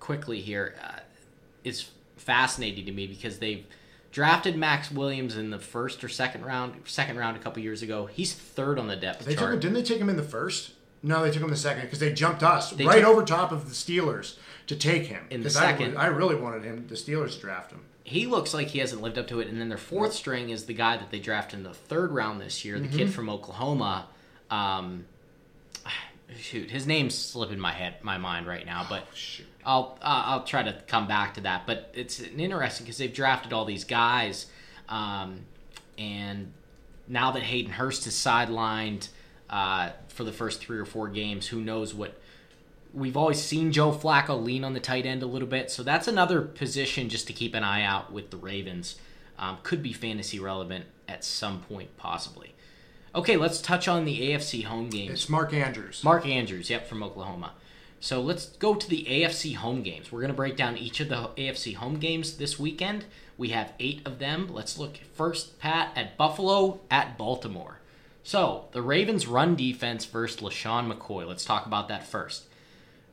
quickly 0.00 0.40
here 0.42 0.74
uh, 0.82 1.00
is 1.64 1.86
fascinating 2.18 2.84
to 2.84 2.92
me 2.92 3.06
because 3.06 3.38
they've 3.38 3.64
drafted 4.12 4.56
Maxx 4.56 4.90
Williams 4.92 5.36
in 5.38 5.48
the 5.50 5.58
first 5.58 6.04
or 6.04 6.08
second 6.10 6.44
round. 6.44 6.74
Second 6.84 7.16
round 7.16 7.38
a 7.38 7.40
couple 7.40 7.62
years 7.62 7.80
ago. 7.80 8.04
He's 8.06 8.34
third 8.34 8.78
on 8.78 8.86
the 8.88 8.96
depth 8.96 9.24
They 9.24 9.32
took 9.32 9.40
chart. 9.40 9.54
him, 9.54 9.60
didn't 9.60 9.74
they 9.74 9.82
take 9.82 9.98
him 9.98 10.10
in 10.10 10.16
the 10.16 10.22
first? 10.22 10.72
No, 11.04 11.22
they 11.22 11.28
took 11.30 11.38
him 11.40 11.44
in 11.44 11.50
the 11.50 11.56
second 11.56 11.82
because 11.82 11.98
they 12.00 12.12
jumped 12.12 12.42
us 12.42 12.70
They 12.70 12.84
right 12.86 13.00
took- 13.00 13.08
over 13.08 13.24
top 13.24 13.52
of 13.52 13.68
the 13.68 13.74
Steelers 13.74 14.36
to 14.66 14.74
take 14.74 15.04
him. 15.06 15.26
In 15.30 15.42
the 15.42 15.50
second. 15.50 15.88
really- 15.92 15.96
I, 15.98 16.06
really 16.06 16.34
wanted 16.34 16.64
him, 16.64 16.86
the 16.88 16.94
Steelers 16.94 17.34
to 17.34 17.40
draft 17.40 17.70
him. 17.72 17.82
he 18.04 18.26
looks 18.26 18.52
like 18.54 18.68
he 18.68 18.78
hasn't 18.80 19.00
lived 19.02 19.18
up 19.18 19.26
to 19.28 19.40
it. 19.40 19.48
And 19.48 19.60
then 19.60 19.68
their 19.68 19.78
fourth 19.78 20.14
string 20.14 20.48
is 20.50 20.64
the 20.66 20.74
guy 20.74 20.96
that 20.96 21.10
they 21.10 21.18
drafted 21.18 21.58
in 21.58 21.62
the 21.64 21.74
third 21.74 22.10
round 22.10 22.40
this 22.40 22.64
year, 22.64 22.78
the 22.80 22.88
kid 22.88 23.12
from 23.12 23.28
Oklahoma. 23.30 24.06
Um, 24.50 25.04
shoot, 26.38 26.70
his 26.70 26.86
name's 26.86 27.14
slipping 27.16 27.58
my 27.58 27.72
head, 27.72 27.96
my 28.02 28.18
mind 28.18 28.46
right 28.46 28.64
now, 28.66 28.86
but 28.88 29.04
Shoot. 29.14 29.46
I'll 29.64 29.98
uh, 30.02 30.22
I'll 30.26 30.44
try 30.44 30.62
to 30.62 30.74
come 30.86 31.06
back 31.06 31.34
to 31.34 31.42
that. 31.42 31.66
But 31.66 31.90
it's 31.94 32.20
an 32.20 32.40
interesting 32.40 32.84
because 32.86 32.98
they've 32.98 33.12
drafted 33.12 33.52
all 33.52 33.64
these 33.64 33.84
guys, 33.84 34.46
um, 34.88 35.40
and 35.98 36.52
now 37.08 37.30
that 37.32 37.42
Hayden 37.42 37.72
Hurst 37.72 38.06
is 38.06 38.14
sidelined 38.14 39.08
uh, 39.50 39.90
for 40.14 40.24
the 40.24 40.32
first 40.32 40.60
three 40.60 40.78
or 40.78 40.84
four 40.84 41.08
games, 41.08 41.48
who 41.48 41.60
knows 41.60 41.92
what 41.92 42.18
we've 42.94 43.16
always 43.16 43.42
seen 43.42 43.72
Joe 43.72 43.92
Flacco 43.92 44.42
lean 44.42 44.64
on 44.64 44.72
the 44.72 44.80
tight 44.80 45.04
end 45.04 45.22
a 45.22 45.26
little 45.26 45.48
bit, 45.48 45.70
so 45.70 45.82
that's 45.82 46.08
another 46.08 46.40
position 46.40 47.08
just 47.08 47.26
to 47.26 47.32
keep 47.32 47.54
an 47.54 47.64
eye 47.64 47.82
out 47.82 48.12
with 48.12 48.30
the 48.30 48.36
Ravens. 48.36 48.96
Um, 49.36 49.58
could 49.64 49.82
be 49.82 49.92
fantasy 49.92 50.38
relevant 50.38 50.86
at 51.08 51.24
some 51.24 51.60
point, 51.62 51.96
possibly. 51.96 52.54
Okay, 53.14 53.36
let's 53.36 53.60
touch 53.60 53.88
on 53.88 54.04
the 54.04 54.30
AFC 54.30 54.64
home 54.64 54.88
games. 54.88 55.12
It's 55.12 55.28
Mark 55.28 55.52
Andrews. 55.52 56.02
Mark 56.04 56.26
Andrews, 56.26 56.70
yep, 56.70 56.86
from 56.86 57.02
Oklahoma. 57.02 57.52
So 58.00 58.20
let's 58.20 58.46
go 58.46 58.74
to 58.74 58.88
the 58.88 59.06
AFC 59.08 59.56
home 59.56 59.82
games. 59.82 60.12
We're 60.12 60.20
going 60.20 60.32
to 60.32 60.36
break 60.36 60.56
down 60.56 60.76
each 60.76 61.00
of 61.00 61.08
the 61.08 61.30
AFC 61.36 61.74
home 61.74 61.98
games 61.98 62.36
this 62.36 62.58
weekend. 62.58 63.06
We 63.36 63.48
have 63.48 63.72
eight 63.80 64.02
of 64.04 64.18
them. 64.18 64.52
Let's 64.52 64.78
look 64.78 64.98
first, 65.14 65.58
Pat, 65.58 65.92
at 65.96 66.16
Buffalo 66.16 66.80
at 66.90 67.16
Baltimore. 67.16 67.78
So 68.24 68.64
the 68.72 68.80
Ravens' 68.80 69.26
run 69.26 69.54
defense 69.54 70.06
versus 70.06 70.40
LeSean 70.40 70.90
McCoy. 70.90 71.28
Let's 71.28 71.44
talk 71.44 71.66
about 71.66 71.88
that 71.88 72.06
first. 72.06 72.44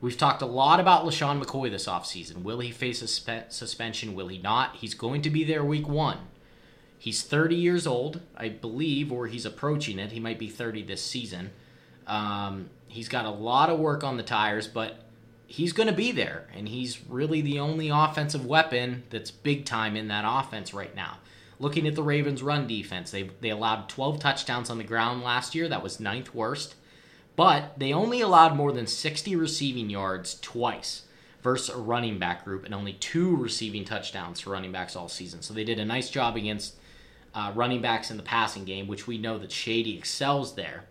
We've 0.00 0.16
talked 0.16 0.40
a 0.42 0.46
lot 0.46 0.80
about 0.80 1.04
LeSean 1.04 1.40
McCoy 1.40 1.70
this 1.70 1.86
offseason. 1.86 2.42
Will 2.42 2.60
he 2.60 2.70
face 2.70 3.02
a 3.02 3.06
spe- 3.06 3.50
suspension? 3.50 4.14
Will 4.14 4.28
he 4.28 4.38
not? 4.38 4.76
He's 4.76 4.94
going 4.94 5.20
to 5.22 5.30
be 5.30 5.44
there 5.44 5.62
week 5.62 5.86
one. 5.86 6.16
He's 6.98 7.22
30 7.22 7.54
years 7.54 7.86
old, 7.86 8.22
I 8.36 8.48
believe, 8.48 9.12
or 9.12 9.26
he's 9.26 9.44
approaching 9.44 9.98
it. 9.98 10.12
He 10.12 10.18
might 10.18 10.38
be 10.38 10.48
30 10.48 10.82
this 10.84 11.02
season. 11.02 11.50
Um, 12.06 12.70
he's 12.88 13.08
got 13.08 13.26
a 13.26 13.30
lot 13.30 13.68
of 13.68 13.78
work 13.78 14.02
on 14.02 14.16
the 14.16 14.22
tires, 14.22 14.66
but 14.66 15.04
he's 15.46 15.74
going 15.74 15.88
to 15.88 15.94
be 15.94 16.10
there, 16.10 16.48
and 16.56 16.68
he's 16.68 17.04
really 17.06 17.42
the 17.42 17.58
only 17.58 17.90
offensive 17.90 18.46
weapon 18.46 19.02
that's 19.10 19.30
big 19.30 19.66
time 19.66 19.94
in 19.94 20.08
that 20.08 20.24
offense 20.26 20.72
right 20.72 20.94
now. 20.96 21.18
Looking 21.62 21.86
at 21.86 21.94
the 21.94 22.02
Ravens' 22.02 22.42
run 22.42 22.66
defense, 22.66 23.12
they 23.12 23.30
they 23.40 23.50
allowed 23.50 23.88
12 23.88 24.18
touchdowns 24.18 24.68
on 24.68 24.78
the 24.78 24.84
ground 24.84 25.22
last 25.22 25.54
year. 25.54 25.68
That 25.68 25.80
was 25.80 26.00
ninth 26.00 26.34
worst, 26.34 26.74
but 27.36 27.78
they 27.78 27.92
only 27.92 28.20
allowed 28.20 28.56
more 28.56 28.72
than 28.72 28.88
60 28.88 29.36
receiving 29.36 29.88
yards 29.88 30.40
twice 30.40 31.02
versus 31.40 31.72
a 31.72 31.78
running 31.78 32.18
back 32.18 32.44
group, 32.44 32.64
and 32.64 32.74
only 32.74 32.94
two 32.94 33.36
receiving 33.36 33.84
touchdowns 33.84 34.40
for 34.40 34.50
running 34.50 34.72
backs 34.72 34.96
all 34.96 35.08
season. 35.08 35.40
So 35.40 35.54
they 35.54 35.62
did 35.62 35.78
a 35.78 35.84
nice 35.84 36.10
job 36.10 36.34
against 36.34 36.74
uh, 37.32 37.52
running 37.54 37.80
backs 37.80 38.10
in 38.10 38.16
the 38.16 38.24
passing 38.24 38.64
game, 38.64 38.88
which 38.88 39.06
we 39.06 39.16
know 39.16 39.38
that 39.38 39.52
Shady 39.52 39.96
excels 39.96 40.56
there. 40.56 40.86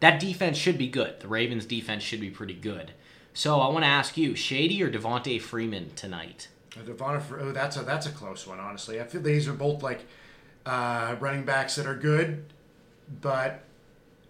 That 0.00 0.18
defense 0.18 0.58
should 0.58 0.78
be 0.78 0.88
good. 0.88 1.20
The 1.20 1.28
Ravens' 1.28 1.64
defense 1.64 2.02
should 2.02 2.20
be 2.20 2.28
pretty 2.28 2.54
good. 2.54 2.90
So 3.32 3.60
I 3.60 3.68
want 3.68 3.84
to 3.84 3.88
ask 3.88 4.16
you, 4.16 4.34
Shady 4.34 4.82
or 4.82 4.90
Devonta 4.90 5.40
Freeman 5.40 5.92
tonight? 5.94 6.48
Devon, 6.82 7.22
oh, 7.40 7.52
that's 7.52 7.76
a 7.76 7.82
that's 7.82 8.06
a 8.06 8.10
close 8.10 8.46
one. 8.46 8.58
Honestly, 8.58 9.00
I 9.00 9.04
feel 9.04 9.22
these 9.22 9.48
are 9.48 9.52
both 9.52 9.82
like 9.82 10.04
uh, 10.66 11.16
running 11.20 11.44
backs 11.44 11.76
that 11.76 11.86
are 11.86 11.94
good, 11.94 12.44
but 13.20 13.64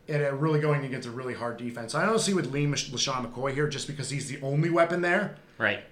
it 0.06 0.20
are 0.20 0.36
really 0.36 0.60
going 0.60 0.84
against 0.84 1.08
a 1.08 1.10
really 1.10 1.34
hard 1.34 1.56
defense. 1.56 1.94
I 1.94 2.04
don't 2.04 2.18
see 2.18 2.34
with 2.34 2.50
Lee 2.52 2.66
LeSean 2.66 3.30
McCoy 3.30 3.54
here 3.54 3.68
just 3.68 3.86
because 3.86 4.10
he's 4.10 4.28
the 4.28 4.40
only 4.42 4.68
weapon 4.70 5.00
there. 5.00 5.36
Right. 5.56 5.84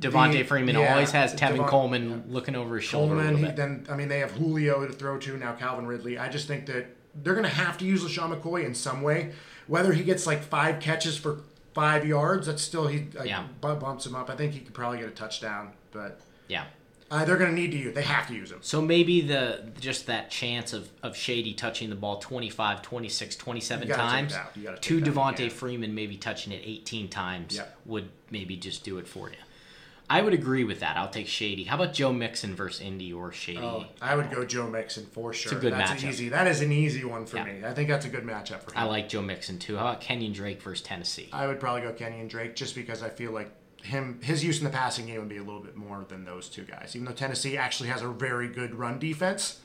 Devonta 0.00 0.32
The- 0.32 0.42
Freeman 0.44 0.76
yeah, 0.76 0.92
always 0.92 1.10
has 1.12 1.34
Tevin 1.34 1.56
Devon- 1.56 1.66
Coleman 1.66 2.24
looking 2.28 2.56
over 2.56 2.76
his 2.76 2.84
shoulder 2.84 3.14
Coleman, 3.14 3.36
he, 3.36 3.50
then 3.52 3.86
I 3.90 3.96
mean 3.96 4.08
they 4.08 4.20
have 4.20 4.32
Julio 4.32 4.86
to 4.86 4.92
throw 4.92 5.18
to 5.18 5.36
now. 5.36 5.52
Calvin 5.54 5.86
Ridley. 5.86 6.18
I 6.18 6.28
just 6.28 6.46
think 6.46 6.66
that 6.66 6.86
they're 7.14 7.34
going 7.34 7.44
to 7.44 7.50
have 7.50 7.76
to 7.78 7.84
use 7.84 8.02
LeSean 8.02 8.34
McCoy 8.34 8.64
in 8.64 8.74
some 8.74 9.02
way. 9.02 9.32
Whether 9.66 9.92
he 9.92 10.02
gets 10.02 10.26
like 10.26 10.42
five 10.42 10.80
catches 10.80 11.16
for 11.16 11.40
five 11.74 12.06
yards, 12.06 12.46
that's 12.46 12.62
still 12.62 12.86
he 12.86 13.06
like, 13.14 13.28
Yeah. 13.28 13.46
bu- 13.60 13.76
bumps 13.76 14.06
him 14.06 14.14
up. 14.14 14.28
I 14.30 14.36
think 14.36 14.52
he 14.52 14.60
could 14.60 14.74
probably 14.74 14.98
get 14.98 15.08
a 15.08 15.12
touchdown, 15.12 15.72
but 15.90 16.20
yeah. 16.48 16.64
uh, 17.10 17.24
they're 17.24 17.36
going 17.36 17.50
to 17.54 17.56
need 17.60 17.70
to 17.72 17.78
use. 17.78 17.94
They 17.94 18.02
have 18.02 18.26
to 18.28 18.34
use 18.34 18.50
him. 18.50 18.58
So 18.62 18.80
maybe 18.82 19.20
the 19.20 19.64
just 19.80 20.06
that 20.06 20.30
chance 20.30 20.72
of, 20.72 20.88
of 21.02 21.16
Shady 21.16 21.54
touching 21.54 21.90
the 21.90 21.96
ball 21.96 22.18
25, 22.18 22.82
26, 22.82 23.36
27 23.36 23.88
You 23.88 23.94
gotta 23.94 24.02
take 24.02 24.10
times 24.10 24.32
that. 24.34 24.52
You 24.56 24.62
gotta 24.64 24.76
take 24.80 25.04
to 25.04 25.10
Devonta. 25.10 25.50
Freeman 25.52 25.94
maybe 25.94 26.16
touching 26.16 26.52
it 26.52 26.62
18 26.64 27.08
times 27.08 27.56
Yep. 27.56 27.76
would 27.86 28.08
maybe 28.30 28.56
just 28.56 28.84
do 28.84 28.98
it 28.98 29.06
for 29.08 29.28
you. 29.30 29.36
I 30.12 30.20
would 30.20 30.34
agree 30.34 30.64
with 30.64 30.80
that. 30.80 30.98
I'll 30.98 31.08
take 31.08 31.26
Shady. 31.26 31.64
How 31.64 31.76
about 31.76 31.94
Joe 31.94 32.12
Mixon 32.12 32.54
versus 32.54 32.82
Indy 32.82 33.14
or 33.14 33.32
Shady? 33.32 33.58
Oh, 33.60 33.86
I 34.02 34.14
would 34.14 34.30
go 34.30 34.44
Joe 34.44 34.68
Mixon 34.68 35.06
for 35.06 35.32
sure. 35.32 35.52
It's 35.52 35.58
a 35.58 35.60
good 35.62 35.72
that's 35.72 36.02
matchup. 36.02 36.08
Easy. 36.10 36.28
That 36.28 36.46
is 36.46 36.60
an 36.60 36.70
easy 36.70 37.02
one 37.02 37.24
for 37.24 37.38
Yeah. 37.38 37.44
me. 37.44 37.64
I 37.64 37.72
think 37.72 37.88
that's 37.88 38.04
a 38.04 38.10
good 38.10 38.24
matchup 38.24 38.60
for 38.62 38.72
him. 38.72 38.76
I 38.76 38.84
like 38.84 39.08
Joe 39.08 39.22
Mixon 39.22 39.58
too. 39.58 39.76
How 39.78 39.88
about 39.88 40.02
Kenyan 40.02 40.34
Drake 40.34 40.60
versus 40.60 40.84
Tennessee? 40.84 41.30
I 41.32 41.46
would 41.46 41.58
probably 41.58 41.80
go 41.80 41.92
Kenyan 41.94 42.28
Drake 42.28 42.54
just 42.54 42.74
because 42.74 43.02
I 43.02 43.08
feel 43.08 43.32
like 43.32 43.52
him 43.82 44.20
his 44.22 44.44
use 44.44 44.58
in 44.58 44.64
the 44.64 44.70
passing 44.70 45.06
game 45.06 45.18
would 45.18 45.30
be 45.30 45.38
a 45.38 45.42
little 45.42 45.62
bit 45.62 45.76
more 45.76 46.04
than 46.06 46.26
those 46.26 46.50
two 46.50 46.62
guys. 46.64 46.92
Even 46.94 47.06
though 47.06 47.12
Tennessee 47.12 47.56
actually 47.56 47.88
has 47.88 48.02
a 48.02 48.08
very 48.08 48.48
good 48.48 48.74
run 48.74 48.98
defense, 48.98 49.60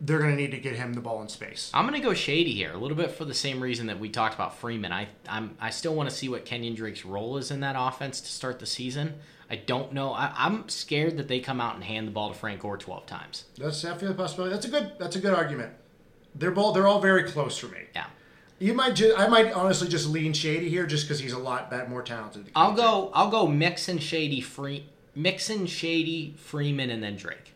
they're 0.00 0.18
going 0.18 0.30
to 0.30 0.36
need 0.36 0.52
to 0.52 0.58
get 0.58 0.76
him 0.76 0.94
the 0.94 1.00
ball 1.00 1.20
in 1.22 1.28
space. 1.28 1.70
I'm 1.74 1.84
gonna 1.84 2.00
go 2.00 2.14
shady 2.14 2.52
here, 2.54 2.72
a 2.72 2.76
little 2.76 2.96
bit 2.96 3.10
for 3.10 3.24
the 3.24 3.34
same 3.34 3.60
reason 3.60 3.86
that 3.86 3.98
we 3.98 4.08
talked 4.08 4.34
about 4.34 4.56
Freeman. 4.56 4.92
I 4.92 5.08
I'm 5.28 5.56
I 5.60 5.70
still 5.70 5.94
want 5.94 6.08
to 6.08 6.14
see 6.14 6.28
what 6.28 6.44
Kenyan 6.44 6.76
Drake's 6.76 7.04
role 7.04 7.36
is 7.36 7.50
in 7.50 7.60
that 7.60 7.74
offense 7.76 8.20
to 8.20 8.28
start 8.28 8.60
the 8.60 8.66
season. 8.66 9.14
I 9.50 9.56
don't 9.56 9.92
know. 9.92 10.12
I, 10.12 10.32
I'm 10.36 10.68
scared 10.68 11.16
that 11.16 11.26
they 11.28 11.40
come 11.40 11.60
out 11.60 11.74
and 11.74 11.82
hand 11.82 12.06
the 12.06 12.12
ball 12.12 12.28
to 12.28 12.34
Frank 12.38 12.60
Gore 12.60 12.76
12 12.76 13.06
times. 13.06 13.44
That's 13.56 13.80
definitely 13.80 14.10
a 14.10 14.14
possibility. 14.14 14.54
That's 14.54 14.66
a 14.66 14.70
good. 14.70 14.92
That's 14.98 15.16
a 15.16 15.20
good 15.20 15.34
argument. 15.34 15.72
They're 16.34 16.50
both. 16.50 16.74
They're 16.74 16.86
all 16.86 17.00
very 17.00 17.24
close 17.24 17.56
for 17.56 17.66
me. 17.68 17.84
Yeah. 17.94 18.06
You 18.58 18.74
might. 18.74 18.94
Ju- 18.94 19.14
I 19.16 19.26
might 19.28 19.52
honestly 19.52 19.88
just 19.88 20.08
lean 20.08 20.32
Shady 20.32 20.68
here, 20.68 20.86
just 20.86 21.06
because 21.06 21.20
he's 21.20 21.32
a 21.32 21.38
lot 21.38 21.70
bet 21.70 21.88
more 21.88 22.02
talented. 22.02 22.50
I'll 22.54 22.74
go. 22.74 23.10
I'll 23.14 23.30
go 23.30 23.46
Mixon, 23.46 23.98
Shady, 23.98 24.40
Free, 24.40 24.86
Mixon, 25.14 25.66
Shady, 25.66 26.34
Freeman, 26.36 26.90
and 26.90 27.02
then 27.02 27.16
Drake. 27.16 27.54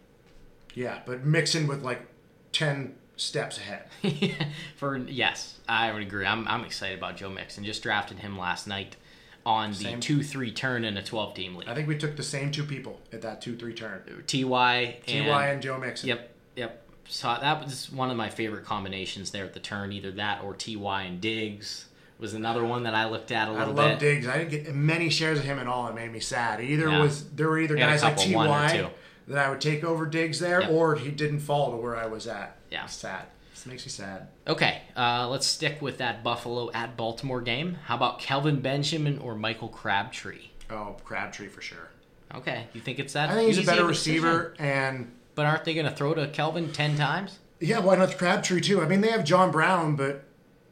Yeah, 0.74 1.00
but 1.04 1.24
mixing 1.24 1.66
with 1.66 1.82
like 1.82 2.06
ten 2.52 2.94
steps 3.16 3.58
ahead. 3.58 3.84
For 4.76 4.96
yes, 4.96 5.58
I 5.68 5.92
would 5.92 6.02
agree. 6.02 6.26
I'm 6.26 6.46
I'm 6.48 6.64
excited 6.64 6.98
about 6.98 7.16
Joe 7.16 7.30
Mixon. 7.30 7.64
Just 7.64 7.82
drafted 7.82 8.18
him 8.20 8.38
last 8.38 8.66
night 8.66 8.96
on 9.44 9.72
the 9.72 9.96
two 9.98 10.22
three 10.22 10.52
turn 10.52 10.84
in 10.84 10.96
a 10.96 11.02
12 11.02 11.34
team 11.34 11.56
league. 11.56 11.68
I 11.68 11.74
think 11.74 11.88
we 11.88 11.98
took 11.98 12.16
the 12.16 12.22
same 12.22 12.50
two 12.52 12.64
people 12.64 13.00
at 13.12 13.22
that 13.22 13.40
two 13.42 13.56
three 13.56 13.74
turn. 13.74 14.02
Ty 14.26 14.98
and 15.08 15.26
Ty 15.26 15.46
and 15.48 15.62
Joe 15.62 15.78
Mixon. 15.78 16.08
Yep, 16.10 16.30
yep. 16.56 16.82
So 17.08 17.26
that 17.40 17.64
was 17.64 17.90
one 17.90 18.10
of 18.10 18.16
my 18.16 18.28
favorite 18.30 18.64
combinations 18.64 19.30
there 19.32 19.44
at 19.44 19.52
the 19.54 19.60
turn. 19.60 19.92
Either 19.92 20.12
that 20.12 20.42
or 20.44 20.54
Ty 20.54 21.02
and 21.02 21.20
Diggs 21.20 21.86
was 22.18 22.34
another 22.34 22.64
one 22.64 22.84
that 22.84 22.94
I 22.94 23.08
looked 23.08 23.32
at 23.32 23.48
a 23.48 23.50
I 23.50 23.58
little 23.58 23.74
love 23.74 23.98
bit. 23.98 24.14
Diggs. 24.14 24.28
I 24.28 24.38
didn't 24.38 24.50
get 24.64 24.74
many 24.76 25.10
shares 25.10 25.40
of 25.40 25.44
him 25.44 25.58
at 25.58 25.66
all. 25.66 25.88
It 25.88 25.94
made 25.96 26.12
me 26.12 26.20
sad. 26.20 26.60
Either 26.60 26.88
Yeah. 26.88 27.00
was 27.02 27.28
there 27.30 27.48
were 27.48 27.58
either 27.58 27.76
I 27.76 27.80
guys 27.80 28.02
like 28.04 28.16
couple, 28.16 28.34
one 28.34 28.46
or 28.48 28.68
Ty 28.68 28.90
that 29.28 29.38
I 29.38 29.50
would 29.50 29.60
take 29.60 29.84
over 29.84 30.06
Diggs 30.06 30.38
there, 30.40 30.60
Yep. 30.62 30.70
or 30.70 30.94
he 30.96 31.10
didn't 31.10 31.40
fall 31.40 31.70
to 31.70 31.76
where 31.76 31.96
I 31.96 32.06
was 32.06 32.26
at. 32.26 32.56
Yeah. 32.70 32.86
sad. 32.86 33.26
This 33.54 33.66
makes 33.66 33.84
me 33.86 33.90
sad. 33.90 34.28
Okay, 34.48 34.82
uh, 34.96 35.28
let's 35.28 35.46
stick 35.46 35.80
with 35.80 35.98
that 35.98 36.24
Buffalo 36.24 36.70
at 36.72 36.96
Baltimore 36.96 37.40
game. 37.40 37.76
How 37.84 37.94
about 37.96 38.18
Kelvin 38.18 38.60
Benjamin 38.60 39.18
or 39.18 39.34
Michael 39.36 39.68
Crabtree? 39.68 40.48
Oh, 40.70 40.96
Crabtree 41.04 41.48
for 41.48 41.60
sure. 41.60 41.90
Okay, 42.34 42.66
you 42.72 42.80
think 42.80 42.98
it's 42.98 43.12
that? 43.12 43.28
I 43.30 43.34
think 43.34 43.48
he's 43.48 43.58
a 43.58 43.62
better 43.62 43.82
of 43.82 43.88
decision? 43.88 44.22
receiver, 44.24 44.54
and 44.58 45.12
But 45.34 45.46
aren't 45.46 45.64
they 45.64 45.74
going 45.74 45.86
to 45.86 45.92
throw 45.94 46.14
to 46.14 46.26
Kelvin 46.28 46.72
ten 46.72 46.96
times? 46.96 47.38
yeah, 47.60 47.78
why 47.78 47.94
not 47.96 48.16
Crabtree 48.18 48.60
too? 48.62 48.82
I 48.82 48.88
mean, 48.88 49.00
they 49.02 49.10
have 49.10 49.22
John 49.24 49.50
Brown, 49.52 49.94
but 49.96 50.24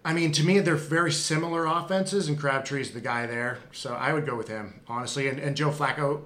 I 0.05 0.13
mean, 0.15 0.33
to 0.33 0.43
me, 0.43 0.59
they're 0.61 0.75
very 0.75 1.13
similar 1.13 1.67
offenses, 1.67 2.27
and 2.29 2.39
Crabtree's 2.41 2.91
the 2.93 3.01
guy 3.01 3.27
there, 3.27 3.59
so 3.73 3.95
I 3.95 4.15
would 4.15 4.27
go 4.27 4.35
with 4.35 4.49
him 4.49 4.81
honestly. 4.89 5.29
And, 5.29 5.39
and 5.39 5.55
Joe 5.57 5.71
Flacco 5.71 6.23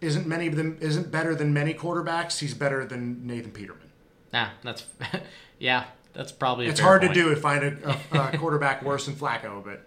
isn't 0.00 0.26
many 0.26 0.46
of 0.46 0.56
them 0.56 0.78
isn't 0.80 1.10
better 1.10 1.34
than 1.34 1.52
many 1.52 1.74
quarterbacks. 1.74 2.38
He's 2.38 2.54
better 2.54 2.84
than 2.84 3.26
Nathan 3.26 3.50
Peterman. 3.50 3.90
Nah, 4.32 4.48
that's 4.62 4.84
yeah, 5.58 5.84
that's 6.12 6.32
probably. 6.32 6.66
It's 6.66 6.80
hard 6.80 7.02
point. 7.02 7.14
to 7.14 7.22
do 7.22 7.30
to 7.30 7.36
find 7.36 7.64
a, 7.64 8.00
a, 8.12 8.28
a 8.34 8.38
quarterback 8.38 8.82
worse 8.82 9.06
than 9.06 9.14
Flacco, 9.14 9.64
but 9.64 9.86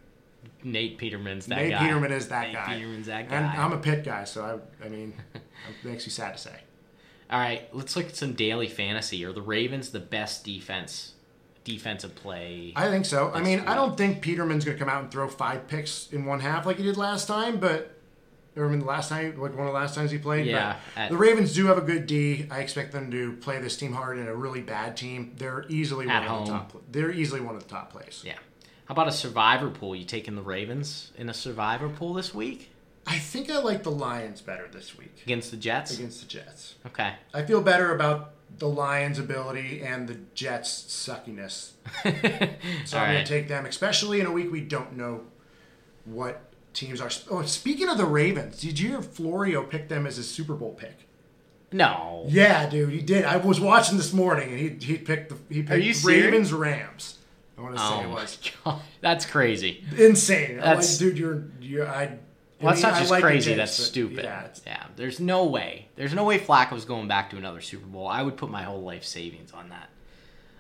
Nate 0.64 0.98
Peterman's 0.98 1.46
that 1.48 1.56
Nate 1.56 1.72
guy. 1.72 1.80
Peterman 1.80 2.12
is 2.12 2.28
that 2.30 2.48
Nate 2.48 2.54
guy. 2.54 2.74
Peterman's 2.74 3.08
that 3.08 3.30
guy. 3.30 3.36
And 3.36 3.46
I'm 3.46 3.74
a 3.74 3.78
pit 3.78 4.04
guy, 4.04 4.24
so 4.24 4.62
I, 4.82 4.86
I 4.86 4.90
mean, 4.90 5.14
it 5.36 5.42
makes 5.84 6.06
me 6.06 6.12
sad 6.12 6.36
to 6.36 6.42
say. 6.42 6.56
All 7.30 7.40
right, 7.40 7.74
let's 7.74 7.96
look 7.96 8.08
at 8.08 8.16
some 8.16 8.34
daily 8.34 8.68
fantasy. 8.68 9.24
Are 9.24 9.32
the 9.32 9.42
Ravens 9.42 9.92
the 9.92 10.02
best 10.02 10.44
defense, 10.44 11.14
defensive 11.64 12.14
play? 12.14 12.74
I 12.76 12.90
think 12.90 13.06
so. 13.06 13.32
I 13.34 13.42
mean. 13.42 13.62
I 13.62 13.74
don't 13.74 13.98
think 13.98 14.22
Peterman's 14.22 14.66
going 14.66 14.78
to 14.78 14.84
come 14.84 14.94
out 14.94 15.04
and 15.04 15.12
throw 15.12 15.30
five 15.30 15.68
picks 15.68 16.12
in 16.12 16.26
one 16.26 16.42
half 16.42 16.66
like 16.66 16.78
he 16.78 16.84
did 16.84 16.98
last 16.98 17.28
time, 17.28 17.58
but 17.58 18.01
or 18.56 18.66
I 18.66 18.70
mean, 18.70 18.80
the 18.80 18.86
last 18.86 19.10
time, 19.10 19.30
like 19.40 19.52
one 19.56 19.62
of 19.68 19.74
the 19.74 19.80
last 19.80 19.96
times 19.96 20.12
he 20.12 20.18
played. 20.18 20.46
Yeah, 20.46 20.78
but 20.96 21.02
at- 21.02 21.10
the 21.12 21.18
Ravens 21.18 21.54
do 21.54 21.68
have 21.68 21.78
a 21.78 21.82
good 21.82 22.06
D. 22.08 22.48
I 22.52 22.60
expect 22.60 22.92
them 22.92 23.10
to 23.12 23.34
play 23.34 23.60
this 23.60 23.78
team 23.78 23.94
hard 23.94 24.18
in 24.18 24.28
a 24.28 24.36
really 24.36 24.62
bad 24.62 24.98
team. 24.98 25.34
They're 25.38 25.66
easily 25.70 26.08
At 26.10 26.24
one 26.30 26.40
of 26.42 26.48
the 26.48 26.54
home. 26.54 26.70
top. 26.70 26.84
They're 26.92 27.12
easily 27.12 27.42
one 27.42 27.56
of 27.56 27.64
the 27.64 27.70
top 27.70 27.92
plays. 27.92 28.24
yeah. 28.26 28.34
How 28.86 28.94
about 28.94 29.08
a 29.08 29.12
survivor 29.14 29.70
pool? 29.70 29.96
You 29.96 30.04
taking 30.04 30.36
the 30.36 30.42
Ravens 30.42 31.12
in 31.18 31.30
a 31.30 31.34
survivor 31.34 31.88
pool 31.88 32.14
this 32.14 32.34
week 32.34 32.70
I 33.08 33.18
think 33.18 33.50
I 33.50 33.58
like 33.60 33.82
the 33.84 33.90
Lions 33.92 34.42
better 34.42 34.68
this 34.72 34.98
week 34.98 35.22
against 35.24 35.50
the 35.50 35.58
Jets? 35.58 35.98
against 35.98 36.20
the 36.22 36.28
Jets. 36.28 36.76
Okay. 36.86 37.14
I 37.34 37.42
feel 37.44 37.62
better 37.62 37.96
about 37.96 38.34
the 38.60 38.68
Lions' 38.68 39.18
ability 39.18 39.82
and 39.82 40.08
the 40.10 40.18
Jets' 40.36 40.84
suckiness. 40.88 41.72
So 42.86 42.98
All 42.98 43.04
I'm 43.06 43.14
going 43.14 43.26
to 43.26 43.26
take 43.26 43.48
them, 43.48 43.66
especially 43.66 44.20
in 44.20 44.26
a 44.28 44.32
week 44.32 44.52
we 44.52 44.62
don't 44.62 44.98
know 44.98 45.22
what 46.06 46.51
teams 46.74 47.02
are. 47.02 47.10
Oh, 47.30 47.44
speaking 47.44 47.90
of 47.90 47.98
the 47.98 48.06
Ravens, 48.06 48.60
did 48.62 48.80
you 48.80 48.90
hear 48.90 49.02
Florio 49.02 49.64
pick 49.64 49.88
them 49.90 50.06
as 50.08 50.18
his 50.18 50.30
Super 50.30 50.54
Bowl 50.54 50.74
pick? 50.74 51.08
No. 51.72 52.26
Yeah, 52.28 52.70
dude, 52.70 52.90
he 52.92 53.02
did. 53.02 53.24
I 53.26 53.38
was 53.38 53.60
watching 53.60 53.98
this 53.98 54.12
morning, 54.14 54.50
and 54.50 54.60
he 54.60 54.70
he 54.94 54.98
picked 54.98 55.30
the 55.30 55.38
he 55.54 55.64
picked? 55.64 56.04
Ravens 56.04 56.52
Rams. 56.52 57.18
I 57.58 57.62
want 57.62 57.76
to 57.76 57.80
say 57.82 57.88
Oh 57.90 58.00
it 58.02 58.08
my 58.08 58.14
was 58.14 58.50
god, 58.66 58.82
that's 59.02 59.26
crazy. 59.26 59.84
insane. 59.98 60.58
That's- 60.58 60.92
like, 60.92 61.10
dude, 61.10 61.18
you're 61.20 61.44
you. 61.62 61.84
I. 61.84 62.18
Well, 62.60 62.74
that's 62.74 62.84
not 62.84 62.94
I 62.94 63.00
just 63.00 63.10
like 63.10 63.24
crazy. 63.24 63.56
That's 63.56 63.76
but 63.76 63.84
stupid. 63.86 64.24
Yeah, 64.24 64.48
Yeah, 64.68 64.84
there's 64.96 65.20
no 65.20 65.46
way. 65.46 65.88
There's 65.96 66.14
no 66.14 66.24
way 66.26 66.38
Flacco's 66.38 66.86
going 66.86 67.08
back 67.08 67.32
to 67.32 67.38
another 67.38 67.60
Super 67.60 67.88
Bowl. 67.88 68.08
I 68.08 68.22
would 68.22 68.38
put 68.38 68.52
my 68.52 68.62
whole 68.62 68.84
life 68.84 69.04
savings 69.04 69.52
on 69.52 69.70
that. 69.70 69.90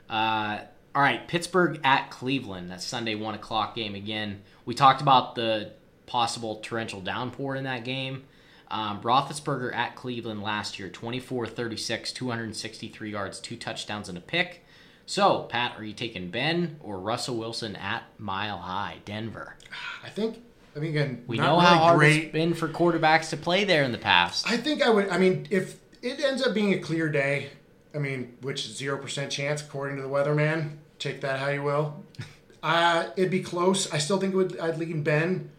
Uh, 0.10 0.64
all 0.96 1.02
right, 1.04 1.28
Pittsburgh 1.28 1.80
at 1.84 2.10
Cleveland. 2.10 2.72
That's 2.72 2.84
Sunday 2.86 3.14
one 3.14 3.36
o'clock 3.36 3.76
game 3.76 3.94
again. 3.94 4.42
We 4.66 4.74
talked 4.74 5.02
about 5.04 5.36
the 5.36 5.74
possible 6.12 6.58
torrential 6.58 7.00
downpour 7.00 7.56
in 7.56 7.64
that 7.64 7.86
game. 7.86 8.24
Um, 8.70 9.00
Roethlisberger 9.02 9.74
at 9.74 9.96
Cleveland 9.96 10.44
last 10.44 10.78
year, 10.78 10.90
24-36, 10.90 12.14
263 12.14 13.12
yards, 13.12 13.40
two 13.40 13.56
touchdowns 13.56 14.10
and 14.10 14.18
a 14.18 14.22
pick. 14.22 14.66
So, 15.06 15.44
Pat, 15.44 15.74
are 15.78 15.84
you 15.86 15.94
taking 15.94 16.30
Ben 16.30 16.76
or 16.82 17.00
Russell 17.00 17.38
Wilson 17.38 17.78
at 17.78 18.04
Mile 18.18 18.58
High, 18.58 18.98
Denver? 19.06 19.56
I 20.04 20.10
think. 20.10 20.42
I 20.76 20.80
mean, 20.80 20.90
again, 20.92 21.24
We 21.28 21.38
know 21.38 21.56
really 21.56 21.66
how 21.66 21.78
hard 21.78 21.98
great. 22.00 22.24
it's 22.24 22.34
been 22.34 22.54
for 22.56 22.68
quarterbacks 22.68 23.30
to 23.30 23.38
play 23.38 23.64
there 23.64 23.84
in 23.84 23.94
the 23.94 23.98
past. 23.98 24.50
I 24.50 24.58
think 24.58 24.82
I 24.82 24.90
would. 24.90 25.08
I 25.10 25.18
mean, 25.18 25.48
if 25.50 25.80
it 26.02 26.20
ends 26.22 26.46
up 26.46 26.54
being 26.54 26.74
a 26.74 26.80
clear 26.80 27.10
day, 27.10 27.50
I 27.96 28.00
mean, 28.00 28.38
which 28.42 28.70
zero 28.70 28.98
percent 28.98 29.32
chance 29.32 29.62
according 29.62 29.96
to 29.98 30.02
the 30.04 30.10
weatherman. 30.10 30.78
Take 31.00 31.22
that 31.22 31.40
how 31.40 31.50
you 31.50 31.64
will. 31.64 32.04
Uh, 32.64 33.10
it'd 33.18 33.32
be 33.32 33.42
close. 33.42 33.92
I 33.92 33.98
still 33.98 34.20
think 34.20 34.36
it 34.36 34.38
would. 34.38 34.60
I'd 34.60 34.78
lean 34.78 35.02
Ben, 35.02 35.50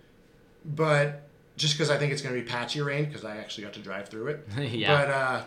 but 0.65 1.23
just 1.57 1.75
because 1.75 1.91
I 1.91 1.99
think 1.99 2.13
it's 2.13 2.23
going 2.23 2.35
to 2.35 2.41
be 2.41 2.47
patchy 2.49 2.81
rain 2.81 3.05
because 3.05 3.25
I 3.25 3.37
actually 3.37 3.65
got 3.65 3.75
to 3.75 3.81
drive 3.81 4.09
through 4.09 4.29
it. 4.29 4.49
Yeah. 4.59 4.97
But 4.97 5.11
uh, 5.11 5.43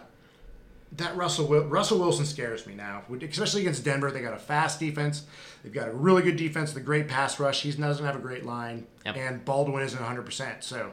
that 0.94 1.16
Russell 1.18 1.48
Russell 1.66 2.00
Wilson 2.00 2.26
scares 2.26 2.66
me 2.68 2.76
now, 2.76 3.04
especially 3.22 3.62
against 3.62 3.84
Denver. 3.84 4.12
They 4.12 4.22
got 4.22 4.34
a 4.34 4.38
fast 4.40 4.80
defense. 4.80 5.24
They've 5.64 5.74
got 5.74 5.88
a 5.90 5.92
really 5.94 6.22
good 6.22 6.38
defense. 6.38 6.72
The 6.74 6.80
great 6.80 7.08
pass 7.08 7.40
rush. 7.40 7.64
He 7.64 7.72
doesn't 7.72 8.06
have 8.06 8.16
a 8.16 8.20
great 8.20 8.46
line, 8.46 8.88
Yep. 9.06 9.18
and 9.18 9.44
Baldwin 9.46 9.84
isn't 9.84 10.00
100. 10.00 10.22
percent 10.26 10.64
So, 10.64 10.92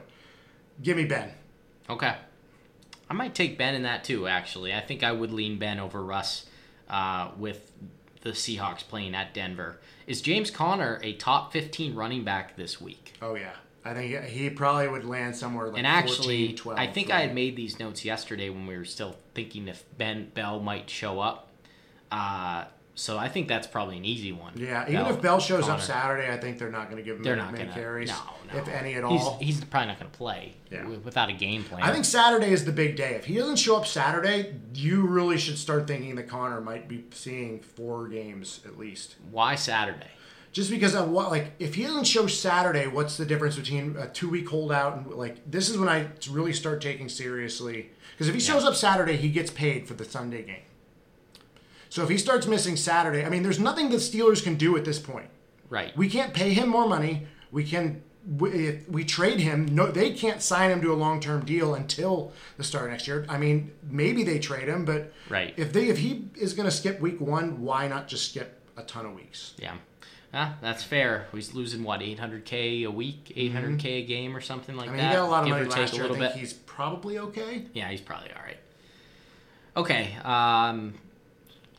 give 0.81 0.97
me 0.97 1.05
Ben. 1.05 1.31
Okay. 1.89 2.15
I 3.09 3.13
might 3.13 3.35
take 3.35 3.57
Ben 3.57 3.75
in 3.75 3.83
that 3.83 4.03
too, 4.03 4.27
actually. 4.27 4.73
I 4.73 4.81
think 4.81 5.03
I 5.03 5.11
would 5.11 5.31
lean 5.31 5.59
Ben 5.59 5.79
over 5.79 6.03
Russ 6.03 6.47
uh, 6.89 7.29
with 7.37 7.71
the 8.21 8.31
Seahawks 8.31 8.79
playing 8.79 9.13
at 9.13 9.33
Denver. 9.33 9.79
Is 10.07 10.21
James 10.21 10.49
Conner 10.49 10.99
a 11.03 11.13
top 11.13 11.53
15 11.53 11.93
running 11.95 12.23
back 12.23 12.55
this 12.57 12.81
week? 12.81 13.13
Oh 13.21 13.35
yeah, 13.35 13.53
I 13.85 13.93
think 13.93 14.23
he 14.25 14.49
probably 14.49 14.87
would 14.87 15.05
land 15.05 15.35
somewhere 15.35 15.67
like 15.67 15.77
and 15.77 15.87
actually, 15.87 16.47
14, 16.47 16.55
12, 16.55 16.79
I 16.79 16.87
think 16.87 17.09
right? 17.09 17.17
I 17.17 17.21
had 17.21 17.35
made 17.35 17.55
these 17.55 17.79
notes 17.79 18.05
yesterday 18.05 18.49
when 18.49 18.65
we 18.65 18.77
were 18.77 18.85
still 18.85 19.15
thinking 19.33 19.67
if 19.67 19.83
Ben 19.97 20.29
Bell 20.33 20.59
might 20.59 20.89
show 20.89 21.19
up. 21.19 21.49
Uh, 22.11 22.65
so 22.95 23.17
I 23.17 23.27
think 23.27 23.47
that's 23.47 23.65
probably 23.65 23.97
an 23.97 24.05
easy 24.05 24.31
one. 24.31 24.53
Yeah, 24.55 24.87
even 24.87 25.07
if 25.07 25.21
Bell 25.21 25.39
shows 25.39 25.67
up 25.67 25.81
Saturday, 25.81 26.31
I 26.31 26.37
think 26.37 26.59
they're 26.59 26.69
not 26.69 26.91
going 26.91 26.97
to 26.97 27.03
give 27.03 27.17
him 27.17 27.23
they're 27.23 27.35
many, 27.35 27.57
not 27.57 27.73
to 27.73 27.73
carries, 27.73 28.09
no, 28.09 28.15
no. 28.53 28.59
if 28.59 28.67
any 28.67 28.93
at 28.93 29.03
all. 29.03 29.37
he's 29.39 29.63
probably 29.65 29.87
not 29.87 29.99
going 29.99 30.11
to 30.11 30.17
play 30.17 30.53
Yeah. 30.69 30.87
without 30.87 31.29
a 31.29 31.33
game 31.33 31.63
plan. 31.63 31.81
I 31.81 31.91
think 31.91 32.05
Saturday 32.05 32.51
is 32.51 32.65
the 32.65 32.71
big 32.71 32.95
day. 32.95 33.15
If 33.15 33.25
he 33.25 33.35
doesn't 33.35 33.55
show 33.55 33.77
up 33.77 33.87
Saturday, 33.87 34.53
you 34.75 35.01
really 35.07 35.39
should 35.39 35.57
start 35.57 35.87
thinking 35.87 36.15
that 36.15 36.27
Conner 36.27 36.61
might 36.61 36.87
be 36.87 37.03
seeing 37.11 37.59
four 37.61 38.07
games 38.07 38.59
at 38.65 38.77
least. 38.77 39.15
why 39.31 39.55
Saturday? 39.55 40.11
Just 40.53 40.69
because 40.69 40.93
of 40.93 41.09
what, 41.09 41.31
like, 41.31 41.51
if 41.57 41.73
he 41.75 41.81
doesn't 41.83 42.03
show 42.05 42.27
Saturday, 42.27 42.85
what's 42.87 43.17
the 43.17 43.25
difference 43.25 43.55
between 43.55 43.95
a 43.97 44.07
two 44.07 44.29
week 44.29 44.47
holdout 44.47 44.95
and 44.97 45.07
like 45.13 45.49
this 45.49 45.67
is 45.67 45.77
when 45.79 45.89
I 45.89 46.07
really 46.29 46.53
start 46.53 46.79
taking 46.79 47.09
seriously 47.09 47.89
because 48.11 48.27
if 48.27 48.35
he 48.35 48.39
shows 48.39 48.63
up 48.63 48.75
Saturday, 48.75 49.17
he 49.17 49.29
gets 49.29 49.49
paid 49.49 49.87
for 49.87 49.95
the 49.95 50.05
Sunday 50.05 50.43
game. 50.43 50.61
So 51.89 52.03
if 52.03 52.09
he 52.09 52.17
starts 52.19 52.45
missing 52.47 52.75
Saturday, 52.75 53.25
I 53.25 53.29
mean, 53.29 53.41
there's 53.43 53.59
nothing 53.59 53.89
the 53.89 53.97
Steelers 53.97 54.43
can 54.43 54.55
do 54.55 54.77
at 54.77 54.85
this 54.85 54.99
point. 54.99 55.27
Right. 55.69 55.95
We 55.97 56.07
can't 56.07 56.33
pay 56.33 56.53
him 56.53 56.69
more 56.69 56.87
money. 56.87 57.27
We 57.51 57.63
can 57.63 58.03
we- 58.39 58.51
if 58.51 58.87
we 58.87 59.03
trade 59.03 59.39
him. 59.39 59.65
No, 59.73 59.91
they 59.91 60.11
can't 60.13 60.41
sign 60.41 60.69
him 60.71 60.81
to 60.81 60.93
a 60.93 60.95
long 60.95 61.19
term 61.19 61.43
deal 61.45 61.73
until 61.73 62.31
the 62.57 62.63
start 62.63 62.85
of 62.85 62.91
next 62.91 63.07
year. 63.07 63.25
I 63.27 63.37
mean, 63.39 63.71
maybe 63.89 64.23
they 64.23 64.37
trade 64.39 64.67
him, 64.69 64.85
but 64.85 65.11
Right. 65.29 65.53
if 65.57 65.73
they 65.73 65.87
if 65.89 65.97
he 65.97 66.29
is 66.35 66.53
going 66.53 66.65
to 66.69 66.71
skip 66.71 67.01
week 67.01 67.19
one, 67.19 67.61
why 67.61 67.87
not 67.87 68.07
just 68.07 68.29
skip 68.29 68.61
a 68.77 68.83
ton 68.83 69.05
of 69.07 69.13
weeks? 69.15 69.53
Yeah. 69.57 69.75
Ah, 70.33 70.55
that's 70.61 70.83
fair. 70.83 71.27
He's 71.33 71.53
losing 71.53 71.83
what, 71.83 71.99
800k 71.99 72.85
a 72.85 72.91
week, 72.91 73.33
800k 73.35 73.85
a 73.85 74.05
game, 74.05 74.35
or 74.35 74.41
something 74.41 74.75
like 74.75 74.87
Mm-hmm. 74.89 74.95
I 74.95 74.97
mean, 74.97 75.05
that. 75.05 75.09
he 75.11 75.15
got 75.17 75.27
a 75.27 75.29
lot 75.31 75.39
of 75.43 75.45
give 75.47 75.57
money 75.57 75.69
last 75.69 75.93
year. 75.93 76.05
I 76.05 76.07
think 76.07 76.19
bit. 76.19 76.31
he's 76.33 76.53
probably 76.53 77.19
okay. 77.19 77.65
Yeah, 77.73 77.89
he's 77.89 78.01
probably 78.01 78.29
all 78.31 78.41
right. 78.43 78.57
Okay. 79.77 80.15
Um, 80.23 80.95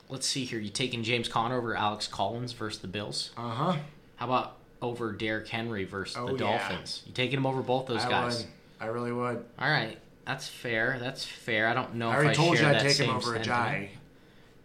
let's 0.09 0.27
see 0.27 0.45
here. 0.45 0.59
You 0.59 0.71
taking 0.71 1.03
James 1.03 1.29
Conner 1.29 1.57
over 1.59 1.77
Alex 1.77 2.07
Collins 2.07 2.53
versus 2.53 2.81
the 2.81 2.89
Bills? 2.89 3.31
Uh 3.37 3.51
huh. 3.51 3.77
How 4.17 4.27
about 4.27 4.57
over 4.83 5.13
Derrick 5.13 5.49
Henry 5.49 5.85
versus 5.85 6.17
Oh, 6.17 6.27
the 6.27 6.33
yeah. 6.45 6.59
Dolphins? 6.69 7.03
You 7.07 7.13
taking 7.13 7.39
him 7.39 7.47
over 7.47 7.63
both 7.63 7.87
those 7.87 8.05
I 8.05 8.09
guys? 8.09 8.39
would. 8.39 8.47
I 8.81 8.87
really 8.87 9.13
would. 9.13 9.45
All 9.59 9.69
right. 9.71 9.99
That's 10.27 10.49
fair. 10.49 10.97
That's 11.01 11.25
fair. 11.25 11.67
I 11.69 11.75
don't 11.75 11.95
know 11.97 12.09
I 12.09 12.13
if 12.13 12.17
already 12.19 12.31
I 12.31 12.35
told 12.35 12.59
you 12.59 12.67
I'd 12.67 12.81
take 12.81 12.97
him 12.97 13.11
over 13.11 13.35
a 13.35 13.45
sentiment. 13.45 13.45
Jai. 13.47 13.91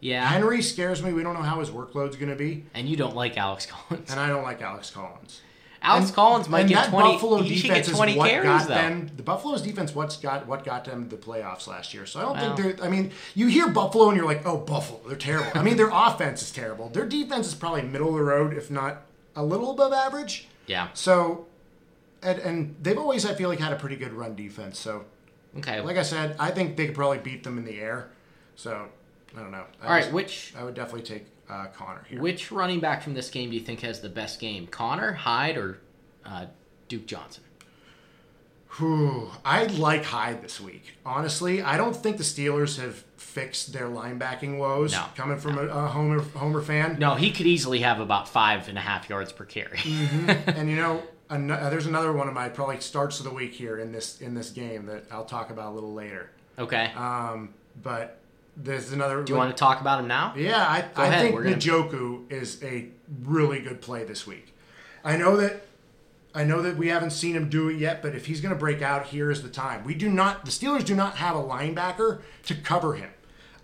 Yeah. 0.02 0.26
Henry 0.28 0.62
scares 0.62 1.04
me. 1.04 1.12
We 1.14 1.24
don't 1.24 1.34
know 1.34 1.42
how 1.42 1.60
his 1.60 1.70
workload's 1.70 2.16
going 2.16 2.30
to 2.30 2.36
be, 2.36 2.66
and 2.74 2.88
you 2.88 2.96
don't 2.96 3.16
like 3.16 3.38
Alex 3.38 3.66
Collins. 3.66 4.10
and 4.12 4.20
I 4.20 4.28
don't 4.28 4.44
like 4.44 4.62
Alex 4.62 4.90
Collins. 4.92 5.42
Alex 5.82 6.08
And- 6.08 6.16
Collins 6.16 6.50
might 6.50 6.68
get 6.68 6.76
that 6.76 6.90
20. 6.90 7.14
Buffalo 7.14 7.42
he 7.42 7.56
defense 7.62 7.88
get 7.88 7.96
20 7.96 8.12
is 8.12 8.18
what 8.18 8.30
carries 8.30 8.46
got 8.50 8.68
though. 8.68 8.74
them. 8.76 9.12
The 9.16 9.24
Buffalo's 9.24 9.62
defense 9.62 9.96
what's 9.96 10.18
got 10.18 10.46
what 10.46 10.66
got 10.66 10.84
them 10.86 11.08
the 11.08 11.16
playoffs 11.16 11.68
last 11.68 11.94
year. 11.94 12.06
So 12.06 12.20
I 12.20 12.24
don't 12.24 12.38
Well. 12.38 12.56
think 12.58 12.78
they're. 12.78 12.86
I 12.86 12.90
mean, 12.90 13.12
you 13.34 13.48
hear 13.48 13.70
Buffalo 13.70 14.10
and 14.10 14.18
you're 14.18 14.26
like, 14.26 14.46
oh, 14.46 14.58
Buffalo, 14.58 15.00
they're 15.08 15.16
terrible. 15.18 15.52
I 15.58 15.64
mean, 15.64 15.78
their 15.78 15.90
offense 15.94 16.42
is 16.42 16.52
terrible. 16.52 16.90
Their 16.90 17.06
defense 17.06 17.48
is 17.48 17.54
probably 17.56 17.84
middle 17.84 18.10
of 18.10 18.16
the 18.16 18.24
road, 18.24 18.54
if 18.58 18.70
not 18.70 19.04
a 19.38 19.44
little 19.44 19.72
above 19.72 19.94
average. 19.94 20.48
Yeah. 20.68 20.90
So, 20.94 21.48
and, 22.22 22.40
and 22.40 22.76
they've 22.82 22.98
always 22.98 23.26
I 23.26 23.34
feel 23.34 23.48
like 23.48 23.60
had 23.60 23.72
a 23.72 23.78
pretty 23.78 23.96
good 23.96 24.12
run 24.12 24.36
defense. 24.36 24.78
So, 24.80 25.06
Okay. 25.60 25.80
like 25.80 25.96
I 25.98 26.04
said, 26.04 26.36
I 26.40 26.52
think 26.52 26.76
they 26.76 26.88
could 26.88 26.96
probably 26.96 27.20
beat 27.20 27.44
them 27.46 27.58
in 27.58 27.64
the 27.64 27.80
air. 27.80 28.10
So, 28.58 28.90
I 29.38 29.42
don't 29.42 29.52
know. 29.52 29.66
I 29.82 29.86
All 29.86 29.92
right. 29.92 30.02
just- 30.02 30.14
Which 30.14 30.54
I 30.58 30.64
would 30.64 30.74
definitely 30.76 31.04
take 31.04 31.26
uh, 31.50 31.68
Conner 31.68 32.06
here. 32.10 32.22
Which 32.22 32.52
running 32.52 32.80
back 32.80 33.02
from 33.04 33.14
this 33.14 33.30
game 33.30 33.50
do 33.50 33.56
you 33.56 33.62
think 33.64 33.82
has 33.82 34.02
the 34.02 34.10
best 34.10 34.40
game? 34.40 34.68
Conner, 34.68 35.14
Hyde, 35.14 35.58
or 35.58 35.80
uh, 36.26 36.46
Duke 36.88 37.06
Johnson? 37.08 37.44
Whew, 38.78 39.32
I 39.44 39.64
like 39.66 40.04
Hyde 40.06 40.44
this 40.44 40.62
week. 40.62 40.94
Honestly, 41.04 41.62
I 41.62 41.76
don't 41.76 41.96
think 41.96 42.18
the 42.18 42.24
Steelers 42.24 42.80
have 42.80 43.04
fixed 43.18 43.74
their 43.74 43.88
linebacking 43.88 44.60
woes. 44.60 44.92
No, 44.92 45.06
coming 45.16 45.40
from 45.40 45.58
a, 45.58 45.64
a 45.64 45.88
Homer 45.88 46.20
Homer 46.22 46.62
fan. 46.62 46.98
No, 47.00 47.16
he 47.16 47.32
could 47.32 47.48
easily 47.48 47.80
have 47.80 48.00
about 48.00 48.30
five 48.30 48.70
and 48.70 48.78
a 48.78 48.82
half 48.82 49.10
yards 49.10 49.32
per 49.32 49.44
carry. 49.44 49.80
and 49.86 50.70
you 50.70 50.76
know, 50.76 51.02
an- 51.32 51.50
uh, 51.50 51.70
there's 51.72 51.88
another 51.88 52.14
one 52.14 52.28
of 52.28 52.36
my 52.36 52.48
probably 52.48 52.80
starts 52.80 53.18
of 53.20 53.26
the 53.26 53.32
week 53.34 53.54
here 53.54 53.80
in 53.80 53.92
this 53.92 54.22
in 54.22 54.36
this 54.36 54.52
game 54.52 54.86
that 54.86 55.06
I'll 55.12 55.26
talk 55.26 55.50
about 55.50 55.72
a 55.72 55.74
little 55.76 55.94
later. 55.96 56.30
okay. 56.60 56.92
Um, 56.96 57.56
but 57.82 58.19
there's 58.62 58.92
another. 58.92 59.24
Do 59.24 59.32
you 59.34 59.38
want 59.38 59.56
to 59.56 59.60
talk 59.60 59.82
about 59.82 60.00
him 60.00 60.08
now? 60.08 60.34
Yeah, 60.36 60.58
I, 60.58 60.86
I 60.96 61.08
ahead, 61.08 61.22
think 61.22 61.36
we're 61.36 61.44
gonna- 61.44 61.56
Njoku 61.58 62.32
is 62.32 62.62
a 62.64 62.90
really 63.24 63.60
good 63.60 63.82
play 63.82 64.04
this 64.04 64.28
week. 64.28 64.54
I 65.04 65.16
know 65.18 65.38
that 65.38 65.66
I 66.36 66.44
know 66.44 66.62
that 66.62 66.78
we 66.78 66.90
haven't 66.90 67.12
seen 67.12 67.36
him 67.36 67.50
do 67.50 67.70
it 67.70 67.78
yet, 67.78 68.02
but 68.02 68.14
if 68.14 68.28
he's 68.28 68.40
going 68.42 68.54
to 68.54 68.60
break 68.60 68.82
out, 68.82 69.08
here 69.08 69.32
is 69.32 69.42
the 69.42 69.50
time. 69.50 69.84
We 69.84 69.96
do 69.96 70.10
not. 70.10 70.46
The 70.46 70.52
Steelers 70.52 70.86
do 70.86 70.94
not 70.96 71.16
have 71.16 71.36
a 71.36 71.42
linebacker 71.42 72.22
to 72.46 72.56
cover 72.56 72.94
him, 72.96 73.10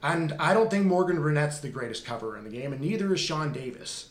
and 0.02 0.34
I 0.39 0.54
don't 0.54 0.72
think 0.72 0.86
Morgan 0.86 1.22
Burnett's 1.22 1.60
the 1.60 1.70
greatest 1.70 2.06
cover 2.06 2.36
in 2.38 2.43
the 2.43 2.50
game, 2.50 2.72
and 2.74 2.82
neither 2.82 3.14
is 3.14 3.20
Sean 3.20 3.52
Davis. 3.52 4.10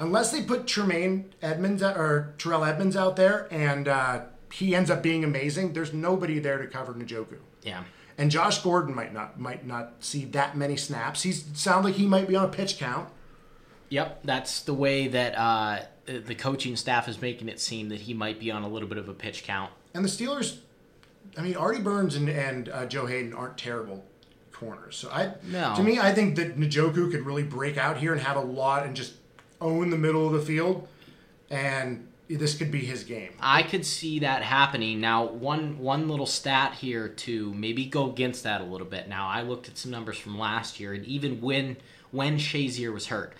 Unless 0.00 0.30
they 0.30 0.42
put 0.42 0.66
Tremaine 0.68 1.32
Edmunds 1.42 1.82
or 1.82 2.34
Terrell 2.38 2.64
Edmunds 2.64 2.94
out 2.96 3.16
there, 3.16 3.48
and 3.50 3.88
uh, 3.88 4.20
he 4.52 4.74
ends 4.74 4.90
up 4.90 5.02
being 5.02 5.24
amazing, 5.24 5.72
there's 5.72 5.92
nobody 5.92 6.38
there 6.38 6.58
to 6.58 6.66
cover 6.68 6.92
Njoku. 6.94 7.38
Yeah. 7.62 7.82
And 8.18 8.30
Josh 8.32 8.58
Gordon 8.62 8.94
might 8.94 9.14
not 9.14 9.38
might 9.38 9.64
not 9.64 9.94
see 10.00 10.24
that 10.26 10.56
many 10.56 10.76
snaps. 10.76 11.22
He 11.22 11.30
sounds 11.32 11.84
like 11.84 11.94
he 11.94 12.06
might 12.06 12.26
be 12.26 12.34
on 12.36 12.44
a 12.44 12.48
pitch 12.48 12.76
count. 12.78 13.08
Yep, 13.90 14.20
that's 14.24 14.62
the 14.62 14.74
way 14.74 15.08
that 15.08 15.34
uh, 15.38 15.80
the 16.06 16.34
coaching 16.34 16.76
staff 16.76 17.08
is 17.08 17.22
making 17.22 17.48
it 17.48 17.58
seem 17.60 17.88
that 17.90 18.00
he 18.02 18.12
might 18.14 18.38
be 18.40 18.50
on 18.50 18.62
a 18.64 18.68
little 18.68 18.88
bit 18.88 18.98
of 18.98 19.08
a 19.08 19.14
pitch 19.14 19.44
count. 19.44 19.70
And 19.94 20.04
the 20.04 20.08
Steelers, 20.08 20.58
I 21.38 21.42
mean, 21.42 21.56
Artie 21.56 21.80
Burns 21.80 22.14
and, 22.16 22.28
and 22.28 22.68
uh, 22.68 22.84
Joe 22.86 23.06
Haden 23.06 23.32
aren't 23.32 23.56
terrible 23.56 24.04
corners. 24.52 24.96
So 24.96 25.08
I, 25.10 25.32
No. 25.44 25.74
to 25.76 25.82
me, 25.82 25.98
I 25.98 26.12
think 26.12 26.36
that 26.36 26.58
Njoku 26.58 27.10
could 27.10 27.24
really 27.24 27.44
break 27.44 27.78
out 27.78 27.96
here 27.98 28.12
and 28.12 28.20
have 28.20 28.36
a 28.36 28.40
lot 28.42 28.84
and 28.84 28.94
just 28.96 29.14
own 29.60 29.88
the 29.90 29.96
middle 29.96 30.26
of 30.26 30.32
the 30.32 30.42
field, 30.44 30.86
and 31.48 32.07
this 32.28 32.56
could 32.56 32.70
be 32.70 32.80
his 32.80 33.04
game. 33.04 33.32
I 33.40 33.62
could 33.62 33.86
see 33.86 34.18
that 34.20 34.42
happening. 34.42 35.00
Now, 35.00 35.24
one 35.24 35.78
one 35.78 36.08
little 36.08 36.26
stat 36.26 36.74
here 36.74 37.08
to 37.08 37.54
maybe 37.54 37.86
go 37.86 38.10
against 38.10 38.42
that 38.44 38.60
a 38.60 38.64
little 38.64 38.86
bit. 38.86 39.08
Now, 39.08 39.28
I 39.28 39.42
looked 39.42 39.68
at 39.68 39.78
some 39.78 39.90
numbers 39.90 40.18
from 40.18 40.38
last 40.38 40.78
year, 40.78 40.92
and 40.92 41.04
even 41.06 41.40
when 41.40 41.76
when 42.10 42.38
Shazier 42.38 42.92
was 42.92 43.06
hurt, 43.06 43.34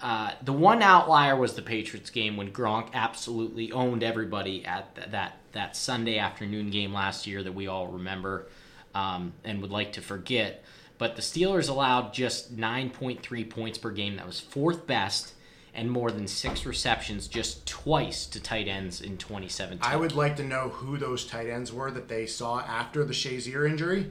uh, 0.00 0.32
the 0.42 0.52
one 0.52 0.82
outlier 0.82 1.36
was 1.36 1.54
the 1.54 1.62
Patriots 1.62 2.10
game 2.10 2.36
when 2.36 2.52
Gronk 2.52 2.90
absolutely 2.92 3.72
owned 3.72 4.02
everybody 4.02 4.64
at 4.64 4.94
th- 4.94 5.10
that 5.10 5.38
that 5.52 5.76
Sunday 5.76 6.18
afternoon 6.18 6.70
game 6.70 6.92
last 6.92 7.26
year 7.26 7.42
that 7.42 7.54
we 7.54 7.66
all 7.66 7.88
remember 7.88 8.46
um, 8.94 9.32
and 9.44 9.60
would 9.60 9.70
like 9.70 9.92
to 9.94 10.00
forget. 10.00 10.64
But 10.98 11.14
the 11.14 11.22
Steelers 11.22 11.68
allowed 11.68 12.12
just 12.12 12.56
9.3 12.56 13.48
points 13.48 13.78
per 13.78 13.90
game. 13.90 14.16
That 14.16 14.26
was 14.26 14.40
fourth 14.40 14.86
best, 14.86 15.34
and 15.78 15.90
more 15.90 16.10
than 16.10 16.26
six 16.26 16.66
receptions 16.66 17.28
just 17.28 17.64
twice 17.66 18.26
to 18.26 18.40
tight 18.40 18.66
ends 18.66 19.00
in 19.00 19.16
2017. 19.16 19.78
I 19.82 19.96
would 19.96 20.14
like 20.14 20.36
to 20.36 20.42
know 20.44 20.70
who 20.70 20.98
those 20.98 21.24
tight 21.24 21.48
ends 21.48 21.72
were 21.72 21.90
that 21.92 22.08
they 22.08 22.26
saw 22.26 22.58
after 22.60 23.04
the 23.04 23.14
Shazier 23.14 23.68
injury, 23.68 24.10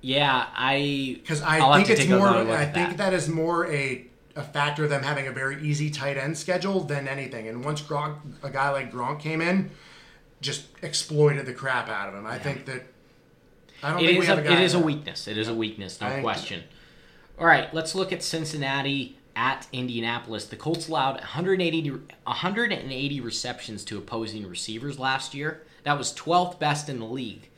yeah, 0.00 0.46
I 0.54 1.18
because 1.20 1.42
I 1.42 1.58
I'll 1.58 1.74
think 1.74 1.90
it's 1.90 2.06
more. 2.08 2.28
I 2.28 2.64
think 2.64 2.96
that 2.96 3.12
is 3.12 3.28
more 3.28 3.70
a 3.70 4.06
a 4.34 4.42
factor 4.42 4.84
of 4.84 4.90
them 4.90 5.02
having 5.02 5.26
a 5.26 5.32
very 5.32 5.60
easy 5.62 5.90
tight 5.90 6.16
end 6.16 6.36
schedule 6.38 6.80
than 6.80 7.08
anything. 7.08 7.48
And 7.48 7.64
once 7.64 7.82
Gronk, 7.82 8.18
a 8.42 8.50
guy 8.50 8.70
like 8.70 8.92
Gronk 8.92 9.20
came 9.20 9.40
in, 9.40 9.70
just 10.40 10.66
exploited 10.82 11.46
the 11.46 11.54
crap 11.54 11.88
out 11.88 12.08
of 12.08 12.14
him. 12.14 12.26
I 12.26 12.38
think 12.38 12.66
that. 12.66 12.82
I 13.82 13.90
don't 13.90 14.02
It 14.02 14.06
think 14.06 14.20
we 14.20 14.26
have 14.26 14.38
a, 14.38 14.42
guy. 14.42 14.54
it 14.54 14.60
is 14.60 14.74
a 14.74 14.78
weakness. 14.78 15.28
It 15.28 15.36
is 15.36 15.48
a 15.48 15.54
weakness, 15.54 16.00
no 16.00 16.20
question. 16.22 16.62
All 17.38 17.46
right, 17.46 17.72
let's 17.74 17.94
look 17.94 18.10
at 18.12 18.22
Cincinnati 18.22 19.18
at 19.36 19.68
Indianapolis. 19.70 20.46
The 20.46 20.56
Colts 20.56 20.88
allowed 20.88 21.16
180 21.16 21.90
180 21.90 23.20
receptions 23.20 23.84
to 23.84 23.98
opposing 23.98 24.48
receivers 24.48 24.98
last 24.98 25.34
year. 25.34 25.62
That 25.84 25.98
was 25.98 26.14
12th 26.14 26.58
best 26.58 26.88
in 26.88 26.98
the 26.98 27.04
league. 27.04 27.50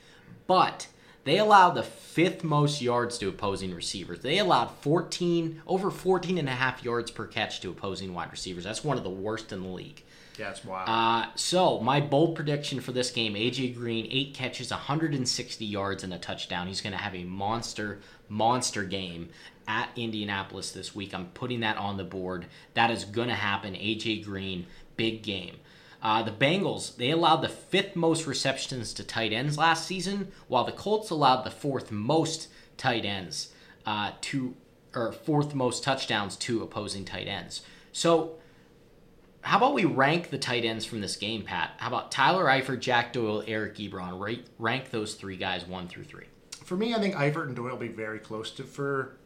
But 0.46 0.88
they 1.24 1.38
allowed 1.38 1.70
the 1.70 1.82
fifth 1.82 2.42
most 2.42 2.82
yards 2.82 3.16
to 3.18 3.28
opposing 3.28 3.74
receivers. 3.74 4.20
They 4.20 4.38
allowed 4.38 4.70
14 4.80 5.62
over 5.66 5.90
14 5.90 6.38
and 6.38 6.48
a 6.48 6.52
half 6.52 6.82
yards 6.82 7.10
per 7.10 7.26
catch 7.26 7.60
to 7.60 7.70
opposing 7.70 8.12
wide 8.12 8.32
receivers. 8.32 8.64
That's 8.64 8.84
one 8.84 8.98
of 8.98 9.04
the 9.04 9.10
worst 9.10 9.52
in 9.52 9.62
the 9.62 9.68
league. 9.68 10.02
Yeah, 10.38 10.50
it's 10.50 10.64
wild. 10.64 10.88
Uh, 10.88 11.30
so 11.34 11.80
my 11.80 12.00
bold 12.00 12.36
prediction 12.36 12.80
for 12.80 12.92
this 12.92 13.10
game: 13.10 13.34
AJ 13.34 13.74
Green, 13.74 14.06
eight 14.10 14.34
catches, 14.34 14.70
160 14.70 15.64
yards, 15.64 16.04
and 16.04 16.14
a 16.14 16.18
touchdown. 16.18 16.68
He's 16.68 16.80
going 16.80 16.92
to 16.92 16.98
have 16.98 17.14
a 17.14 17.24
monster, 17.24 18.00
monster 18.28 18.84
game 18.84 19.30
at 19.68 19.90
Indianapolis 19.94 20.72
this 20.72 20.94
week. 20.94 21.14
I'm 21.14 21.26
putting 21.26 21.60
that 21.60 21.76
on 21.76 21.98
the 21.98 22.04
board. 22.04 22.46
That 22.74 22.90
is 22.90 23.04
going 23.04 23.28
to 23.28 23.34
happen. 23.34 23.74
AJ 23.74 24.24
Green, 24.24 24.66
big 24.96 25.22
game. 25.22 25.56
Uh, 26.02 26.22
the 26.22 26.32
Bengals 26.32 26.96
they 26.96 27.10
allowed 27.10 27.42
the 27.42 27.48
fifth 27.48 27.94
most 27.94 28.26
receptions 28.26 28.92
to 28.94 29.04
tight 29.04 29.32
ends 29.32 29.58
last 29.58 29.86
season, 29.86 30.32
while 30.48 30.64
the 30.64 30.72
Colts 30.72 31.10
allowed 31.10 31.42
the 31.42 31.50
fourth 31.50 31.92
most 31.92 32.48
tight 32.76 33.04
ends 33.04 33.52
uh, 33.84 34.12
to 34.22 34.54
or 34.94 35.12
fourth 35.12 35.54
most 35.54 35.84
touchdowns 35.84 36.34
to 36.36 36.62
opposing 36.62 37.04
tight 37.04 37.26
ends. 37.26 37.62
So 37.92 38.36
how 39.42 39.58
about 39.58 39.74
we 39.74 39.84
rank 39.84 40.30
the 40.30 40.38
tight 40.38 40.64
ends 40.64 40.84
from 40.84 41.00
this 41.00 41.16
game, 41.16 41.42
Pat? 41.42 41.72
How 41.78 41.88
about 41.88 42.10
Tyler 42.10 42.46
Eifert, 42.46 42.80
Jack 42.80 43.12
Doyle, 43.12 43.42
Eric 43.46 43.76
Ebron? 43.76 44.20
Rate, 44.20 44.46
rank 44.58 44.90
those 44.90 45.14
three 45.14 45.36
guys 45.36 45.66
one 45.66 45.88
through 45.88 46.04
three. 46.04 46.26
For 46.64 46.76
me, 46.76 46.94
I 46.94 46.98
think 46.98 47.14
Eifert 47.14 47.46
and 47.46 47.56
Doyle 47.56 47.70
will 47.70 47.76
be 47.76 47.88
very 47.88 48.18
close 48.18 48.50
to 48.52 48.62
for 48.62 49.17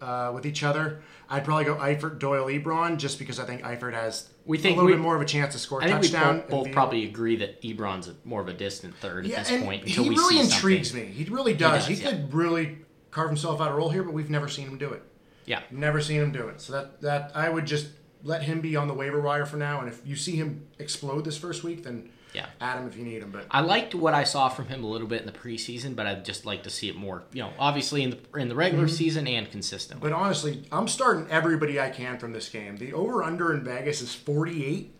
uh, 0.00 0.30
with 0.34 0.46
each 0.46 0.62
other. 0.62 1.02
I'd 1.28 1.44
probably 1.44 1.64
go 1.64 1.76
Eifert, 1.76 2.18
Doyle, 2.18 2.46
Ebron, 2.46 2.96
just 2.96 3.18
because 3.18 3.38
I 3.38 3.44
think 3.44 3.62
Eifert 3.62 3.92
has 3.94 4.28
We 4.44 4.58
think 4.58 4.74
a 4.74 4.76
little 4.80 4.86
we- 4.88 4.92
bit 4.94 5.00
more 5.02 5.14
of 5.16 5.22
a 5.22 5.26
chance 5.26 5.52
to 5.54 5.58
score 5.60 5.80
a 5.80 5.84
I 5.84 5.88
think 5.88 6.02
touchdown. 6.02 6.36
we 6.36 6.40
both, 6.42 6.64
both 6.64 6.72
probably 6.72 7.04
agree 7.04 7.36
that 7.36 7.62
Ebron's 7.62 8.08
a, 8.08 8.14
more 8.24 8.40
of 8.40 8.48
a 8.48 8.52
distant 8.52 8.96
third 8.96 9.26
at 9.26 9.46
this 9.46 9.62
point 9.62 9.84
until 9.84 10.04
he 10.04 10.10
we 10.10 10.16
really 10.16 10.36
see 10.36 10.40
intrigues 10.42 10.90
something. 10.90 11.08
me. 11.08 11.14
He 11.14 11.24
really 11.30 11.54
does. 11.54 11.86
He, 11.86 11.94
does, 11.94 12.02
yeah. 12.02 12.10
could 12.10 12.34
really 12.34 12.78
carve 13.10 13.28
himself 13.28 13.60
out 13.60 13.70
a 13.70 13.74
role 13.74 13.90
here, 13.90 14.02
but 14.02 14.12
we've 14.12 14.30
never 14.30 14.48
seen 14.48 14.66
him 14.68 14.78
do 14.78 14.90
it. 14.90 15.02
Yeah, 15.46 15.62
Never 15.70 16.00
seen 16.00 16.20
him 16.20 16.32
do 16.32 16.48
it. 16.48 16.60
So 16.60 16.72
that 16.74 17.00
that 17.00 17.32
I 17.34 17.48
would 17.48 17.66
just 17.66 17.88
let 18.22 18.42
him 18.42 18.60
be 18.60 18.76
on 18.76 18.86
the 18.86 18.94
waiver 18.94 19.20
wire 19.20 19.46
for 19.46 19.56
now. 19.56 19.80
And 19.80 19.88
if 19.88 20.00
you 20.04 20.14
see 20.14 20.36
him 20.36 20.66
explode 20.78 21.24
this 21.24 21.36
first 21.38 21.64
week, 21.64 21.82
then 21.82 22.10
yeah. 22.34 22.46
add 22.60 22.78
him 22.78 22.86
if 22.88 22.96
you 22.96 23.04
need 23.04 23.22
him. 23.22 23.30
But 23.30 23.46
I 23.50 23.60
liked 23.60 23.94
what 23.94 24.14
I 24.14 24.24
saw 24.24 24.48
from 24.48 24.66
him 24.68 24.84
a 24.84 24.86
little 24.86 25.06
bit 25.08 25.20
in 25.20 25.26
the 25.26 25.32
preseason, 25.32 25.94
but 25.96 26.06
I'd 26.06 26.24
just 26.24 26.46
like 26.46 26.62
to 26.64 26.70
see 26.70 26.88
it 26.88 26.96
more. 26.96 27.22
You 27.32 27.42
know, 27.42 27.50
obviously 27.58 28.02
in 28.02 28.10
the 28.10 28.38
in 28.38 28.48
the 28.48 28.54
regular 28.54 28.84
Mm-hmm. 28.86 28.94
season 28.94 29.26
and 29.26 29.50
consistently. 29.50 30.08
but 30.08 30.14
honestly, 30.16 30.62
I'm 30.72 30.88
starting 30.88 31.26
everybody 31.30 31.80
I 31.80 31.90
can 31.90 32.18
from 32.18 32.32
this 32.32 32.48
game. 32.48 32.76
The 32.76 32.92
over 32.92 33.22
under 33.22 33.52
in 33.54 33.62
Vegas 33.64 34.00
is 34.02 34.14
48. 34.14 34.94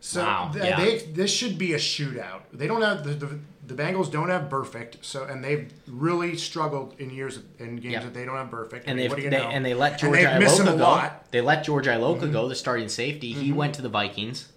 So 0.00 0.20
Wow, 0.22 0.50
th- 0.52 0.62
yeah. 0.64 0.76
they 0.78 0.98
this 0.98 1.30
should 1.32 1.56
be 1.56 1.72
a 1.72 1.78
shootout. 1.78 2.42
They 2.52 2.66
don't 2.66 2.82
have 2.82 3.04
the, 3.04 3.14
the 3.14 3.38
the 3.66 3.72
Bengals 3.82 4.12
don't 4.12 4.28
have 4.28 4.50
perfect. 4.50 4.98
So 5.02 5.24
and 5.24 5.42
they've 5.42 5.72
really 5.88 6.36
struggled 6.36 6.94
in 6.98 7.08
years 7.08 7.38
in 7.58 7.76
games 7.76 7.94
Yep. 7.94 8.02
that 8.02 8.14
they 8.14 8.26
don't 8.26 8.36
have 8.36 8.50
perfect. 8.50 8.86
and 8.86 8.90
I 8.90 8.94
mean, 8.94 9.02
they've 9.04 9.10
what 9.10 9.16
do 9.16 9.22
you 9.24 9.30
they, 9.30 9.36
and 9.38 9.64
they 9.64 9.72
let 9.72 9.98
George 9.98 10.12
they've 10.18 10.38
missed 10.38 10.60
him 10.60 10.66
Iloka 10.66 10.74
a 10.74 10.76
go. 10.76 10.82
lot. 10.82 11.02
Mm-hmm. 11.04 11.26
They 11.30 11.40
let 11.40 11.64
George 11.64 11.86
Iloka 11.86 12.30
go, 12.30 12.46
the 12.48 12.54
starting 12.54 12.88
safety. 12.90 13.32
He 13.32 13.50
went 13.52 13.74
to 13.76 13.82
the 13.82 13.88
Vikings. 13.88 14.48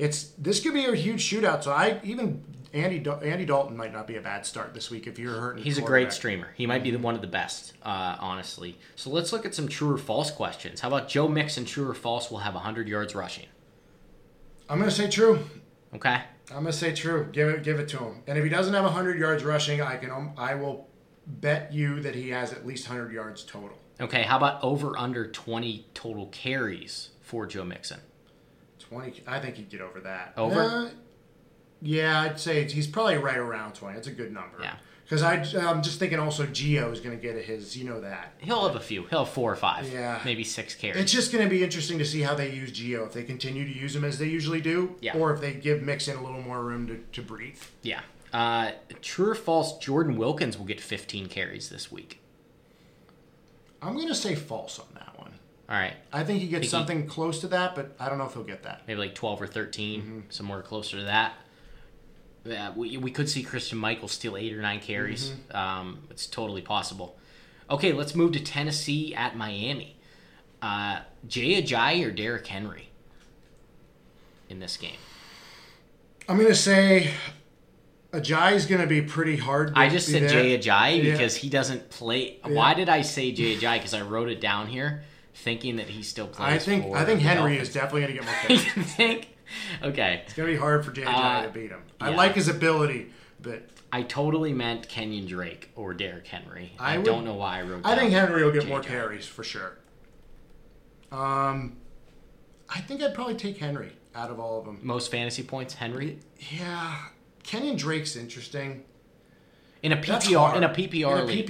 It's 0.00 0.30
this 0.38 0.60
could 0.60 0.72
be 0.72 0.86
a 0.86 0.94
huge 0.94 1.22
shootout. 1.30 1.62
So 1.62 1.72
I 1.72 2.00
even 2.02 2.42
Andy 2.72 3.04
Andy 3.22 3.44
Dalton 3.44 3.76
might 3.76 3.92
not 3.92 4.06
be 4.06 4.16
a 4.16 4.20
bad 4.22 4.46
start 4.46 4.72
this 4.72 4.90
week 4.90 5.06
if 5.06 5.18
you're 5.18 5.38
hurting. 5.38 5.62
He's 5.62 5.76
a 5.76 5.82
great 5.82 6.10
streamer. 6.10 6.48
He 6.56 6.66
might 6.66 6.82
be 6.82 6.90
the 6.90 6.98
one 6.98 7.14
of 7.14 7.20
the 7.20 7.26
best, 7.26 7.74
uh, 7.82 8.16
honestly. 8.18 8.78
So 8.96 9.10
let's 9.10 9.30
look 9.30 9.44
at 9.44 9.54
some 9.54 9.68
true 9.68 9.92
or 9.92 9.98
false 9.98 10.30
questions. 10.30 10.80
How 10.80 10.88
about 10.88 11.08
Joe 11.08 11.28
Mixon? 11.28 11.66
True 11.66 11.90
or 11.90 11.94
false? 11.94 12.30
Will 12.30 12.38
have 12.38 12.54
100 12.54 12.88
yards 12.88 13.14
rushing. 13.14 13.46
I'm 14.70 14.78
gonna 14.78 14.90
say 14.90 15.10
true. 15.10 15.40
Okay. 15.94 16.22
I'm 16.48 16.62
gonna 16.62 16.72
say 16.72 16.94
true. 16.94 17.28
Give 17.30 17.48
it, 17.48 17.62
give 17.62 17.78
it 17.78 17.88
to 17.88 17.98
him. 17.98 18.22
And 18.26 18.38
if 18.38 18.44
he 18.44 18.50
doesn't 18.50 18.72
have 18.72 18.84
100 18.84 19.18
yards 19.18 19.44
rushing, 19.44 19.82
I 19.82 19.96
can, 19.96 20.10
um, 20.10 20.32
I 20.38 20.54
will 20.54 20.88
bet 21.26 21.74
you 21.74 22.00
that 22.00 22.14
he 22.14 22.30
has 22.30 22.52
at 22.54 22.66
least 22.66 22.88
100 22.88 23.12
yards 23.12 23.44
total. 23.44 23.76
Okay. 24.00 24.22
How 24.22 24.38
about 24.38 24.64
over 24.64 24.96
under 24.96 25.26
20 25.26 25.88
total 25.92 26.28
carries 26.28 27.10
for 27.20 27.46
Joe 27.46 27.64
Mixon? 27.64 28.00
20. 28.90 29.22
I 29.26 29.38
think 29.40 29.56
he'd 29.56 29.70
get 29.70 29.80
over 29.80 30.00
that. 30.00 30.34
Over? 30.36 30.60
Uh, 30.60 30.90
yeah, 31.80 32.20
I'd 32.20 32.38
say 32.38 32.64
he's 32.64 32.86
probably 32.86 33.16
right 33.16 33.38
around 33.38 33.74
20. 33.74 33.94
That's 33.94 34.06
a 34.08 34.12
good 34.12 34.32
number. 34.32 34.58
Yeah. 34.60 34.74
Because 35.04 35.22
I'm 35.24 35.82
just 35.82 35.98
thinking 35.98 36.20
also 36.20 36.46
Gio 36.46 36.92
is 36.92 37.00
gonna 37.00 37.16
get 37.16 37.34
his. 37.44 37.76
You 37.76 37.84
know 37.88 38.00
that. 38.00 38.32
He'll 38.38 38.64
have 38.68 38.76
a 38.76 38.80
few. 38.80 39.06
He'll 39.06 39.24
have 39.24 39.34
four 39.34 39.52
or 39.52 39.56
five. 39.56 39.92
Yeah. 39.92 40.20
Maybe 40.24 40.44
six 40.44 40.74
carries. 40.76 41.02
It's 41.02 41.10
just 41.10 41.32
going 41.32 41.42
to 41.42 41.50
be 41.50 41.64
interesting 41.64 41.98
to 41.98 42.04
see 42.04 42.20
how 42.20 42.36
they 42.36 42.52
use 42.52 42.70
Gio. 42.70 43.06
If 43.06 43.12
they 43.14 43.24
continue 43.24 43.64
to 43.64 43.76
use 43.76 43.96
him 43.96 44.04
as 44.04 44.18
they 44.20 44.28
usually 44.28 44.60
do, 44.60 44.94
Yeah. 45.00 45.16
or 45.16 45.32
if 45.34 45.40
they 45.40 45.52
give 45.54 45.82
Mixon 45.82 46.16
a 46.16 46.22
little 46.22 46.42
more 46.42 46.62
room 46.62 46.86
to, 46.86 46.98
to 47.12 47.22
breathe. 47.26 47.58
yeah. 47.82 48.02
Uh, 48.32 48.70
true 49.02 49.30
or 49.30 49.34
false? 49.34 49.76
Jordan 49.78 50.16
Wilkins 50.16 50.56
will 50.56 50.64
get 50.66 50.80
15 50.80 51.26
carries 51.26 51.68
this 51.70 51.90
week. 51.90 52.20
I'm 53.82 53.94
going 53.96 54.06
to 54.06 54.14
say 54.14 54.36
false 54.36 54.78
on. 54.78 54.86
All 55.70 55.76
right. 55.76 55.94
I 56.12 56.24
think 56.24 56.40
he 56.40 56.48
gets 56.48 56.52
Think 56.52 56.64
he- 56.64 56.68
something 56.68 57.06
close 57.06 57.40
to 57.42 57.48
that, 57.48 57.74
but 57.76 57.94
I 58.00 58.08
don't 58.08 58.18
know 58.18 58.24
if 58.24 58.32
he'll 58.34 58.42
get 58.42 58.64
that. 58.64 58.82
Maybe 58.88 58.98
like 58.98 59.14
12 59.14 59.42
or 59.42 59.46
13, 59.46 60.00
Mm-hmm. 60.02 60.18
somewhere 60.28 60.62
closer 60.62 60.96
to 60.98 61.04
that. 61.04 61.34
Yeah, 62.44 62.72
we, 62.74 62.96
we 62.96 63.10
could 63.10 63.28
see 63.28 63.42
Christine 63.42 63.78
Michael 63.78 64.08
steal 64.08 64.36
eight 64.36 64.52
or 64.52 64.62
nine 64.62 64.80
carries. 64.80 65.30
Mm-hmm. 65.30 65.56
Um, 65.56 65.98
it's 66.10 66.26
totally 66.26 66.62
possible. 66.62 67.16
Okay, 67.70 67.92
let's 67.92 68.14
move 68.16 68.32
to 68.32 68.40
Tennessee 68.40 69.14
at 69.14 69.36
Miami. 69.36 69.96
Uh, 70.60 71.00
Jay 71.28 71.62
Ajayi 71.62 72.04
or 72.06 72.10
Derrick 72.10 72.46
Henry 72.46 72.88
in 74.48 74.58
this 74.58 74.76
game? 74.76 74.96
I'm 76.28 76.36
gonna 76.36 76.54
say 76.54 77.12
Ajayi's 78.12 78.66
gonna 78.66 78.86
be 78.86 79.02
pretty 79.02 79.36
hard. 79.36 79.68
to 79.74 79.78
I 79.78 79.88
just 79.88 80.08
said 80.10 80.22
there. 80.22 80.28
Jay 80.30 80.58
Ajayi 80.58 81.04
Yeah. 81.04 81.12
because 81.12 81.36
he 81.36 81.48
doesn't 81.48 81.90
play. 81.90 82.38
Why 82.44 82.74
did 82.74 82.88
I 82.88 83.02
say 83.02 83.32
Jay 83.32 83.56
Ajayi? 83.56 83.76
Because 83.78 83.94
I 83.94 84.00
wrote 84.02 84.28
it 84.28 84.40
down 84.40 84.66
here, 84.66 85.04
thinking 85.40 85.76
that 85.76 85.88
he 85.88 86.02
still 86.02 86.26
plays. 86.28 86.52
I 86.54 86.58
think 86.58 86.94
I 86.94 87.04
think 87.04 87.20
Henry 87.20 87.56
is 87.58 87.72
definitely 87.72 88.02
gonna 88.02 88.12
get 88.14 88.24
more 88.24 88.34
you 88.48 88.58
picks. 88.62 88.92
think? 88.94 89.28
Okay, 89.82 90.22
it's 90.24 90.34
gonna 90.34 90.48
be 90.48 90.56
hard 90.56 90.84
for 90.84 90.92
Ajayi 90.92 91.06
Uh, 91.06 91.42
to 91.42 91.48
beat 91.50 91.70
him. 91.70 91.82
I 92.00 92.10
yeah. 92.10 92.16
like 92.16 92.34
his 92.34 92.48
ability, 92.48 93.10
but 93.42 93.68
I 93.92 94.02
totally 94.02 94.52
meant 94.52 94.88
Kenyan 94.88 95.26
Drake 95.26 95.70
or 95.74 95.92
Derrick 95.94 96.26
Henry. 96.28 96.72
I, 96.78 96.94
I 96.94 96.96
would- 96.98 97.06
don't 97.06 97.24
know 97.24 97.34
why 97.34 97.58
I 97.58 97.62
wrote. 97.62 97.80
I 97.84 97.96
think 97.96 98.12
Henry 98.12 98.44
will 98.44 98.52
get 98.52 98.68
more 98.68 98.80
carries 98.80 99.26
for 99.26 99.42
sure. 99.42 99.78
Um, 101.10 101.76
I 102.68 102.80
think 102.80 103.02
I'd 103.02 103.14
probably 103.14 103.34
take 103.34 103.58
Henry 103.58 103.92
out 104.14 104.30
of 104.30 104.38
all 104.38 104.58
of 104.60 104.64
them. 104.64 104.78
Most 104.82 105.10
fantasy 105.10 105.42
points, 105.42 105.74
Henry 105.74 106.18
Yeah, 106.56 106.96
Kenyan 107.42 107.76
Drake's 107.76 108.14
interesting. 108.16 108.84
in 109.82 109.92
a 109.92 109.96
PPR 109.96 110.56
in 110.56 110.62
a 110.64 110.68
PPR 110.68 111.12
In 111.16 111.18
a 111.22 111.24
league. 111.24 111.48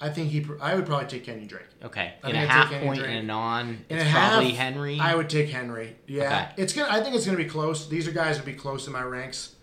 I 0.00 0.08
think 0.10 0.30
he. 0.30 0.46
I 0.60 0.74
would 0.74 0.86
probably 0.86 1.06
take 1.08 1.24
Kenyan 1.26 1.48
Drake. 1.48 1.66
Okay, 1.82 2.14
I 2.22 2.30
in 2.30 2.36
a 2.36 2.40
I'd 2.40 2.48
half 2.48 2.70
point 2.70 2.98
Henry 3.00 3.08
and 3.10 3.18
a 3.18 3.22
non, 3.22 3.68
In 3.88 3.96
it's 3.98 4.02
a 4.02 4.08
half, 4.08 4.32
probably 4.32 4.52
Henry. 4.52 4.98
I 5.00 5.14
would 5.14 5.28
take 5.28 5.48
Henry. 5.48 5.96
Yeah, 6.06 6.50
Okay. 6.52 6.62
it's 6.62 6.72
gonna. 6.72 6.92
I 6.92 7.02
think 7.02 7.16
it's 7.16 7.26
gonna 7.26 7.36
be 7.38 7.44
close. 7.46 7.88
These 7.88 8.06
are 8.06 8.12
guys 8.12 8.36
that 8.36 8.46
would 8.46 8.52
be 8.52 8.58
close 8.58 8.86
in 8.86 8.92
my 8.92 9.02
ranks. 9.02 9.56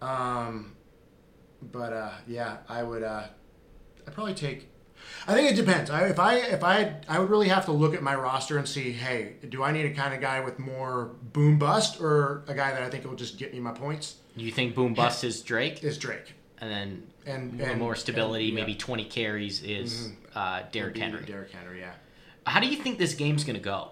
Um, 0.00 0.72
but 1.60 1.92
uh, 1.92 2.10
yeah, 2.26 2.58
I 2.68 2.82
would. 2.82 3.02
Uh, 3.02 3.24
I'd 4.06 4.14
probably 4.14 4.34
take. 4.34 4.68
I 5.26 5.34
think 5.34 5.50
it 5.50 5.56
depends. 5.56 5.90
I, 5.90 6.06
if 6.08 6.18
I 6.18 6.36
if 6.36 6.62
I 6.62 6.96
I 7.08 7.18
would 7.18 7.28
really 7.30 7.48
have 7.48 7.64
to 7.66 7.72
look 7.72 7.94
at 7.94 8.02
my 8.02 8.14
roster 8.14 8.58
and 8.58 8.68
see, 8.68 8.92
hey, 8.92 9.34
do 9.48 9.62
I 9.62 9.72
need 9.72 9.84
a 9.86 9.94
kind 9.94 10.14
of 10.14 10.20
guy 10.20 10.40
with 10.40 10.58
more 10.58 11.16
boom 11.32 11.58
bust 11.58 12.00
or 12.00 12.44
a 12.46 12.54
guy 12.54 12.70
that 12.72 12.82
I 12.82 12.88
think 12.88 13.04
will 13.04 13.16
just 13.16 13.38
get 13.38 13.52
me 13.52 13.60
my 13.60 13.72
points? 13.72 14.16
you 14.36 14.50
think 14.50 14.74
boom 14.74 14.94
bust 14.94 15.24
is 15.24 15.42
Drake, 15.42 15.84
Is 15.84 15.98
Drake 15.98 16.34
and 16.62 16.70
then 16.70 17.02
and, 17.26 17.58
more, 17.58 17.68
and 17.68 17.78
more 17.78 17.94
stability, 17.96 18.48
and, 18.48 18.56
yeah. 18.56 18.64
maybe 18.64 18.76
twenty 18.76 19.04
carries 19.04 19.62
is 19.62 20.12
uh, 20.34 20.62
Derrick 20.70 20.96
Henry. 20.96 21.24
Derrick 21.26 21.50
Henry, 21.50 21.80
yeah. 21.80 21.92
How 22.46 22.60
do 22.60 22.68
you 22.68 22.76
think 22.76 22.98
this 22.98 23.14
game's 23.14 23.44
going 23.44 23.56
to 23.56 23.62
go? 23.62 23.88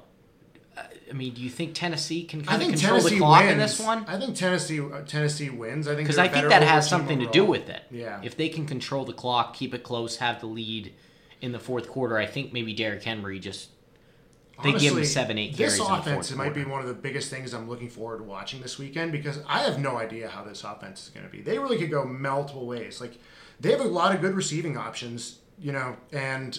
Uh, 0.77 0.83
I 1.11 1.13
mean, 1.13 1.35
do 1.35 1.43
you 1.43 1.51
think 1.51 1.75
Tennessee 1.75 2.25
can 2.25 2.43
I 2.43 2.45
kind 2.45 2.63
of 2.63 2.69
think 2.69 2.79
control 2.79 2.99
Tennessee 2.99 3.15
the 3.17 3.21
clock 3.21 3.41
wins. 3.41 3.53
in 3.53 3.59
this 3.59 3.81
one? 3.81 4.05
I 4.07 4.19
think 4.19 4.37
Tennessee 4.37 4.81
uh, 4.81 5.03
Tennessee 5.03 5.51
wins. 5.51 5.89
I 5.89 5.97
think 5.97 6.07
Because 6.07 6.17
they're 6.17 6.29
think 6.29 6.49
that 6.49 6.63
has 6.63 6.87
overall 6.87 7.01
something 7.01 7.19
to 7.19 7.27
do 7.27 7.45
with 7.45 7.69
it. 7.69 7.83
Yeah. 7.91 8.21
If 8.23 8.37
they 8.37 8.49
can 8.49 8.67
control 8.67 9.05
the 9.05 9.13
clock, 9.13 9.55
keep 9.55 9.75
it 9.75 9.83
close, 9.83 10.17
have 10.17 10.41
the 10.41 10.47
lead 10.47 10.95
in 11.41 11.51
the 11.53 11.59
fourth 11.59 11.89
quarter, 11.89 12.17
I 12.19 12.27
think 12.27 12.53
maybe 12.53 12.73
Derrick 12.73 13.03
Henry 13.03 13.41
just 13.41 13.71
they 14.63 14.73
give 14.73 14.83
him 14.83 14.99
Honestly, 14.99 15.05
seven, 15.05 15.39
eight 15.39 15.57
This 15.57 15.77
carries 15.77 15.89
the 15.89 15.95
offense 15.95 16.31
might 16.35 16.55
be 16.55 16.65
one 16.65 16.81
of 16.81 16.89
the 16.89 16.95
biggest 16.95 17.31
things 17.31 17.53
I'm 17.55 17.69
looking 17.69 17.89
forward 17.89 18.19
to 18.19 18.25
watching 18.25 18.61
this 18.61 18.79
weekend 18.79 19.13
because 19.13 19.41
I 19.49 19.61
have 19.61 19.79
no 19.79 19.97
idea 19.97 20.29
how 20.29 20.45
this 20.45 20.65
offense 20.65 21.05
is 21.05 21.09
going 21.11 21.27
to 21.27 21.33
be. 21.33 21.41
They 21.43 21.59
really 21.59 21.79
could 21.79 21.91
go 21.91 22.05
multiple 22.05 22.67
ways. 22.67 23.01
Like 23.01 23.19
they 23.61 23.71
have 23.71 23.81
a 23.81 23.85
lot 23.85 24.15
of 24.15 24.21
good 24.21 24.35
receiving 24.35 24.77
options, 24.77 25.39
you 25.59 25.73
know, 25.73 25.97
and 26.13 26.59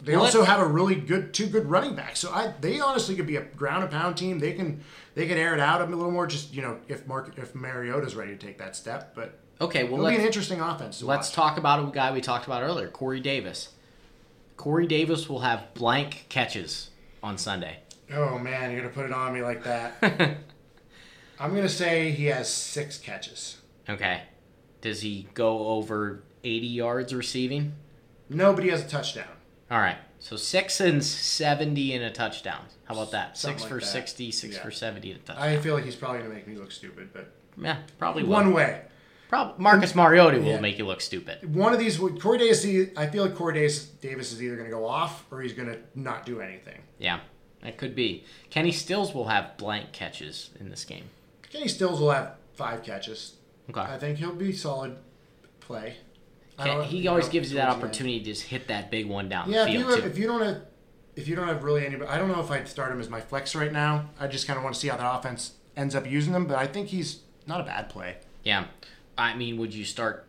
they 0.00 0.16
Well, 0.16 0.24
also 0.24 0.42
have 0.42 0.60
a 0.60 0.66
really 0.66 0.96
good 0.96 1.32
two 1.32 1.46
good 1.46 1.66
running 1.66 1.94
backs. 1.94 2.20
So 2.20 2.32
I 2.32 2.54
they 2.60 2.80
honestly 2.80 3.14
could 3.14 3.26
be 3.26 3.36
a 3.36 3.42
ground 3.42 3.82
and 3.84 3.92
pound 3.92 4.16
team. 4.16 4.38
They 4.38 4.52
can 4.52 4.82
they 5.14 5.26
can 5.26 5.38
air 5.38 5.54
it 5.54 5.60
out 5.60 5.80
a 5.80 5.84
little 5.84 6.10
more. 6.10 6.26
Just 6.26 6.52
you 6.52 6.62
know 6.62 6.78
if 6.88 7.06
Mark 7.06 7.32
if 7.38 7.54
Mariota's 7.54 8.14
ready 8.14 8.32
to 8.32 8.38
take 8.38 8.58
that 8.58 8.74
step, 8.76 9.14
but 9.14 9.38
Okay, 9.60 9.84
well 9.84 9.94
it'll 10.00 10.10
be 10.10 10.16
an 10.16 10.22
interesting 10.22 10.60
offense. 10.60 11.02
Let's 11.02 11.28
watch. 11.28 11.34
talk 11.34 11.56
about 11.58 11.88
a 11.88 11.92
guy 11.92 12.12
we 12.12 12.20
talked 12.20 12.46
about 12.46 12.62
earlier, 12.64 12.88
Corey 12.88 13.20
Davis. 13.20 13.68
Corey 14.56 14.86
Davis 14.86 15.28
will 15.28 15.40
have 15.40 15.72
blank 15.74 16.26
catches 16.28 16.90
on 17.22 17.38
Sunday. 17.38 17.78
Oh 18.12 18.38
man, 18.38 18.70
you're 18.72 18.80
gonna 18.80 18.92
put 18.92 19.06
it 19.06 19.12
on 19.12 19.32
me 19.32 19.42
like 19.42 19.64
that. 19.64 19.94
I'm 21.40 21.54
gonna 21.54 21.68
say 21.68 22.10
he 22.10 22.26
has 22.26 22.52
six 22.52 22.98
catches. 22.98 23.58
Okay. 23.88 24.22
Does 24.80 25.00
he 25.02 25.28
go 25.34 25.66
over 25.68 26.22
80 26.44 26.66
yards 26.66 27.14
receiving? 27.14 27.74
Nobody 28.28 28.70
has 28.70 28.82
a 28.84 28.88
touchdown. 28.88 29.28
All 29.70 29.78
right. 29.78 29.96
So 30.18 30.36
six 30.36 30.80
and 30.80 31.02
70 31.02 31.94
and 31.94 32.04
a 32.04 32.10
touchdown. 32.10 32.66
How 32.84 32.94
about 32.94 33.10
that? 33.12 33.36
Something 33.36 33.58
Six 33.58 33.62
like 33.70 33.80
for 33.80 33.84
that. 33.84 33.90
60, 33.90 34.30
six 34.30 34.56
Yeah. 34.56 34.62
for 34.62 34.70
70 34.70 35.12
and 35.12 35.20
a 35.20 35.22
touchdown. 35.24 35.48
I 35.48 35.56
feel 35.58 35.74
like 35.74 35.84
he's 35.84 35.96
probably 35.96 36.18
gonna 36.22 36.34
make 36.34 36.46
me 36.46 36.56
look 36.56 36.70
stupid, 36.70 37.10
but 37.12 37.32
yeah, 37.56 37.78
probably 37.98 38.22
will. 38.22 38.30
one 38.30 38.52
way. 38.52 38.82
Prob- 39.32 39.58
Marcus 39.58 39.94
Mariota 39.94 40.36
will 40.40 40.44
Yeah. 40.46 40.60
make 40.60 40.76
you 40.76 40.84
look 40.84 41.00
stupid. 41.00 41.54
One 41.54 41.72
of 41.72 41.78
these, 41.78 41.98
would- 41.98 42.20
Corey 42.20 42.36
Davis. 42.36 42.66
I 42.98 43.06
feel 43.06 43.24
like 43.24 43.34
Corey 43.34 43.54
Davis, 43.54 43.86
Davis 43.86 44.30
is 44.30 44.42
either 44.42 44.56
gonna 44.56 44.68
go 44.68 44.86
off 44.86 45.24
or 45.30 45.40
he's 45.40 45.54
gonna 45.54 45.78
not 45.94 46.26
do 46.26 46.42
anything. 46.42 46.82
Yeah, 46.98 47.20
that 47.62 47.78
could 47.78 47.94
be. 47.94 48.24
Kenny 48.50 48.70
Stills 48.72 49.14
will 49.14 49.28
have 49.28 49.56
blank 49.56 49.92
catches 49.92 50.50
in 50.60 50.68
this 50.68 50.84
game. 50.84 51.04
Kenny 51.50 51.66
Stills 51.66 51.98
will 51.98 52.10
have 52.10 52.34
five 52.52 52.82
catches. 52.82 53.36
Okay. 53.70 53.80
I 53.80 53.96
think 53.98 54.18
he'll 54.18 54.34
be 54.34 54.52
solid 54.52 54.98
play. 55.60 55.96
Ken- 56.58 56.82
he 56.82 57.08
always 57.08 57.24
know, 57.26 57.32
gives 57.32 57.50
you 57.50 57.56
that 57.56 57.62
towards 57.68 57.76
the 57.78 57.80
end. 57.80 57.84
opportunity 57.90 58.18
to 58.18 58.24
just 58.26 58.42
hit 58.42 58.68
that 58.68 58.90
big 58.90 59.06
one 59.06 59.30
down 59.30 59.50
Yeah, 59.50 59.62
the 59.64 59.68
if 59.70 59.72
you 59.72 59.78
field 59.80 59.90
have, 59.92 60.00
too. 60.02 60.10
if 60.10 60.18
you 60.18 60.26
don't 60.26 60.42
have 60.42 60.60
if 61.16 61.26
you 61.28 61.36
don't 61.36 61.48
have 61.48 61.62
really 61.64 61.86
anybody, 61.86 62.10
I 62.10 62.18
don't 62.18 62.28
know 62.28 62.40
if 62.40 62.50
I'd 62.50 62.68
start 62.68 62.92
him 62.92 63.00
as 63.00 63.08
my 63.08 63.20
flex 63.22 63.54
right 63.54 63.72
now. 63.72 64.10
I 64.20 64.26
just 64.26 64.46
kind 64.46 64.58
of 64.58 64.62
want 64.62 64.74
to 64.74 64.80
see 64.80 64.88
how 64.88 64.98
that 64.98 65.18
offense 65.18 65.52
ends 65.74 65.94
up 65.94 66.06
using 66.06 66.34
him, 66.34 66.46
but 66.46 66.56
I 66.58 66.66
think 66.66 66.88
he's 66.88 67.20
not 67.46 67.60
a 67.62 67.64
bad 67.64 67.88
play. 67.88 68.16
Yeah, 68.44 68.66
I 69.18 69.34
mean, 69.34 69.58
would 69.58 69.74
you 69.74 69.84
start? 69.84 70.26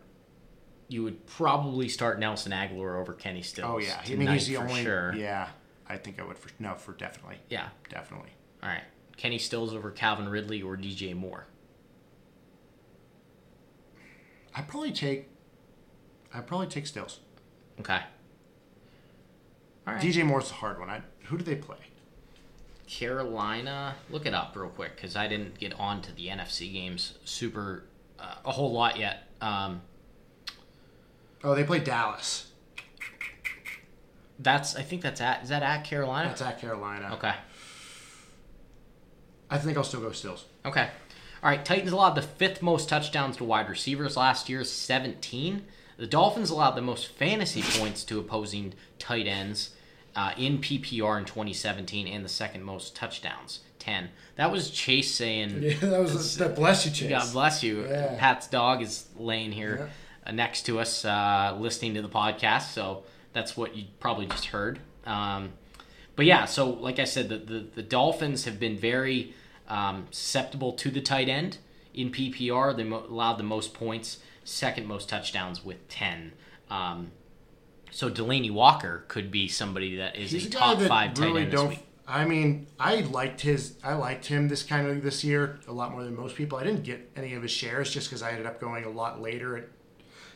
You 0.88 1.02
would 1.04 1.26
probably 1.26 1.88
start 1.88 2.18
Nelson 2.18 2.52
Agholor 2.52 3.00
over 3.00 3.14
Kenny 3.14 3.42
Stills. 3.42 3.70
Oh 3.72 3.78
yeah, 3.78 4.00
I 4.06 4.14
mean 4.14 4.28
he's 4.28 4.46
the 4.46 4.58
only. 4.58 4.82
sure. 4.82 5.14
Yeah, 5.14 5.48
I 5.88 5.96
think 5.96 6.20
I 6.20 6.24
would 6.24 6.38
for 6.38 6.50
no 6.58 6.74
for 6.74 6.92
definitely 6.92 7.38
Yeah. 7.48 7.68
definitely. 7.88 8.30
All 8.62 8.68
right, 8.68 8.84
Kenny 9.16 9.38
Stills 9.38 9.74
over 9.74 9.90
Calvin 9.90 10.28
Ridley 10.28 10.60
or 10.62 10.76
DJ 10.76 11.14
Moore. 11.14 11.46
I 14.54 14.62
probably 14.62 14.92
take. 14.92 15.28
I 16.32 16.40
probably 16.40 16.66
take 16.68 16.86
Stills. 16.86 17.20
Okay. 17.80 18.00
All 19.86 19.94
right. 19.94 20.02
DJ 20.02 20.24
Moore's 20.24 20.50
a 20.50 20.54
hard 20.54 20.78
one. 20.78 20.88
I, 20.90 21.02
who 21.24 21.36
do 21.38 21.44
they 21.44 21.56
play? 21.56 21.76
Carolina. 22.86 23.96
Look 24.10 24.26
it 24.26 24.34
up 24.34 24.54
real 24.56 24.68
quick 24.68 24.96
because 24.96 25.16
I 25.16 25.26
didn't 25.28 25.58
get 25.58 25.72
on 25.78 26.02
to 26.02 26.12
the 26.14 26.28
NFC 26.28 26.72
games 26.72 27.14
super 27.24 27.84
uh, 28.18 28.34
a 28.44 28.52
whole 28.52 28.72
lot 28.72 28.98
yet. 28.98 29.28
Um, 29.40 29.82
Oh, 31.42 31.54
they 31.54 31.64
play 31.64 31.78
Dallas. 31.78 32.50
that's 34.38 34.74
I 34.76 34.82
think 34.82 35.02
that's 35.02 35.20
at 35.20 35.42
is 35.42 35.50
that 35.50 35.62
at 35.62 35.84
Carolina? 35.84 36.28
That's 36.28 36.40
at 36.42 36.58
Carolina. 36.60 37.10
okay. 37.14 37.34
I 39.50 39.58
think 39.58 39.76
I'll 39.76 39.84
still 39.84 40.00
go 40.00 40.10
Stills. 40.12 40.46
Okay. 40.64 40.88
All 41.42 41.50
right. 41.50 41.62
Titans 41.64 41.92
allowed 41.92 42.14
the 42.14 42.22
fifth 42.22 42.62
most 42.62 42.88
touchdowns 42.88 43.36
to 43.36 43.44
wide 43.44 43.68
receivers 43.68 44.16
last 44.16 44.48
year, 44.48 44.64
17. 44.64 45.66
The 45.98 46.06
Dolphins 46.06 46.50
allowed 46.50 46.72
the 46.72 46.80
most 46.82 47.08
fantasy 47.08 47.62
points 47.78 48.02
to 48.04 48.18
opposing 48.18 48.72
tight 48.98 49.26
ends 49.26 49.70
uh, 50.16 50.32
in 50.36 50.58
PPR 50.58 51.18
in 51.18 51.24
2017 51.24 52.06
and 52.06 52.24
the 52.24 52.28
second 52.28 52.62
most 52.62 52.94
touchdowns, 52.94 53.60
10. 53.78 54.10
That 54.36 54.50
was 54.50 54.70
Chase 54.70 55.14
saying, 55.14 55.62
Yeah, 55.62 55.74
that 55.80 56.00
was 56.00 56.36
that. 56.36 56.54
Bless 56.56 56.86
you, 56.86 56.92
Chase. 56.92 57.10
God 57.10 57.32
bless 57.32 57.62
you. 57.62 57.84
Yeah. 57.86 58.16
Pat's 58.18 58.46
dog 58.46 58.82
is 58.82 59.06
laying 59.16 59.52
here 59.52 59.90
uh, 60.26 60.32
next 60.32 60.62
to 60.66 60.78
us, 60.78 61.04
uh, 61.04 61.56
listening 61.58 61.94
to 61.94 62.02
the 62.02 62.08
podcast. 62.08 62.72
So 62.72 63.04
that's 63.32 63.56
what 63.56 63.76
you 63.76 63.84
probably 64.00 64.26
just 64.26 64.46
heard. 64.46 64.78
Um, 65.04 65.50
but 66.16 66.26
yeah, 66.26 66.44
so 66.44 66.70
like 66.70 66.98
I 66.98 67.04
said, 67.04 67.28
the, 67.28 67.38
the, 67.38 67.66
the 67.74 67.82
Dolphins 67.82 68.44
have 68.44 68.60
been 68.60 68.78
very 68.78 69.34
um, 69.68 70.06
susceptible 70.10 70.72
to 70.74 70.90
the 70.90 71.00
tight 71.00 71.28
end 71.28 71.58
in 71.92 72.10
PPR. 72.10 72.76
They 72.76 72.84
mo- 72.84 73.04
allowed 73.08 73.34
the 73.38 73.42
most 73.44 73.74
points, 73.74 74.18
second 74.44 74.86
most 74.86 75.08
touchdowns 75.08 75.64
with 75.64 75.86
10. 75.88 76.32
Um, 76.70 77.10
so 77.94 78.10
Delanie 78.10 78.50
Walker 78.50 79.04
could 79.08 79.30
be 79.30 79.48
somebody 79.48 79.96
that 79.96 80.16
is 80.16 80.30
He's 80.32 80.44
a 80.46 80.48
a 80.48 80.50
top 80.50 80.80
five 80.80 81.14
tight 81.14 81.24
really 81.24 81.42
end 81.42 81.52
this 81.52 81.60
don't. 81.60 81.68
week. 81.70 81.86
I 82.06 82.26
mean, 82.26 82.66
I 82.78 83.00
liked 83.00 83.40
his. 83.40 83.76
I 83.82 83.94
liked 83.94 84.26
him 84.26 84.48
this 84.48 84.62
kind 84.62 84.86
of 84.86 85.02
this 85.02 85.24
year 85.24 85.58
a 85.66 85.72
lot 85.72 85.92
more 85.92 86.04
than 86.04 86.14
most 86.14 86.36
people. 86.36 86.58
I 86.58 86.64
didn't 86.64 86.82
get 86.84 87.10
any 87.16 87.34
of 87.34 87.42
his 87.42 87.50
shares 87.50 87.90
just 87.90 88.08
because 88.10 88.22
I 88.22 88.30
ended 88.32 88.44
up 88.46 88.60
going 88.60 88.84
a 88.84 88.90
lot 88.90 89.22
later 89.22 89.56
at 89.56 89.68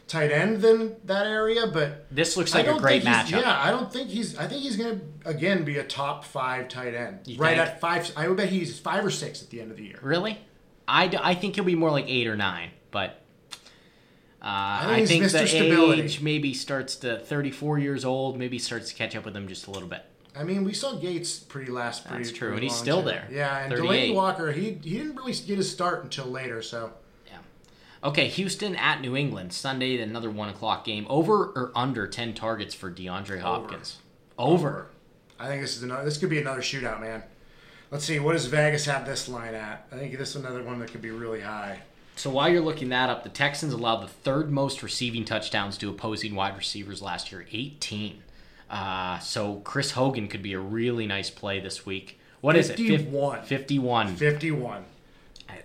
tight 0.06 0.30
end 0.30 0.62
than 0.62 0.96
that 1.04 1.26
area. 1.26 1.66
But 1.66 2.06
This 2.10 2.38
looks 2.38 2.54
like 2.54 2.66
a 2.66 2.78
great 2.78 3.02
matchup. 3.02 3.42
Yeah, 3.42 3.60
I 3.62 3.70
don't 3.70 3.92
think 3.92 4.08
he's. 4.08 4.38
I 4.38 4.46
think 4.46 4.62
he's 4.62 4.76
going 4.76 4.98
to 5.24 5.28
again 5.28 5.64
be 5.64 5.76
a 5.76 5.84
top 5.84 6.24
five 6.24 6.68
tight 6.68 6.94
end. 6.94 7.18
You 7.26 7.38
right 7.38 7.56
think? 7.58 7.68
at 7.68 7.80
five. 7.82 8.10
I 8.16 8.28
would 8.28 8.36
bet 8.38 8.48
he's 8.48 8.78
five 8.78 9.04
or 9.04 9.10
six 9.10 9.42
at 9.42 9.50
the 9.50 9.60
end 9.60 9.70
of 9.70 9.76
the 9.76 9.84
year. 9.84 9.98
Really? 10.00 10.38
I, 10.86 11.08
d- 11.08 11.18
I 11.20 11.34
think 11.34 11.56
he'll 11.56 11.64
be 11.64 11.74
more 11.74 11.90
like 11.90 12.06
eight 12.08 12.26
or 12.28 12.36
nine, 12.36 12.70
but 12.92 13.20
uh, 14.48 14.92
I 14.92 15.04
think 15.04 15.24
the 15.24 15.46
Stability. 15.46 16.02
age 16.02 16.22
maybe 16.22 16.54
starts 16.54 16.96
to 16.96 17.18
34 17.18 17.78
years 17.78 18.04
old, 18.04 18.38
maybe 18.38 18.58
starts 18.58 18.88
to 18.88 18.94
catch 18.94 19.14
up 19.14 19.26
with 19.26 19.36
him 19.36 19.46
just 19.46 19.66
a 19.66 19.70
little 19.70 19.88
bit. 19.88 20.02
I 20.34 20.42
mean, 20.42 20.64
we 20.64 20.72
saw 20.72 20.94
Gates 20.94 21.38
pretty 21.38 21.70
last. 21.70 22.06
Pretty, 22.06 22.22
That's 22.22 22.36
true, 22.36 22.48
pretty 22.48 22.66
and 22.66 22.72
he's 22.72 22.80
still 22.80 23.02
there. 23.02 23.28
Yeah, 23.30 23.58
and 23.58 23.74
38. 23.74 24.10
Delanie 24.10 24.14
Walker, 24.14 24.52
he 24.52 24.78
he 24.82 24.96
didn't 24.96 25.16
really 25.16 25.34
get 25.34 25.58
his 25.58 25.70
start 25.70 26.02
until 26.02 26.26
later. 26.26 26.62
So 26.62 26.92
Yeah. 27.26 27.38
Okay, 28.02 28.28
Houston 28.28 28.74
at 28.76 29.02
New 29.02 29.14
England 29.14 29.52
Sunday, 29.52 30.00
another 30.00 30.30
one 30.30 30.48
o'clock 30.48 30.84
game. 30.84 31.06
Over 31.10 31.46
or 31.48 31.72
under 31.74 32.06
ten 32.06 32.32
targets 32.32 32.74
for 32.74 32.90
DeAndre 32.90 33.40
Hopkins? 33.40 33.98
Over. 34.38 34.86
I 35.38 35.48
think 35.48 35.60
this 35.60 35.76
is 35.76 35.82
another. 35.82 36.04
This 36.04 36.16
could 36.16 36.30
be 36.30 36.40
another 36.40 36.62
shootout, 36.62 37.00
man. 37.00 37.22
Let's 37.90 38.06
see. 38.06 38.18
What 38.18 38.32
does 38.32 38.46
Vegas 38.46 38.86
have 38.86 39.04
this 39.04 39.28
line 39.28 39.54
at? 39.54 39.86
I 39.92 39.96
think 39.96 40.16
this 40.16 40.30
is 40.30 40.36
another 40.36 40.62
one 40.62 40.78
that 40.78 40.90
could 40.90 41.02
be 41.02 41.10
really 41.10 41.40
high. 41.40 41.80
So 42.18 42.30
while 42.30 42.48
you're 42.48 42.62
looking 42.62 42.88
that 42.88 43.08
up, 43.10 43.22
the 43.22 43.28
Texans 43.28 43.72
allowed 43.72 44.02
the 44.02 44.08
third 44.08 44.50
most 44.50 44.82
receiving 44.82 45.24
touchdowns 45.24 45.78
to 45.78 45.88
opposing 45.88 46.34
wide 46.34 46.56
receivers 46.56 47.00
last 47.00 47.30
year, 47.30 47.46
18. 47.52 48.22
Uh, 48.68 49.18
so 49.20 49.56
Chris 49.64 49.92
Hogan 49.92 50.28
could 50.28 50.42
be 50.42 50.52
a 50.52 50.58
really 50.58 51.06
nice 51.06 51.30
play 51.30 51.60
this 51.60 51.86
week. 51.86 52.18
What 52.40 52.56
is 52.56 52.70
it? 52.70 52.76
Fif- 52.76 53.02
51. 53.02 53.42
51. 53.44 54.16
Fifty-one. 54.16 54.84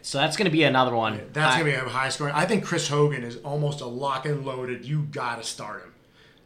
So 0.01 0.17
that's 0.17 0.37
going 0.37 0.45
to 0.45 0.51
be 0.51 0.63
another 0.63 0.95
one. 0.95 1.19
That's 1.33 1.55
gonna 1.55 1.65
be 1.65 1.71
a 1.73 1.81
high 1.81 2.09
score. 2.09 2.31
I 2.33 2.45
think 2.45 2.63
Chris 2.63 2.87
Hogan 2.87 3.23
is 3.23 3.37
almost 3.37 3.81
a 3.81 3.85
lock 3.85 4.25
and 4.25 4.45
loaded. 4.45 4.85
You 4.85 5.03
gotta 5.11 5.43
start 5.43 5.83
him. 5.83 5.93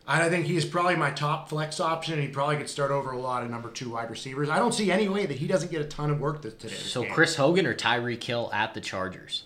I 0.07 0.29
think 0.29 0.45
he's 0.45 0.65
probably 0.65 0.95
my 0.95 1.11
top 1.11 1.49
flex 1.49 1.79
option. 1.79 2.19
He 2.21 2.29
probably 2.29 2.57
could 2.57 2.69
start 2.69 2.91
over 2.91 3.11
a 3.11 3.19
lot 3.19 3.43
of 3.43 3.49
number 3.49 3.69
two 3.69 3.89
wide 3.91 4.09
receivers. 4.09 4.49
I 4.49 4.57
don't 4.57 4.73
see 4.73 4.89
any 4.91 5.09
way 5.09 5.25
that 5.25 5.37
he 5.37 5.47
doesn't 5.47 5.69
get 5.69 5.81
a 5.81 5.85
ton 5.85 6.09
of 6.09 6.19
work 6.19 6.41
this, 6.41 6.53
today. 6.53 6.69
this 6.75 6.91
So 6.91 7.03
game. 7.03 7.11
Chris 7.11 7.35
Hogan 7.35 7.65
or 7.65 7.73
Tyreek 7.75 8.23
Hill 8.23 8.49
at 8.53 8.73
the 8.73 8.79
Chargers? 8.81 9.43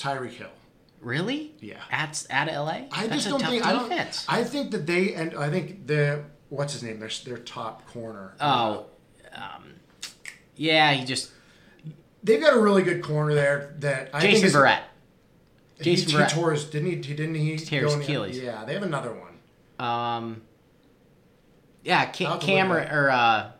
Tyreek 0.00 0.30
Hill. 0.30 0.48
Really? 1.00 1.52
Yeah. 1.60 1.80
At 1.90 2.26
at 2.30 2.46
LA? 2.46 2.82
I 2.92 3.06
That's 3.06 3.24
just 3.24 3.28
don't 3.28 3.42
think. 3.42 3.64
I, 3.64 3.72
don't. 3.72 4.24
I 4.28 4.44
think 4.44 4.70
that 4.72 4.86
they 4.86 5.14
and 5.14 5.34
I 5.34 5.48
think 5.50 5.86
the 5.86 6.24
what's 6.48 6.72
his 6.72 6.82
name? 6.82 6.98
Their 7.00 7.10
their 7.24 7.38
top 7.38 7.86
corner. 7.86 8.34
oh, 8.40 8.86
um, 9.32 9.74
yeah. 10.56 10.92
He 10.92 11.04
just 11.06 11.30
they've 12.22 12.40
got 12.40 12.54
a 12.54 12.60
really 12.60 12.82
good 12.82 13.02
corner 13.02 13.34
there. 13.34 13.74
That 13.78 14.10
I 14.12 14.20
Jason 14.20 14.34
think 14.34 14.44
is, 14.46 14.54
Verrett. 14.54 14.80
He, 15.78 15.84
Jason 15.84 16.10
he 16.10 16.16
Verrett. 16.16 16.30
tore 16.30 16.52
his 16.52 16.64
didn't 16.66 16.88
he? 16.90 16.96
he 16.96 17.14
didn't 17.14 17.34
he? 17.34 17.56
tear 17.56 17.82
his 17.82 17.94
go 17.94 17.94
in 17.94 17.98
the- 18.00 18.04
Achilles. 18.04 18.38
Yeah, 18.38 18.64
they 18.66 18.74
have 18.74 18.82
another 18.82 19.12
one. 19.14 19.86
Um, 19.86 20.42
yeah, 21.82 22.04
Ca- 22.04 22.08
have 22.10 22.16
to 22.16 22.28
look 22.28 22.40
Cameron 22.42 22.90
or 22.90 23.08
uh, 23.10 23.50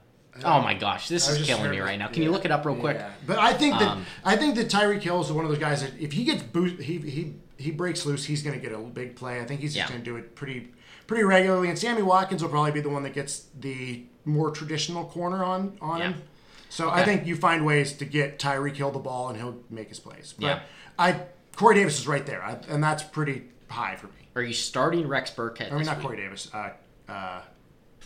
oh 0.44 0.60
my 0.60 0.74
gosh, 0.74 1.08
this 1.08 1.28
is 1.28 1.46
killing 1.46 1.70
me 1.70 1.78
right 1.80 1.98
now. 1.98 2.08
Can 2.08 2.22
you 2.22 2.30
look 2.30 2.44
it 2.44 2.50
up 2.50 2.64
real 2.64 2.76
quick? 2.76 2.96
Yeah. 2.96 3.10
But 3.26 3.38
I 3.38 3.52
think 3.52 3.78
that 3.78 3.88
Um, 3.88 4.06
I 4.24 4.36
think 4.36 4.54
that 4.56 4.68
Tyreek 4.68 5.02
Hill 5.02 5.20
is 5.20 5.30
one 5.32 5.44
of 5.44 5.50
those 5.50 5.60
guys 5.60 5.82
that 5.82 5.92
if 6.00 6.12
he 6.12 6.24
gets 6.24 6.42
boost, 6.42 6.80
he 6.82 6.98
he 6.98 7.34
he 7.58 7.70
breaks 7.70 8.06
loose, 8.06 8.24
he's 8.24 8.42
going 8.42 8.58
to 8.58 8.66
get 8.66 8.74
a 8.74 8.78
big 8.82 9.16
play. 9.16 9.40
I 9.40 9.44
think 9.44 9.60
he's 9.60 9.74
just 9.74 9.88
Yeah. 9.88 9.92
going 9.94 10.04
to 10.04 10.10
do 10.10 10.16
it 10.16 10.34
pretty 10.34 10.68
pretty 11.06 11.24
regularly. 11.24 11.68
And 11.68 11.78
Sammy 11.78 12.02
Watkins 12.02 12.42
will 12.42 12.50
probably 12.50 12.72
be 12.72 12.80
the 12.80 12.88
one 12.88 13.02
that 13.02 13.12
gets 13.14 13.46
the 13.58 14.04
more 14.24 14.50
traditional 14.50 15.04
corner 15.04 15.44
on 15.44 15.76
on 15.80 15.98
Yeah. 15.98 16.04
him. 16.12 16.22
So 16.68 16.88
I 16.88 17.04
think 17.04 17.26
you 17.26 17.34
find 17.36 17.66
ways 17.66 17.92
to 17.94 18.04
get 18.04 18.38
Tyreek 18.38 18.76
Hill 18.76 18.92
the 18.92 18.98
ball 19.00 19.28
and 19.28 19.36
he'll 19.36 19.58
make 19.70 19.88
his 19.88 19.98
plays. 20.00 20.34
But 20.38 20.46
Yeah. 20.46 20.60
I 20.98 21.20
Corey 21.56 21.74
Davis 21.74 21.98
is 21.98 22.06
right 22.08 22.24
there, 22.24 22.42
I, 22.42 22.56
and 22.68 22.82
that's 22.82 23.02
pretty 23.02 23.42
high 23.68 23.96
for 23.96 24.06
me. 24.06 24.12
Are 24.36 24.42
you 24.42 24.54
starting 24.54 25.06
Rex 25.08 25.30
Burkhead? 25.32 25.72
I 25.72 25.76
mean, 25.76 25.84
not 25.84 25.96
week? 25.98 26.06
Corey 26.06 26.16
Davis, 26.16 26.48
uh, 26.54 26.70
uh, 27.08 27.40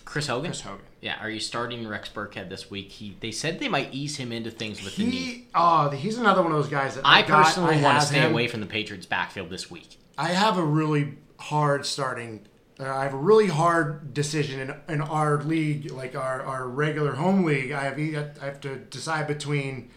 Chris 0.05 0.27
Hogan. 0.27 0.51
Chris 0.51 0.61
Hogan. 0.63 0.85
Yeah, 1.01 1.17
are 1.21 1.31
you 1.31 1.41
starting 1.41 1.87
Rex 1.87 2.09
Burkhead 2.09 2.49
this 2.49 2.71
week? 2.71 2.91
He 2.93 3.17
they 3.21 3.31
said 3.31 3.59
they 3.59 3.69
might 3.69 3.93
ease 3.93 4.17
him 4.17 4.33
into 4.33 4.51
things 4.51 4.83
with 4.85 4.97
the 4.97 5.05
knee. 5.05 5.11
He, 5.11 5.47
oh, 5.55 5.91
he's 5.91 6.19
another 6.19 6.43
one 6.43 6.53
of 6.53 6.59
those 6.59 6.71
guys 6.71 6.95
that 6.97 7.03
I 7.07 7.23
got- 7.23 7.45
personally 7.45 7.77
I 7.77 7.83
want 7.83 8.01
to 8.01 8.07
stay 8.07 8.21
him. 8.21 8.33
away 8.33 8.49
from 8.49 8.61
the 8.61 8.67
Patriots 8.67 9.07
backfield 9.07 9.51
this 9.51 9.71
week. 9.71 9.99
I 10.17 10.29
have 10.29 10.59
a 10.59 10.65
really 10.65 11.15
hard 11.39 11.85
starting. 11.87 12.47
Uh, 12.79 12.85
I 12.93 13.05
have 13.05 13.15
a 13.15 13.19
really 13.19 13.49
hard 13.49 14.15
decision 14.15 14.61
in, 14.61 14.75
in 14.95 15.01
our 15.01 15.43
league, 15.43 15.91
like 15.93 16.17
our, 16.17 16.43
our 16.43 16.67
regular 16.69 17.13
home 17.15 17.45
league. 17.45 17.71
I 17.73 17.83
have 17.85 17.99
I 17.99 18.45
have 18.47 18.61
to 18.63 18.77
decide 18.77 19.27
between 19.27 19.91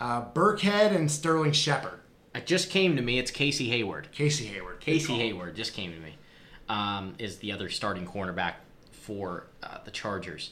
uh, 0.00 0.24
Burkhead 0.32 0.94
and 0.94 1.10
Sterling 1.10 1.52
Shepard. 1.52 2.00
It 2.34 2.46
just 2.46 2.70
came 2.70 2.96
to 2.96 3.02
me. 3.02 3.18
It's 3.18 3.30
Casey 3.30 3.68
Hayward. 3.68 4.08
Casey 4.12 4.46
Hayward. 4.46 4.80
Casey. 4.80 5.12
Hayward 5.14 5.54
just 5.56 5.74
came 5.74 5.92
to 5.92 5.98
me. 5.98 6.16
Um, 6.68 7.14
is 7.18 7.38
the 7.38 7.52
other 7.52 7.68
starting 7.68 8.06
cornerback 8.06 8.54
for 9.02 9.46
uh, 9.62 9.78
the 9.84 9.90
Chargers. 9.90 10.50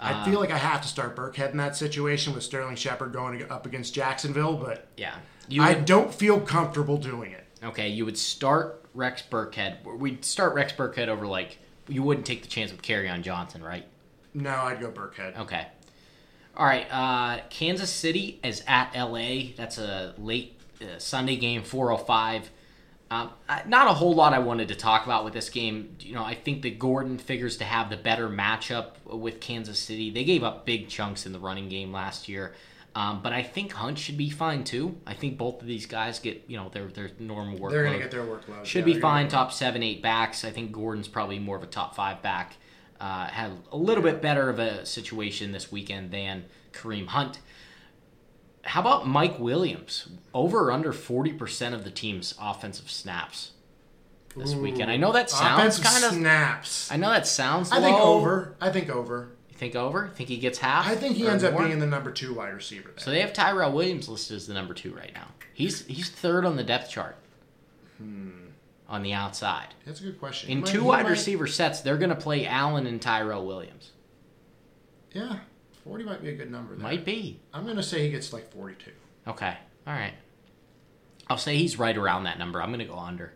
I 0.00 0.24
feel 0.24 0.38
like 0.38 0.52
I 0.52 0.58
have 0.58 0.80
to 0.82 0.88
start 0.88 1.16
Burkhead 1.16 1.50
in 1.50 1.56
that 1.56 1.76
situation 1.76 2.32
with 2.32 2.44
Sterling 2.44 2.76
Shepard 2.76 3.12
going 3.12 3.50
up 3.50 3.66
against 3.66 3.94
Jacksonville, 3.94 4.54
but 4.54 4.86
Yeah, 4.96 5.16
you 5.48 5.60
I 5.60 5.74
don't 5.74 6.14
feel 6.14 6.38
comfortable 6.40 6.98
doing 6.98 7.32
it. 7.32 7.44
Okay, 7.64 7.88
you 7.88 8.04
would 8.04 8.16
start 8.16 8.84
Rex 8.94 9.22
Burkhead. 9.28 9.82
We'd 9.84 10.24
start 10.24 10.54
Rex 10.54 10.72
Burkhead 10.72 11.08
over 11.08 11.26
like 11.26 11.58
you 11.88 12.02
wouldn't 12.04 12.26
take 12.26 12.42
the 12.42 12.48
chance 12.48 12.70
with 12.70 12.88
on 13.08 13.22
Johnson, 13.22 13.62
right? 13.62 13.86
No, 14.34 14.54
I'd 14.54 14.80
go 14.80 14.90
Burkhead. 14.90 15.36
Okay. 15.38 15.66
All 16.56 16.66
right. 16.66 16.86
Uh, 16.90 17.40
Kansas 17.50 17.90
City 17.90 18.38
is 18.44 18.62
at 18.66 18.94
LA. 18.94 19.52
That's 19.56 19.78
a 19.78 20.14
late 20.18 20.60
uh, 20.80 20.98
Sunday 20.98 21.36
game, 21.36 21.62
4:05. 21.62 22.44
Um, 23.10 23.30
not 23.66 23.88
a 23.88 23.94
whole 23.94 24.14
lot 24.14 24.34
I 24.34 24.38
wanted 24.38 24.68
to 24.68 24.74
talk 24.74 25.06
about 25.06 25.24
with 25.24 25.32
this 25.32 25.48
game. 25.48 25.96
You 26.00 26.14
know, 26.14 26.24
I 26.24 26.34
think 26.34 26.62
that 26.62 26.78
Gordon 26.78 27.16
figures 27.16 27.56
to 27.58 27.64
have 27.64 27.88
the 27.88 27.96
better 27.96 28.28
matchup 28.28 29.02
with 29.06 29.40
Kansas 29.40 29.78
City. 29.78 30.10
They 30.10 30.24
gave 30.24 30.42
up 30.44 30.66
big 30.66 30.88
chunks 30.88 31.24
in 31.24 31.32
the 31.32 31.38
running 31.38 31.68
game 31.70 31.90
last 31.90 32.28
year. 32.28 32.52
Um, 32.94 33.22
but 33.22 33.32
I 33.32 33.42
think 33.42 33.72
Hunt 33.72 33.98
should 33.98 34.16
be 34.16 34.28
fine 34.28 34.64
too. 34.64 34.96
I 35.06 35.14
think 35.14 35.38
both 35.38 35.60
of 35.60 35.66
these 35.68 35.86
guys 35.86 36.18
get 36.18 36.44
you 36.48 36.56
know 36.56 36.68
their 36.70 36.88
their 36.88 37.10
normal 37.18 37.58
workload. 37.58 37.70
They're 37.70 37.84
going 37.84 37.96
to 37.96 38.02
get 38.02 38.10
their 38.10 38.24
workload. 38.24 38.64
Should 38.64 38.86
Yeah, 38.88 38.94
be 38.94 39.00
fine. 39.00 39.28
Top 39.28 39.52
seven, 39.52 39.82
eight 39.82 40.02
backs. 40.02 40.44
I 40.44 40.50
think 40.50 40.72
Gordon's 40.72 41.08
probably 41.08 41.38
more 41.38 41.56
of 41.56 41.62
a 41.62 41.66
top 41.66 41.94
five 41.94 42.22
back. 42.22 42.56
Uh, 43.00 43.26
had 43.28 43.52
a 43.70 43.76
little 43.76 44.02
bit 44.02 44.20
better 44.20 44.50
of 44.50 44.58
a 44.58 44.84
situation 44.84 45.52
this 45.52 45.70
weekend 45.70 46.10
than 46.10 46.44
Kareem 46.72 47.06
Hunt. 47.06 47.38
How 48.68 48.80
about 48.80 49.06
Mike 49.06 49.38
Williams? 49.38 50.08
Over 50.34 50.68
or 50.68 50.72
under 50.72 50.92
forty 50.92 51.32
percent 51.32 51.74
of 51.74 51.84
the 51.84 51.90
team's 51.90 52.34
offensive 52.40 52.90
snaps 52.90 53.52
this 54.36 54.54
weekend. 54.54 54.90
I 54.90 54.96
know 54.96 55.12
that 55.12 55.30
sounds 55.30 55.78
kind 55.80 56.04
of. 56.04 56.12
snaps. 56.12 56.92
I 56.92 56.96
know 56.96 57.10
that 57.10 57.26
sounds. 57.26 57.72
I 57.72 57.80
think 57.80 57.98
over. 57.98 58.54
I 58.60 58.70
think 58.70 58.90
over. 58.90 59.30
You 59.50 59.56
think 59.56 59.74
over? 59.74 60.08
Think 60.14 60.28
he 60.28 60.36
gets 60.36 60.58
half? 60.58 60.86
I 60.86 60.94
think 60.94 61.16
he 61.16 61.26
ends 61.26 61.42
up 61.44 61.56
being 61.58 61.78
the 61.78 61.86
number 61.86 62.12
two 62.12 62.34
wide 62.34 62.54
receiver. 62.54 62.90
There. 62.90 62.98
So 62.98 63.10
they 63.10 63.20
have 63.20 63.32
Tyrell 63.32 63.72
Williams 63.72 64.08
listed 64.08 64.36
as 64.36 64.46
the 64.46 64.54
number 64.54 64.74
two 64.74 64.92
right 64.94 65.12
now. 65.14 65.28
He's 65.54 65.86
he's 65.86 66.10
third 66.10 66.44
on 66.44 66.56
the 66.56 66.62
depth 66.64 66.90
chart. 66.90 67.16
Hmm. 67.96 68.30
On 68.88 69.02
the 69.02 69.12
outside. 69.12 69.68
That's 69.84 70.00
a 70.00 70.04
good 70.04 70.18
question. 70.20 70.50
In 70.50 70.60
might- 70.60 70.66
two 70.68 70.84
wide 70.84 71.02
might- 71.04 71.10
receiver 71.10 71.46
sets, 71.46 71.80
they're 71.80 71.98
going 71.98 72.08
to 72.10 72.16
play 72.16 72.46
Allen 72.46 72.86
and 72.86 73.02
Tyrell 73.02 73.44
Williams. 73.46 73.90
Yeah, 75.12 75.38
forty 75.88 76.04
might 76.04 76.22
be 76.22 76.28
a 76.28 76.34
good 76.36 76.50
number. 76.50 76.74
There. 76.74 76.82
Might 76.82 77.04
be. 77.04 77.40
I'm 77.52 77.66
gonna 77.66 77.82
say 77.82 78.02
he 78.04 78.10
gets 78.10 78.32
like 78.32 78.52
forty-two. 78.52 78.92
Okay. 79.26 79.56
All 79.86 79.94
right. 79.94 80.12
I'll 81.30 81.36
say 81.38 81.56
he's 81.56 81.78
right 81.78 81.96
around 81.96 82.24
that 82.24 82.38
number. 82.38 82.62
I'm 82.62 82.70
going 82.70 82.78
to 82.78 82.86
go 82.86 82.98
under. 82.98 83.32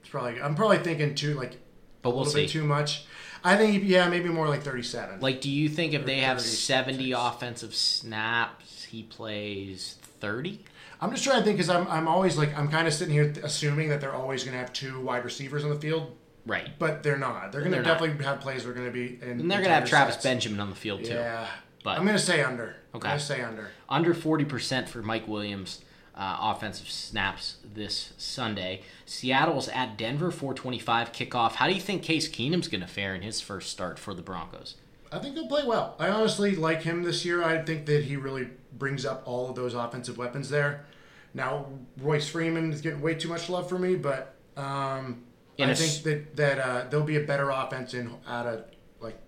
It's 0.00 0.08
probably. 0.08 0.40
I'm 0.40 0.54
probably 0.54 0.78
thinking 0.78 1.14
too 1.14 1.34
like 1.34 1.56
But 2.02 2.10
we'll 2.10 2.18
little 2.20 2.32
see. 2.32 2.42
bit 2.42 2.50
too 2.50 2.64
much. 2.64 3.04
I 3.44 3.56
think 3.56 3.84
yeah, 3.84 4.08
maybe 4.08 4.28
more 4.28 4.48
like 4.48 4.62
thirty-seven. 4.62 5.20
Like, 5.20 5.40
do 5.40 5.48
you 5.50 5.68
think 5.68 5.94
if 5.94 6.04
they 6.06 6.18
have 6.20 6.38
30, 6.38 6.48
70 6.48 7.04
six. 7.10 7.18
offensive 7.20 7.74
snaps, 7.74 8.84
he 8.84 9.02
plays 9.04 9.96
30? 10.20 10.64
I'm 11.00 11.12
just 11.12 11.22
trying 11.22 11.38
to 11.38 11.44
think 11.44 11.56
because 11.58 11.70
I'm 11.70 11.86
I'm 11.86 12.08
always 12.08 12.36
like 12.36 12.56
I'm 12.58 12.68
kind 12.68 12.88
of 12.88 12.94
sitting 12.94 13.14
here 13.14 13.32
th- 13.32 13.44
assuming 13.44 13.88
that 13.90 14.00
they're 14.00 14.14
always 14.14 14.42
gonna 14.42 14.56
have 14.58 14.72
two 14.72 15.00
wide 15.00 15.24
receivers 15.24 15.62
on 15.62 15.70
the 15.70 15.78
field, 15.78 16.16
Right. 16.48 16.70
but 16.78 17.02
they're 17.04 17.16
not. 17.18 17.52
They're 17.52 17.60
gonna 17.60 17.76
They're 17.76 17.82
not. 17.84 18.00
definitely 18.00 18.24
have 18.24 18.40
plays. 18.40 18.64
They're 18.64 18.72
gonna 18.72 18.90
be 18.90 19.18
in. 19.22 19.40
And 19.40 19.50
they're 19.50 19.58
going 19.58 19.68
to 19.70 19.74
have 19.74 19.88
Travis 19.88 20.14
sets. 20.14 20.24
Benjamin 20.24 20.58
on 20.58 20.70
the 20.70 20.76
field, 20.76 21.04
too. 21.04 21.12
Yeah, 21.12 21.46
But- 21.84 21.98
I'm 21.98 22.06
gonna 22.06 22.18
say 22.18 22.42
under. 22.42 22.74
Okay. 22.94 23.06
I'm 23.06 23.12
gonna 23.12 23.20
say 23.20 23.42
under. 23.42 23.68
under 23.88 24.14
40% 24.14 24.88
for 24.88 25.02
Mike 25.02 25.28
Williams 25.28 25.82
uh, 26.16 26.36
offensive 26.40 26.88
snaps 26.90 27.58
this 27.74 28.12
Sunday. 28.18 28.82
Seattle's 29.06 29.68
at 29.68 29.96
Denver, 29.96 30.32
425 30.32 31.12
kickoff. 31.12 31.52
How 31.52 31.68
do 31.68 31.74
you 31.74 31.80
think 31.80 32.02
Case 32.02 32.28
Keenum's 32.28 32.66
going 32.66 32.80
to 32.80 32.88
fare 32.88 33.14
in 33.14 33.22
his 33.22 33.40
first 33.40 33.70
start 33.70 34.00
for 34.00 34.14
the 34.14 34.22
Broncos? 34.22 34.74
I 35.12 35.20
think 35.20 35.36
he'll 35.36 35.46
play 35.46 35.62
well. 35.64 35.94
I 36.00 36.08
honestly 36.08 36.56
like 36.56 36.82
him 36.82 37.04
this 37.04 37.24
year. 37.24 37.44
I 37.44 37.62
think 37.62 37.86
that 37.86 38.04
he 38.04 38.16
really 38.16 38.48
brings 38.76 39.06
up 39.06 39.22
all 39.26 39.48
of 39.48 39.54
those 39.54 39.74
offensive 39.74 40.18
weapons 40.18 40.48
there. 40.50 40.86
Now, 41.34 41.66
Royce 42.00 42.28
Freeman 42.28 42.72
is 42.72 42.80
getting 42.80 43.00
way 43.00 43.14
too 43.14 43.28
much 43.28 43.48
love 43.48 43.68
for 43.68 43.78
me, 43.78 43.94
but 43.94 44.34
um, 44.56 45.22
I 45.60 45.74
think 45.74 46.02
that 46.04 46.36
that 46.36 46.58
uh, 46.58 46.84
there'll 46.88 47.06
be 47.06 47.16
a 47.16 47.24
better 47.26 47.50
offense 47.50 47.94
in 47.94 48.10
out 48.26 48.46
of 48.46 48.64
like 49.00 49.18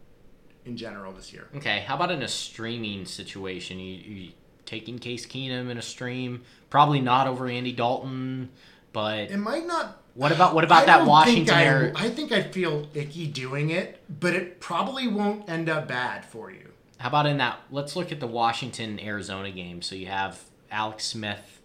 in 0.65 0.77
general 0.77 1.13
this 1.13 1.33
year. 1.33 1.49
Okay, 1.57 1.81
how 1.81 1.97
about 1.97 2.11
in 2.11 2.23
a 2.23 2.29
streaming 2.29 3.05
situation? 3.05 3.79
You, 3.81 3.95
you 3.95 4.33
taking 4.65 4.99
Case 4.99 5.27
Keenum 5.27 5.71
in 5.71 5.79
a 5.79 5.83
stream? 5.83 6.43
Probably 6.71 7.01
not 7.01 7.27
over 7.27 7.49
Andy 7.49 7.73
Dalton, 7.73 8.51
but 8.93 9.31
It 9.31 9.39
might 9.39 9.67
not. 9.67 10.03
what 10.15 10.31
about 10.31 10.55
what 10.55 10.63
about 10.65 10.85
I 10.85 10.87
that 10.87 11.07
Washington 11.07 11.55
I? 11.55 11.93
I 11.97 12.09
think 12.11 12.31
I 12.31 12.43
feel 12.43 12.87
icky 12.95 13.27
doing 13.27 13.71
it, 13.71 14.01
but 14.09 14.35
it 14.35 14.61
probably 14.61 15.09
won't 15.09 15.49
end 15.51 15.69
up 15.69 15.89
bad 15.89 16.25
for 16.25 16.51
you. 16.53 16.73
How 16.99 17.09
about 17.09 17.27
in 17.27 17.39
that? 17.39 17.59
Let's 17.71 17.97
look 17.97 18.13
at 18.13 18.21
the 18.21 18.27
Washington 18.27 19.01
Arizona 19.01 19.51
game. 19.51 19.83
So 19.83 19.95
you 19.97 20.07
have 20.07 20.41
Alex 20.71 21.07
Smith 21.07 21.61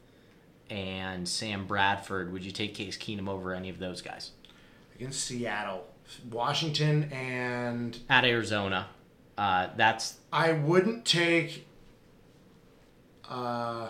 and 0.70 1.28
Sam 1.28 1.68
Bradford. 1.68 2.32
Would 2.34 2.44
you 2.44 2.52
take 2.52 2.74
Case 2.74 2.98
Keenum 2.98 3.28
over 3.30 3.54
any 3.54 3.70
of 3.70 3.78
those 3.78 4.02
guys 4.02 4.32
Against 4.96 5.26
Seattle, 5.26 5.86
Washington, 6.32 7.12
and 7.12 7.98
at 8.10 8.24
Arizona? 8.26 8.88
Uh, 9.38 9.68
that's 9.76 10.16
I 10.32 10.54
wouldn't 10.54 11.06
take. 11.06 11.68
Uh, 13.30 13.90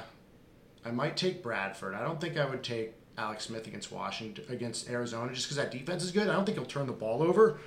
I 0.83 0.91
might 0.91 1.17
take 1.17 1.43
Bradford. 1.43 1.93
I 1.93 2.03
don't 2.03 2.19
think 2.19 2.37
I 2.37 2.45
would 2.45 2.63
take 2.63 2.93
Alex 3.17 3.45
Smith 3.45 3.67
against 3.67 3.91
Washington 3.91 4.45
against 4.49 4.89
Arizona 4.89 5.33
just 5.33 5.45
because 5.47 5.57
that 5.57 5.71
defense 5.71 6.03
is 6.03 6.11
good. 6.11 6.27
I 6.27 6.33
don't 6.33 6.45
think 6.45 6.57
he'll 6.57 6.65
turn 6.65 6.87
the 6.87 6.93
ball 6.93 7.21
over. 7.21 7.59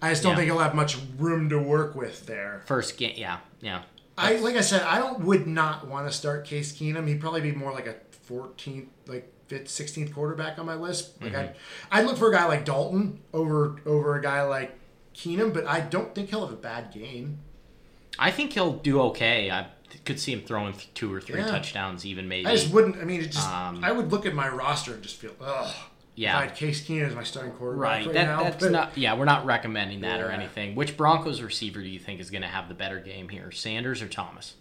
I 0.00 0.10
just 0.10 0.22
don't 0.22 0.32
Yeah. 0.32 0.36
think 0.38 0.46
he'll 0.50 0.58
have 0.58 0.74
much 0.74 0.98
room 1.16 1.48
to 1.48 1.58
work 1.58 1.94
with 1.94 2.26
there. 2.26 2.62
First 2.66 2.96
game, 2.98 3.14
yeah, 3.16 3.38
yeah. 3.60 3.82
I 4.18 4.36
like 4.36 4.56
I 4.56 4.60
said, 4.60 4.82
I 4.82 4.98
don't 4.98 5.20
would 5.20 5.46
not 5.46 5.86
want 5.86 6.06
to 6.08 6.12
start 6.12 6.44
Case 6.44 6.72
Keenum. 6.72 7.06
He'd 7.08 7.20
probably 7.20 7.40
be 7.40 7.52
more 7.52 7.72
like 7.72 7.86
a 7.86 7.94
14th, 8.28 8.88
like 9.06 9.31
fifth, 9.48 9.66
16th 9.68 10.12
quarterback 10.14 10.58
on 10.58 10.66
my 10.66 10.74
list. 10.74 11.20
Like 11.22 11.32
Mm-hmm. 11.32 11.52
I, 11.90 12.00
I'd 12.00 12.06
look 12.06 12.16
for 12.16 12.28
a 12.30 12.32
guy 12.32 12.46
like 12.46 12.64
Dalton 12.64 13.20
over 13.32 13.76
over 13.86 14.16
a 14.16 14.22
guy 14.22 14.42
like 14.42 14.78
Keenum, 15.14 15.52
but 15.52 15.66
I 15.66 15.80
don't 15.80 16.14
think 16.14 16.30
he'll 16.30 16.44
have 16.46 16.54
a 16.54 16.60
bad 16.60 16.92
game. 16.92 17.38
I 18.18 18.30
think 18.30 18.52
he'll 18.52 18.74
do 18.74 19.00
okay. 19.02 19.50
I 19.50 19.66
could 20.04 20.18
see 20.20 20.32
him 20.32 20.40
throwing 20.42 20.74
two 20.94 21.12
or 21.12 21.20
three 21.20 21.40
Yeah. 21.40 21.46
touchdowns, 21.48 22.04
even 22.06 22.28
maybe. 22.28 22.46
I 22.46 22.54
just 22.56 22.72
wouldn't. 22.72 22.96
I 22.96 23.04
mean, 23.04 23.20
it 23.20 23.26
just 23.30 23.48
Um, 23.48 23.82
I 23.84 23.92
would 23.92 24.10
look 24.10 24.24
at 24.26 24.34
my 24.34 24.48
roster 24.48 24.94
and 24.94 25.02
just 25.02 25.16
feel 25.16 25.32
ugh. 25.40 25.74
Yeah. 26.14 26.32
if 26.36 26.36
I 26.36 26.44
had 26.46 26.54
Case 26.56 26.86
Keenum 26.86 27.08
as 27.08 27.14
my 27.14 27.22
starting 27.22 27.52
quarterback 27.52 27.82
Right. 27.90 28.04
right, 28.06 28.14
that, 28.14 28.24
now. 28.24 28.42
that's 28.42 28.62
but 28.62 28.70
not. 28.72 28.98
Yeah, 28.98 29.14
we're 29.14 29.24
not 29.24 29.46
recommending 29.46 30.02
that 30.02 30.20
or 30.20 30.30
anything. 30.30 30.74
Which 30.74 30.96
Broncos 30.96 31.40
receiver 31.40 31.80
do 31.80 31.88
you 31.88 31.98
think 31.98 32.20
is 32.20 32.30
going 32.30 32.42
to 32.42 32.48
have 32.48 32.68
the 32.68 32.74
better 32.74 33.00
game 33.00 33.30
here, 33.30 33.50
Sanders 33.50 34.02
or 34.02 34.08
Thomas? 34.08 34.54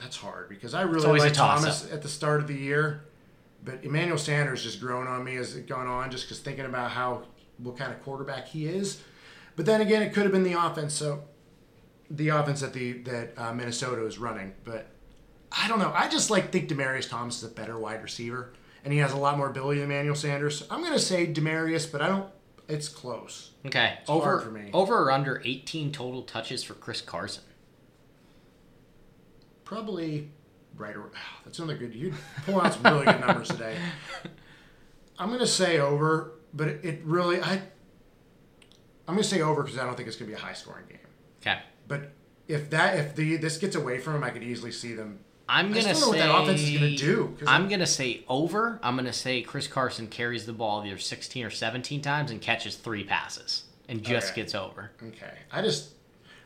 That's 0.00 0.16
hard 0.16 0.48
because 0.48 0.74
I 0.74 0.82
really 0.82 1.18
like. 1.18 1.32
Thomas 1.32 1.90
at 1.92 2.02
the 2.02 2.08
start 2.08 2.40
of 2.40 2.46
the 2.46 2.54
year, 2.54 3.02
but 3.64 3.84
Emmanuel 3.84 4.18
Sanders 4.18 4.62
just 4.62 4.80
grown 4.80 5.06
on 5.06 5.24
me 5.24 5.36
as 5.36 5.56
it 5.56 5.66
gone 5.66 5.86
on, 5.86 6.10
just 6.10 6.24
because 6.24 6.40
thinking 6.40 6.64
about 6.64 6.90
how 6.90 7.22
what 7.58 7.76
kind 7.76 7.92
of 7.92 8.02
quarterback 8.02 8.48
he 8.48 8.66
is. 8.66 9.02
But 9.56 9.66
then 9.66 9.80
again, 9.80 10.02
it 10.02 10.12
could 10.12 10.22
have 10.22 10.32
been 10.32 10.44
the 10.44 10.52
offense. 10.52 10.94
So 10.94 11.24
the 12.10 12.28
offense 12.28 12.60
that 12.60 12.72
the 12.72 12.92
that 13.02 13.32
uh, 13.36 13.52
Minnesota 13.52 14.04
is 14.06 14.18
running, 14.18 14.54
but 14.64 14.88
I 15.50 15.68
don't 15.68 15.78
know. 15.78 15.92
I 15.94 16.08
just 16.08 16.30
like 16.30 16.52
think 16.52 16.68
Demaryius 16.68 17.08
Thomas 17.08 17.38
is 17.38 17.50
a 17.50 17.52
better 17.52 17.78
wide 17.78 18.02
receiver, 18.02 18.52
and 18.84 18.92
he 18.92 19.00
has 19.00 19.12
a 19.12 19.16
lot 19.16 19.36
more 19.36 19.48
ability 19.48 19.80
than 19.80 19.90
Emmanuel 19.90 20.14
Sanders. 20.14 20.60
So 20.60 20.66
I'm 20.70 20.82
gonna 20.82 20.98
say 20.98 21.26
Demaryius, 21.26 21.90
but 21.90 22.00
I 22.00 22.08
don't. 22.08 22.30
It's 22.68 22.88
close. 22.88 23.52
Okay. 23.64 23.98
hard 24.06 24.08
over 24.08 24.40
for 24.40 24.50
me. 24.50 24.70
over 24.74 24.98
or 25.04 25.10
under 25.10 25.40
18 25.42 25.90
total 25.90 26.22
touches 26.22 26.62
for 26.62 26.74
Chris 26.74 27.00
Carson. 27.00 27.42
Probably 29.64 30.30
right. 30.78 30.96
Or, 30.96 31.10
that's 31.44 31.58
another 31.58 31.76
good. 31.76 31.94
You 31.94 32.12
pull 32.46 32.60
out 32.60 32.74
some 32.74 32.82
really 32.84 33.04
good 33.06 33.20
numbers 33.20 33.48
today. 33.48 33.76
I'm 35.18 35.30
gonna 35.30 35.46
say 35.46 35.78
over, 35.78 36.32
but 36.54 36.68
it, 36.68 36.84
it 36.84 37.00
really 37.04 37.40
I. 37.40 37.54
I'm 39.06 39.14
gonna 39.14 39.24
say 39.24 39.40
over 39.40 39.62
because 39.62 39.78
I 39.78 39.84
don't 39.84 39.96
think 39.96 40.06
it's 40.08 40.16
gonna 40.16 40.28
be 40.28 40.34
a 40.34 40.38
high 40.38 40.52
scoring 40.52 40.84
game. 40.88 40.98
Okay. 41.40 41.58
But 41.88 42.12
if 42.46 42.70
that 42.70 42.98
if 42.98 43.16
the 43.16 43.36
this 43.36 43.58
gets 43.58 43.74
away 43.76 43.98
from 43.98 44.16
him, 44.16 44.24
I 44.24 44.30
could 44.30 44.42
easily 44.42 44.72
see 44.72 44.94
them. 44.94 45.20
I'm 45.48 45.70
gonna 45.70 45.80
just 45.82 46.00
don't 46.02 46.12
say 46.12 46.18
know 46.20 46.32
what 46.34 46.36
that 46.36 46.42
offense 46.44 46.60
is 46.62 46.70
gonna 46.78 46.94
do, 46.96 47.36
I'm 47.46 47.68
gonna 47.68 47.86
say 47.86 48.22
over. 48.28 48.78
I'm 48.82 48.96
gonna 48.96 49.12
say 49.14 49.40
Chris 49.42 49.66
Carson 49.66 50.06
carries 50.06 50.44
the 50.44 50.52
ball 50.52 50.84
either 50.84 50.98
16 50.98 51.42
or 51.44 51.50
17 51.50 52.02
times 52.02 52.30
and 52.30 52.38
catches 52.40 52.76
three 52.76 53.02
passes 53.02 53.64
and 53.88 54.02
just 54.02 54.32
Okay. 54.32 54.42
gets 54.42 54.54
over. 54.54 54.90
Okay, 55.02 55.32
I 55.50 55.62
just. 55.62 55.94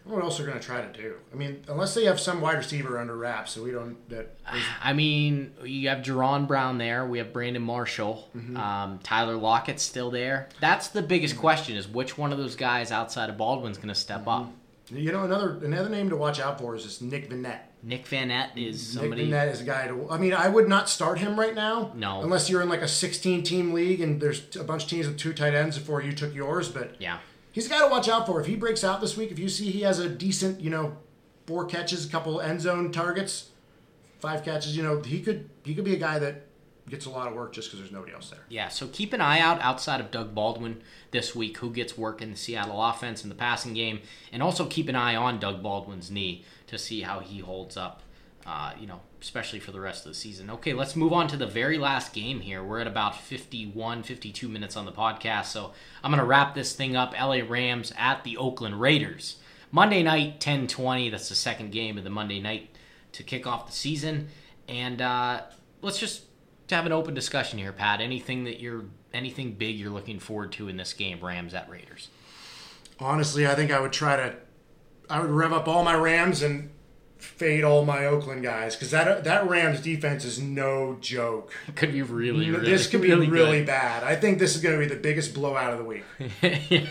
I 0.05 0.09
don't 0.09 0.19
know 0.19 0.25
what 0.25 0.25
else 0.25 0.39
they're 0.39 0.47
gonna 0.47 0.59
try 0.61 0.81
to 0.81 0.93
do? 0.93 1.15
I 1.33 1.37
mean, 1.37 1.63
unless 1.69 1.95
they 1.95 2.05
have 2.07 2.19
some 2.19 2.41
wide 2.41 2.59
receiver 2.59 2.99
under 2.99 3.17
wraps, 3.17 3.53
so 3.53 3.63
we 3.63 3.71
don't. 3.71 3.97
That 4.09 4.37
I 4.83 4.93
mean, 4.93 5.53
you 5.65 5.89
have 5.89 5.99
Jaron 5.99 6.49
Brown 6.49 6.79
there. 6.79 7.07
We 7.07 7.19
have 7.19 7.33
Brandon 7.33 7.63
Marshall. 7.63 8.29
Mm-hmm. 8.37 8.57
Um, 8.57 8.99
Tyler 9.03 9.37
Lockett's 9.37 9.83
still 9.83 10.11
there. 10.11 10.49
That's 10.61 10.89
the 10.89 11.03
biggest 11.03 11.37
question: 11.39 11.77
is 11.77 11.87
which 11.87 12.19
one 12.19 12.33
of 12.33 12.39
those 12.39 12.57
guys 12.57 12.91
outside 12.91 13.31
of 13.31 13.37
Baldwin's 13.37 13.77
going 13.77 13.89
to 13.89 13.95
step 13.95 14.27
up? 14.27 14.51
Mm-hmm. 14.89 14.97
you 14.99 15.13
know 15.13 15.23
another 15.23 15.59
another 15.65 15.89
name 15.89 16.11
to 16.11 16.17
watch 16.17 16.41
out 16.41 16.59
for 16.59 16.75
is 16.75 16.83
this 16.85 17.01
Nick 17.01 17.31
Vannett. 17.31 17.61
Nick 17.85 18.07
Vannett 18.07 18.51
is 18.57 18.95
somebody. 18.95 19.25
Nick 19.25 19.33
Vannett 19.35 19.53
is 19.53 19.61
a 19.61 19.65
guy 19.65 19.87
to. 19.89 20.09
I 20.11 20.19
mean, 20.19 20.33
I 20.35 20.49
would 20.49 20.69
not 20.69 20.89
start 20.89 21.19
him 21.19 21.39
right 21.39 21.55
now. 21.55 21.93
No. 21.95 22.23
Unless 22.23 22.49
you're 22.51 22.63
in 22.63 22.69
like 22.69 22.83
a 22.83 22.89
16 22.89 23.43
team 23.43 23.73
league 23.73 24.01
and 24.01 24.21
there's 24.21 24.55
a 24.57 24.63
bunch 24.65 24.85
of 24.85 24.89
teams 24.91 25.07
with 25.07 25.19
two 25.19 25.33
tight 25.33 25.55
ends 25.55 25.79
before 25.79 26.01
you 26.03 26.13
took 26.13 26.33
yours. 26.35 26.69
But 26.69 26.95
Yeah. 27.01 27.19
He's 27.53 27.67
a 27.67 27.69
guy 27.69 27.81
to 27.81 27.89
watch 27.89 28.09
out 28.09 28.27
for. 28.27 28.41
If 28.41 28.47
he 28.47 28.57
breaks 28.57 28.83
out 28.83 29.01
this 29.01 29.17
week, 29.17 29.31
if 29.31 29.39
you 29.39 29.49
see 29.49 29.71
he 29.71 29.83
has 29.83 29.99
a 29.99 30.09
decent, 30.09 30.61
you 30.61 30.71
know, 30.71 30.97
four 31.47 31.67
catches, 31.67 32.07
a 32.07 32.09
couple 32.09 32.41
end 32.41 32.61
zone 32.61 32.91
targets, 32.91 33.51
five 34.19 34.45
catches, 34.45 34.77
you 34.77 34.83
know, 34.83 35.01
he 35.01 35.21
could 35.21 35.49
he 35.65 35.75
could 35.75 35.85
be 35.85 35.95
a 35.95 35.99
guy 35.99 36.19
that 36.19 36.47
gets 36.89 37.07
a 37.07 37.11
lot 37.11 37.29
of 37.29 37.35
work 37.35 37.53
just 37.53 37.69
because 37.69 37.79
there's 37.81 37.93
nobody 37.93 38.13
else 38.13 38.31
there. 38.31 38.41
Yeah, 38.49 38.69
so 38.69 38.89
keep 38.89 39.13
an 39.13 39.21
eye 39.21 39.39
out 39.39 39.61
outside 39.61 40.01
of 40.01 40.11
Doug 40.11 40.35
Baldwin 40.35 40.83
this 41.13 41.35
week, 41.35 41.59
who 41.59 41.71
gets 41.71 41.97
work 41.97 42.21
in 42.21 42.31
the 42.33 42.37
Seattle 42.37 42.83
offense 42.83 43.23
in 43.23 43.29
the 43.29 43.35
passing 43.35 43.73
game, 43.75 44.01
and 44.33 44.43
also 44.43 44.67
keep 44.67 44.89
an 44.89 44.97
eye 44.97 45.15
on 45.15 45.39
Doug 45.39 45.63
Baldwin's 45.63 46.11
knee 46.11 46.45
to 46.67 46.79
see 46.79 47.03
how 47.03 47.21
he 47.21 47.39
holds 47.39 47.77
up, 47.77 48.03
uh, 48.47 48.73
you 48.79 48.87
know, 48.87 49.01
especially 49.21 49.61
for 49.61 49.71
the 49.73 49.81
rest 49.81 50.05
of 50.05 50.13
the 50.13 50.19
season. 50.19 50.51
Okay, 50.51 50.73
let's 50.73 50.97
move 50.97 51.13
on 51.13 51.29
to 51.29 51.37
the 51.37 51.47
very 51.47 51.79
last 51.79 52.13
game 52.13 52.41
here. 52.41 52.63
We're 52.63 52.81
at 52.81 52.87
about 52.87 53.17
51, 53.21 54.03
52 54.03 54.49
minutes 54.49 54.77
on 54.77 54.85
the 54.85 54.93
podcast, 54.93 55.47
so 55.47 55.73
I'm 56.03 56.11
going 56.11 56.19
to 56.19 56.27
wrap 56.27 56.55
this 56.55 56.75
thing 56.75 56.97
up. 56.97 57.13
LA 57.13 57.41
Rams 57.47 57.93
at 57.97 58.25
the 58.25 58.37
Oakland 58.37 58.81
Raiders. 58.81 59.37
Monday 59.71 60.03
night, 60.03 60.41
10-20. 60.41 61.11
That's 61.11 61.29
the 61.29 61.35
second 61.35 61.71
game 61.71 61.97
of 61.97 62.05
the 62.05 62.11
Monday 62.11 62.41
night 62.41 62.71
to 63.13 63.23
kick 63.23 63.47
off 63.47 63.67
the 63.67 63.73
season. 63.73 64.29
And 64.69 65.01
uh, 65.01 65.43
let's 65.81 65.99
just 65.99 66.23
have 66.69 66.85
an 66.85 66.93
open 66.93 67.15
discussion 67.15 67.59
here, 67.59 67.73
Pat. 67.73 68.01
Anything 68.01 68.45
that 68.45 68.61
you're, 68.61 68.85
anything 69.15 69.53
big 69.53 69.77
you're 69.77 69.91
looking 69.91 70.19
forward 70.19 70.53
to 70.53 70.69
in 70.69 70.77
this 70.77 70.93
game, 70.93 71.21
Rams 71.21 71.55
at 71.55 71.71
Raiders? 71.71 72.09
Honestly, 72.99 73.47
I 73.47 73.55
think 73.55 73.71
I 73.71 73.81
would 73.81 73.93
try 73.93 74.17
to, 74.17 74.35
I 75.09 75.21
would 75.21 75.31
rev 75.31 75.53
up 75.53 75.69
all 75.69 75.85
my 75.85 75.95
Rams 75.95 76.43
and 76.43 76.71
fade 77.23 77.65
all 77.65 77.85
my 77.85 78.07
Oakland 78.07 78.43
guys 78.43 78.75
because 78.75 78.91
that 78.91 79.25
that 79.25 79.49
Rams 79.49 79.81
defense 79.81 80.25
is 80.25 80.41
no 80.41 80.97
joke. 81.01 81.53
Could 81.75 81.93
be 81.93 82.03
really, 82.03 82.51
really 82.51 82.71
this 82.71 82.87
could 82.89 83.03
be 83.03 83.09
really, 83.09 83.29
really, 83.29 83.65
bad. 83.65 84.03
I 84.05 84.17
think 84.17 84.39
this 84.39 84.55
is 84.57 84.63
going 84.63 84.79
to 84.79 84.87
be 84.87 84.93
the 84.93 85.01
biggest 85.01 85.35
blowout 85.35 85.73
of 85.73 85.79
the 85.79 85.85
week. 85.85 86.05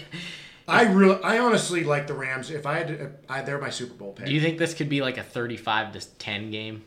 I 0.67 0.83
really, 0.83 1.21
I 1.23 1.39
honestly 1.39 1.83
like 1.83 2.07
the 2.07 2.13
Rams. 2.13 2.49
If 2.49 2.65
I 2.65 2.77
had, 2.77 2.87
to, 2.87 3.11
I, 3.27 3.41
they're 3.41 3.59
my 3.59 3.69
Super 3.69 3.93
Bowl 3.93 4.13
pick. 4.13 4.27
Do 4.27 4.33
you 4.33 4.39
think 4.39 4.57
this 4.57 4.73
could 4.73 4.89
be 4.89 5.01
like 5.01 5.17
a 5.17 5.23
35 5.23 5.93
to 5.93 6.17
10 6.17 6.51
game? 6.51 6.83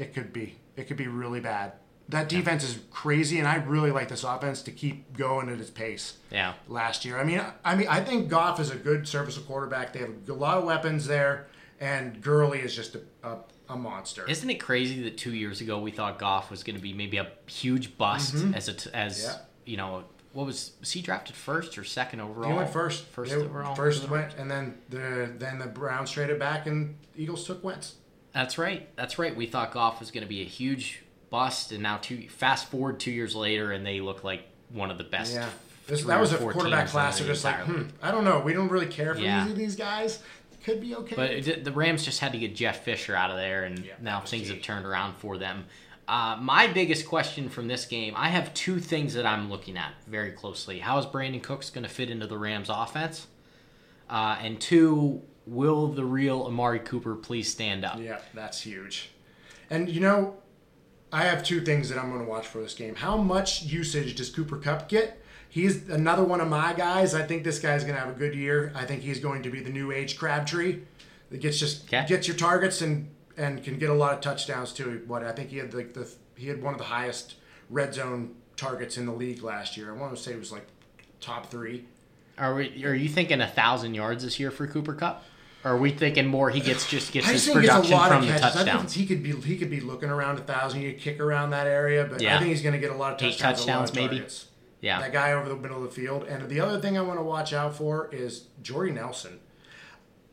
it 0.00 0.14
could 0.14 0.32
be. 0.32 0.56
It 0.76 0.88
could 0.88 0.96
be 0.96 1.06
really 1.06 1.40
bad. 1.40 1.72
That 2.08 2.28
defense 2.28 2.64
is 2.64 2.80
crazy, 2.90 3.38
and 3.38 3.46
I 3.46 3.56
really 3.56 3.92
like 3.92 4.08
this 4.08 4.24
offense 4.24 4.62
to 4.62 4.72
keep 4.72 5.16
going 5.16 5.48
at 5.48 5.60
its 5.60 5.70
pace. 5.70 6.16
Yeah. 6.32 6.54
Last 6.66 7.04
year, 7.04 7.18
I 7.18 7.24
mean, 7.24 7.40
I 7.64 7.76
mean, 7.76 7.86
I 7.86 8.00
think 8.00 8.28
Goff 8.28 8.58
is 8.58 8.70
a 8.70 8.76
good 8.76 9.06
serviceable 9.06 9.46
quarterback. 9.46 9.92
They 9.92 10.00
have 10.00 10.28
a 10.28 10.32
lot 10.32 10.58
of 10.58 10.64
weapons 10.64 11.06
there, 11.06 11.46
and 11.80 12.20
Gurley 12.22 12.58
is 12.60 12.74
just 12.76 12.94
a, 12.94 13.00
a, 13.22 13.36
a 13.70 13.76
monster. 13.76 14.28
Isn't 14.28 14.50
it 14.50 14.56
crazy 14.56 15.02
that 15.04 15.16
two 15.16 15.32
years 15.34 15.60
ago 15.60 15.80
we 15.80 15.90
thought 15.90 16.18
Goff 16.18 16.50
was 16.50 16.62
going 16.62 16.76
to 16.76 16.82
be 16.82 16.92
maybe 16.92 17.16
a 17.16 17.28
huge 17.46 17.96
bust 17.96 18.34
as 18.54 18.68
a 18.68 18.74
t- 18.74 18.90
as 18.92 19.18
Mm-hmm. 19.24 19.30
Yeah. 19.32 19.38
you 19.64 19.76
know 19.76 20.04
what 20.32 20.46
was 20.46 20.72
was 20.78 20.92
he 20.92 21.02
drafted 21.02 21.34
first 21.34 21.76
or 21.78 21.84
second 21.84 22.20
overall? 22.20 22.50
He 22.50 22.56
went 22.56 22.70
first. 22.70 23.04
First 23.06 23.32
They- 23.32 23.38
overall. 23.38 23.74
First 23.74 24.08
went, 24.08 24.34
and 24.36 24.50
then 24.50 24.78
the 24.88 25.30
then 25.38 25.58
the 25.58 25.66
Browns 25.66 26.10
traded 26.12 26.38
back, 26.38 26.66
and 26.66 26.96
Eagles 27.16 27.44
took 27.46 27.64
Wentz. 27.64 27.94
That's 28.32 28.56
right. 28.58 28.94
That's 28.94 29.18
right. 29.18 29.34
We 29.34 29.46
thought 29.46 29.72
Goff 29.72 29.98
was 29.98 30.12
going 30.12 30.22
to 30.22 30.28
be 30.28 30.40
a 30.42 30.44
huge 30.44 31.02
bust, 31.30 31.72
and 31.72 31.82
now 31.82 31.96
two 31.96 32.28
fast 32.28 32.68
forward 32.70 33.00
two 33.00 33.10
years 33.10 33.34
later, 33.34 33.72
and 33.72 33.84
they 33.84 34.00
look 34.00 34.22
like 34.22 34.42
one 34.72 34.90
of 34.92 34.98
the 34.98 35.04
best. 35.04 35.34
Yeah. 35.34 35.48
This, 35.88 36.04
that 36.04 36.20
was 36.20 36.32
a 36.32 36.38
quarterback 36.38 36.86
class. 36.86 37.18
They're 37.18 37.26
just 37.26 37.42
like, 37.42 37.56
hmm. 37.64 37.82
I 38.00 38.12
don't 38.12 38.22
know. 38.24 38.38
We 38.38 38.52
don't 38.52 38.68
really 38.68 38.86
care 38.86 39.12
for 39.16 39.20
Yeah. 39.20 39.44
these, 39.46 39.54
these 39.56 39.76
guys. 39.76 40.22
Could 40.64 40.80
be 40.80 40.94
okay. 40.94 41.16
But 41.16 41.30
it, 41.30 41.64
the 41.64 41.72
Rams 41.72 42.04
just 42.04 42.20
had 42.20 42.32
to 42.32 42.38
get 42.38 42.54
Jeff 42.54 42.84
Fisher 42.84 43.14
out 43.16 43.30
of 43.30 43.36
there, 43.36 43.64
and 43.64 43.78
Yeah, 43.84 43.94
now 44.00 44.20
things 44.20 44.48
key. 44.48 44.54
have 44.54 44.62
turned 44.62 44.84
around 44.86 45.16
for 45.16 45.38
them. 45.38 45.64
Uh, 46.06 46.36
my 46.40 46.66
biggest 46.66 47.06
question 47.06 47.48
from 47.48 47.68
this 47.68 47.86
game, 47.86 48.14
I 48.16 48.28
have 48.28 48.52
two 48.52 48.80
things 48.80 49.14
that 49.14 49.24
I'm 49.24 49.48
looking 49.48 49.76
at 49.76 49.92
very 50.08 50.32
closely. 50.32 50.80
How 50.80 50.98
is 50.98 51.06
Brandin 51.06 51.42
Cooks 51.42 51.70
going 51.70 51.84
to 51.84 51.88
fit 51.90 52.10
into 52.10 52.26
the 52.26 52.36
Rams 52.36 52.68
offense? 52.68 53.28
Uh, 54.08 54.36
and 54.40 54.60
two, 54.60 55.22
will 55.46 55.86
the 55.88 56.04
real 56.04 56.42
Amari 56.42 56.80
Cooper 56.80 57.14
please 57.14 57.50
stand 57.50 57.84
up? 57.84 57.98
Yeah, 58.00 58.18
that's 58.34 58.60
huge. 58.60 59.10
And 59.70 59.88
you 59.88 60.00
know, 60.00 60.34
I 61.12 61.24
have 61.24 61.44
two 61.44 61.60
things 61.60 61.88
that 61.90 61.98
I'm 61.98 62.10
going 62.10 62.24
to 62.24 62.28
watch 62.28 62.46
for 62.46 62.60
this 62.60 62.74
game. 62.74 62.96
How 62.96 63.16
much 63.16 63.62
usage 63.62 64.16
does 64.16 64.30
Cooper 64.30 64.56
Kupp 64.58 64.88
get? 64.88 65.22
He's 65.50 65.88
another 65.88 66.22
one 66.24 66.40
of 66.40 66.48
my 66.48 66.72
guys. 66.72 67.12
I 67.14 67.22
think 67.22 67.42
this 67.44 67.58
guy's 67.58 67.82
going 67.82 67.94
to 67.96 68.00
have 68.00 68.08
a 68.10 68.18
good 68.18 68.34
year. 68.34 68.72
I 68.74 68.84
think 68.86 69.02
he's 69.02 69.18
going 69.20 69.42
to 69.42 69.50
be 69.50 69.60
the 69.60 69.70
new 69.70 69.90
age 69.92 70.16
Crabtree 70.16 70.78
that 71.30 71.40
gets 71.40 71.58
just 71.58 71.84
Okay. 71.84 72.06
gets 72.08 72.26
your 72.28 72.36
targets 72.36 72.80
and 72.82 73.08
and 73.36 73.62
can 73.64 73.78
get 73.78 73.90
a 73.90 73.94
lot 73.94 74.12
of 74.14 74.20
touchdowns 74.20 74.72
too. 74.72 75.02
What 75.06 75.24
I 75.24 75.32
think 75.32 75.50
he 75.50 75.56
had 75.58 75.74
like 75.74 75.92
the 75.94 76.08
he 76.36 76.48
had 76.48 76.62
one 76.62 76.72
of 76.72 76.78
the 76.78 76.84
highest 76.86 77.34
red 77.68 77.94
zone 77.94 78.34
targets 78.56 78.96
in 78.96 79.06
the 79.06 79.12
league 79.12 79.42
last 79.42 79.76
year. 79.76 79.92
I 79.92 79.96
want 79.98 80.14
to 80.16 80.22
say 80.22 80.32
it 80.32 80.38
was 80.38 80.52
like 80.52 80.66
top 81.20 81.50
three. 81.50 81.84
Are 82.38 82.54
we? 82.54 82.84
Are 82.84 82.94
you 82.94 83.08
thinking 83.08 83.40
a 83.40 83.46
thousand 83.48 83.94
yards 83.94 84.22
this 84.24 84.38
year 84.40 84.50
for 84.50 84.66
Cooper 84.66 84.94
Kupp? 84.94 85.24
Or 85.64 85.72
are 85.72 85.76
we 85.76 85.90
thinking 85.90 86.26
more? 86.26 86.48
He 86.48 86.60
gets 86.60 86.88
just 86.88 87.12
gets 87.12 87.28
I 87.28 87.32
his 87.32 87.44
just 87.44 87.54
think 87.54 87.64
it's 87.66 87.74
a 87.74 87.80
production 87.82 88.08
from 88.08 88.20
the 88.22 88.32
catches. 88.32 88.44
I 88.44 88.50
think 88.50 88.66
touchdowns. 88.68 88.92
he 88.94 89.04
could 89.06 89.22
be 89.22 89.32
he 89.32 89.56
could 89.58 89.68
be 89.70 89.80
looking 89.80 90.08
around 90.10 90.38
a 90.38 90.42
thousand. 90.42 90.80
You 90.82 90.92
kick 90.94 91.20
around 91.20 91.50
that 91.50 91.66
area, 91.66 92.04
but 92.10 92.20
Yeah. 92.22 92.36
I 92.36 92.38
think 92.38 92.50
he's 92.50 92.62
going 92.62 92.72
to 92.72 92.78
get 92.78 92.90
a 92.92 92.96
lot 92.96 93.14
of 93.14 93.22
Eight 93.22 93.32
touchdowns. 93.38 93.64
a 93.64 93.66
lot 93.66 93.74
of 93.82 93.86
touchdowns, 93.88 93.94
maybe? 93.94 94.16
targets. 94.20 94.46
Yeah, 94.80 95.00
That 95.00 95.12
guy 95.12 95.32
over 95.32 95.48
the 95.48 95.56
middle 95.56 95.76
of 95.76 95.82
the 95.82 95.90
field. 96.00 96.24
And 96.24 96.48
the 96.48 96.60
other 96.60 96.80
thing 96.80 96.96
I 96.96 97.02
want 97.02 97.18
to 97.18 97.22
watch 97.22 97.52
out 97.52 97.76
for 97.76 98.08
is 98.12 98.44
Jordy 98.62 98.92
Nelson. 98.92 99.40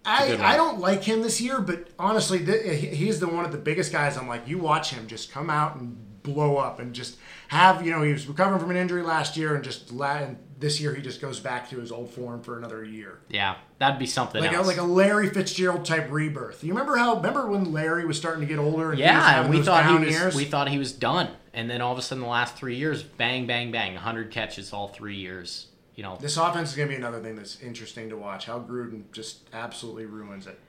I. 0.05 0.37
I 0.41 0.55
don't 0.55 0.79
like 0.79 1.03
him 1.03 1.21
this 1.21 1.41
year, 1.41 1.59
but 1.59 1.89
honestly, 1.99 2.45
th- 2.45 2.95
he's 2.95 3.19
the 3.19 3.27
one 3.27 3.43
of 3.43 3.51
the 3.51 3.57
biggest 3.57 3.91
guys. 3.91 4.17
I'm 4.17 4.27
like, 4.27 4.47
you 4.47 4.57
watch 4.57 4.91
him 4.91 5.07
just 5.07 5.31
come 5.31 5.49
out 5.49 5.75
and 5.75 5.97
blow 6.23 6.57
up 6.57 6.79
and 6.79 6.93
just 6.93 7.17
have, 7.49 7.85
you 7.85 7.91
know, 7.91 8.01
he 8.03 8.11
was 8.13 8.27
recovering 8.27 8.59
from 8.59 8.71
an 8.71 8.77
injury 8.77 9.01
last 9.01 9.37
year 9.37 9.55
and 9.55 9.63
just 9.63 9.91
la- 9.91 10.17
and 10.17 10.37
this 10.59 10.81
year 10.81 10.93
he 10.93 11.01
just 11.01 11.21
goes 11.21 11.39
back 11.39 11.69
to 11.69 11.79
his 11.79 11.91
old 11.91 12.09
form 12.11 12.41
for 12.41 12.57
another 12.57 12.83
year. 12.83 13.19
Yeah, 13.29 13.55
that'd 13.79 13.99
be 13.99 14.05
something 14.07 14.41
Like 14.41 14.55
a, 14.55 14.61
like 14.61 14.77
a 14.77 14.83
Larry 14.83 15.29
Fitzgerald 15.29 15.85
type 15.85 16.07
rebirth. 16.09 16.63
You 16.63 16.71
remember 16.73 16.97
how? 16.97 17.15
Remember 17.17 17.47
when 17.47 17.71
Larry 17.71 18.05
was 18.05 18.17
starting 18.17 18.41
to 18.41 18.47
get 18.47 18.59
older? 18.59 18.91
And 18.91 18.99
he 18.99 19.03
was 19.03 19.11
yeah, 19.11 19.41
and 19.41 19.49
we 19.49 19.61
thought 19.61 19.85
he 19.87 20.05
was 20.05 20.09
years? 20.09 20.35
we 20.35 20.45
thought 20.45 20.67
he 20.69 20.79
was 20.79 20.91
done, 20.91 21.29
and 21.57 21.67
then 21.67 21.81
all 21.81 21.91
of 21.91 21.97
a 21.97 22.03
sudden, 22.03 22.21
the 22.21 22.29
last 22.29 22.55
three 22.55 22.75
years, 22.75 23.01
bang, 23.01 23.47
bang, 23.47 23.71
bang, 23.71 23.95
100 23.95 24.29
catches 24.29 24.71
all 24.73 24.89
three 24.89 25.15
years. 25.15 25.65
You 25.95 26.03
know, 26.03 26.15
This 26.21 26.37
offense 26.37 26.69
is 26.69 26.75
going 26.75 26.87
to 26.87 26.93
be 26.93 26.97
another 26.97 27.19
thing 27.19 27.35
that's 27.35 27.59
interesting 27.61 28.09
to 28.09 28.15
watch. 28.15 28.45
How 28.45 28.59
Gruden 28.59 29.11
just 29.11 29.39
absolutely 29.51 30.05
ruins 30.05 30.45
it. 30.45 30.59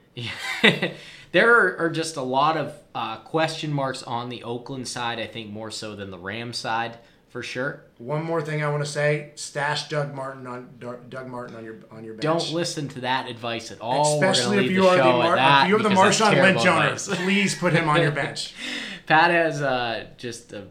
there 1.31 1.55
are, 1.55 1.77
are 1.77 1.89
just 1.91 2.17
a 2.17 2.23
lot 2.23 2.57
of 2.57 2.73
uh, 2.95 3.17
question 3.17 3.71
marks 3.71 4.01
on 4.01 4.29
the 4.29 4.43
Oakland 4.43 4.87
side. 4.87 5.19
I 5.19 5.27
think 5.27 5.51
more 5.51 5.69
so 5.69 5.95
than 5.95 6.09
the 6.09 6.17
Ram 6.17 6.53
side, 6.53 6.97
for 7.29 7.43
sure. 7.43 7.83
One 7.99 8.25
more 8.25 8.41
thing 8.41 8.63
I 8.63 8.71
want 8.71 8.83
to 8.83 8.89
say: 8.89 9.31
stash 9.35 9.87
Doug 9.89 10.15
Martin 10.15 10.47
on 10.47 10.69
Doug 10.79 11.27
Martin 11.27 11.55
on 11.55 11.63
your 11.63 11.75
on 11.91 12.03
your 12.03 12.15
bench. 12.15 12.23
Don't 12.23 12.51
listen 12.51 12.87
to 12.89 13.01
that 13.01 13.29
advice 13.29 13.71
at 13.71 13.79
all. 13.79 14.15
Especially 14.15 14.65
if 14.65 14.71
you 14.71 14.81
the 14.81 14.89
are 14.89 14.97
the 14.97 15.03
Mar- 15.03 15.35
that 15.35 15.63
if 15.65 15.69
you 15.69 15.77
have 15.77 15.83
the 15.83 15.89
Marshawn 15.89 16.33
Lynch 16.33 16.65
advice. 16.65 17.07
please 17.07 17.53
put 17.53 17.73
him 17.73 17.87
on 17.87 18.01
your 18.01 18.11
bench. 18.11 18.55
Pat 19.05 19.31
has 19.31 19.61
uh, 19.61 20.07
just 20.17 20.53
a 20.53 20.67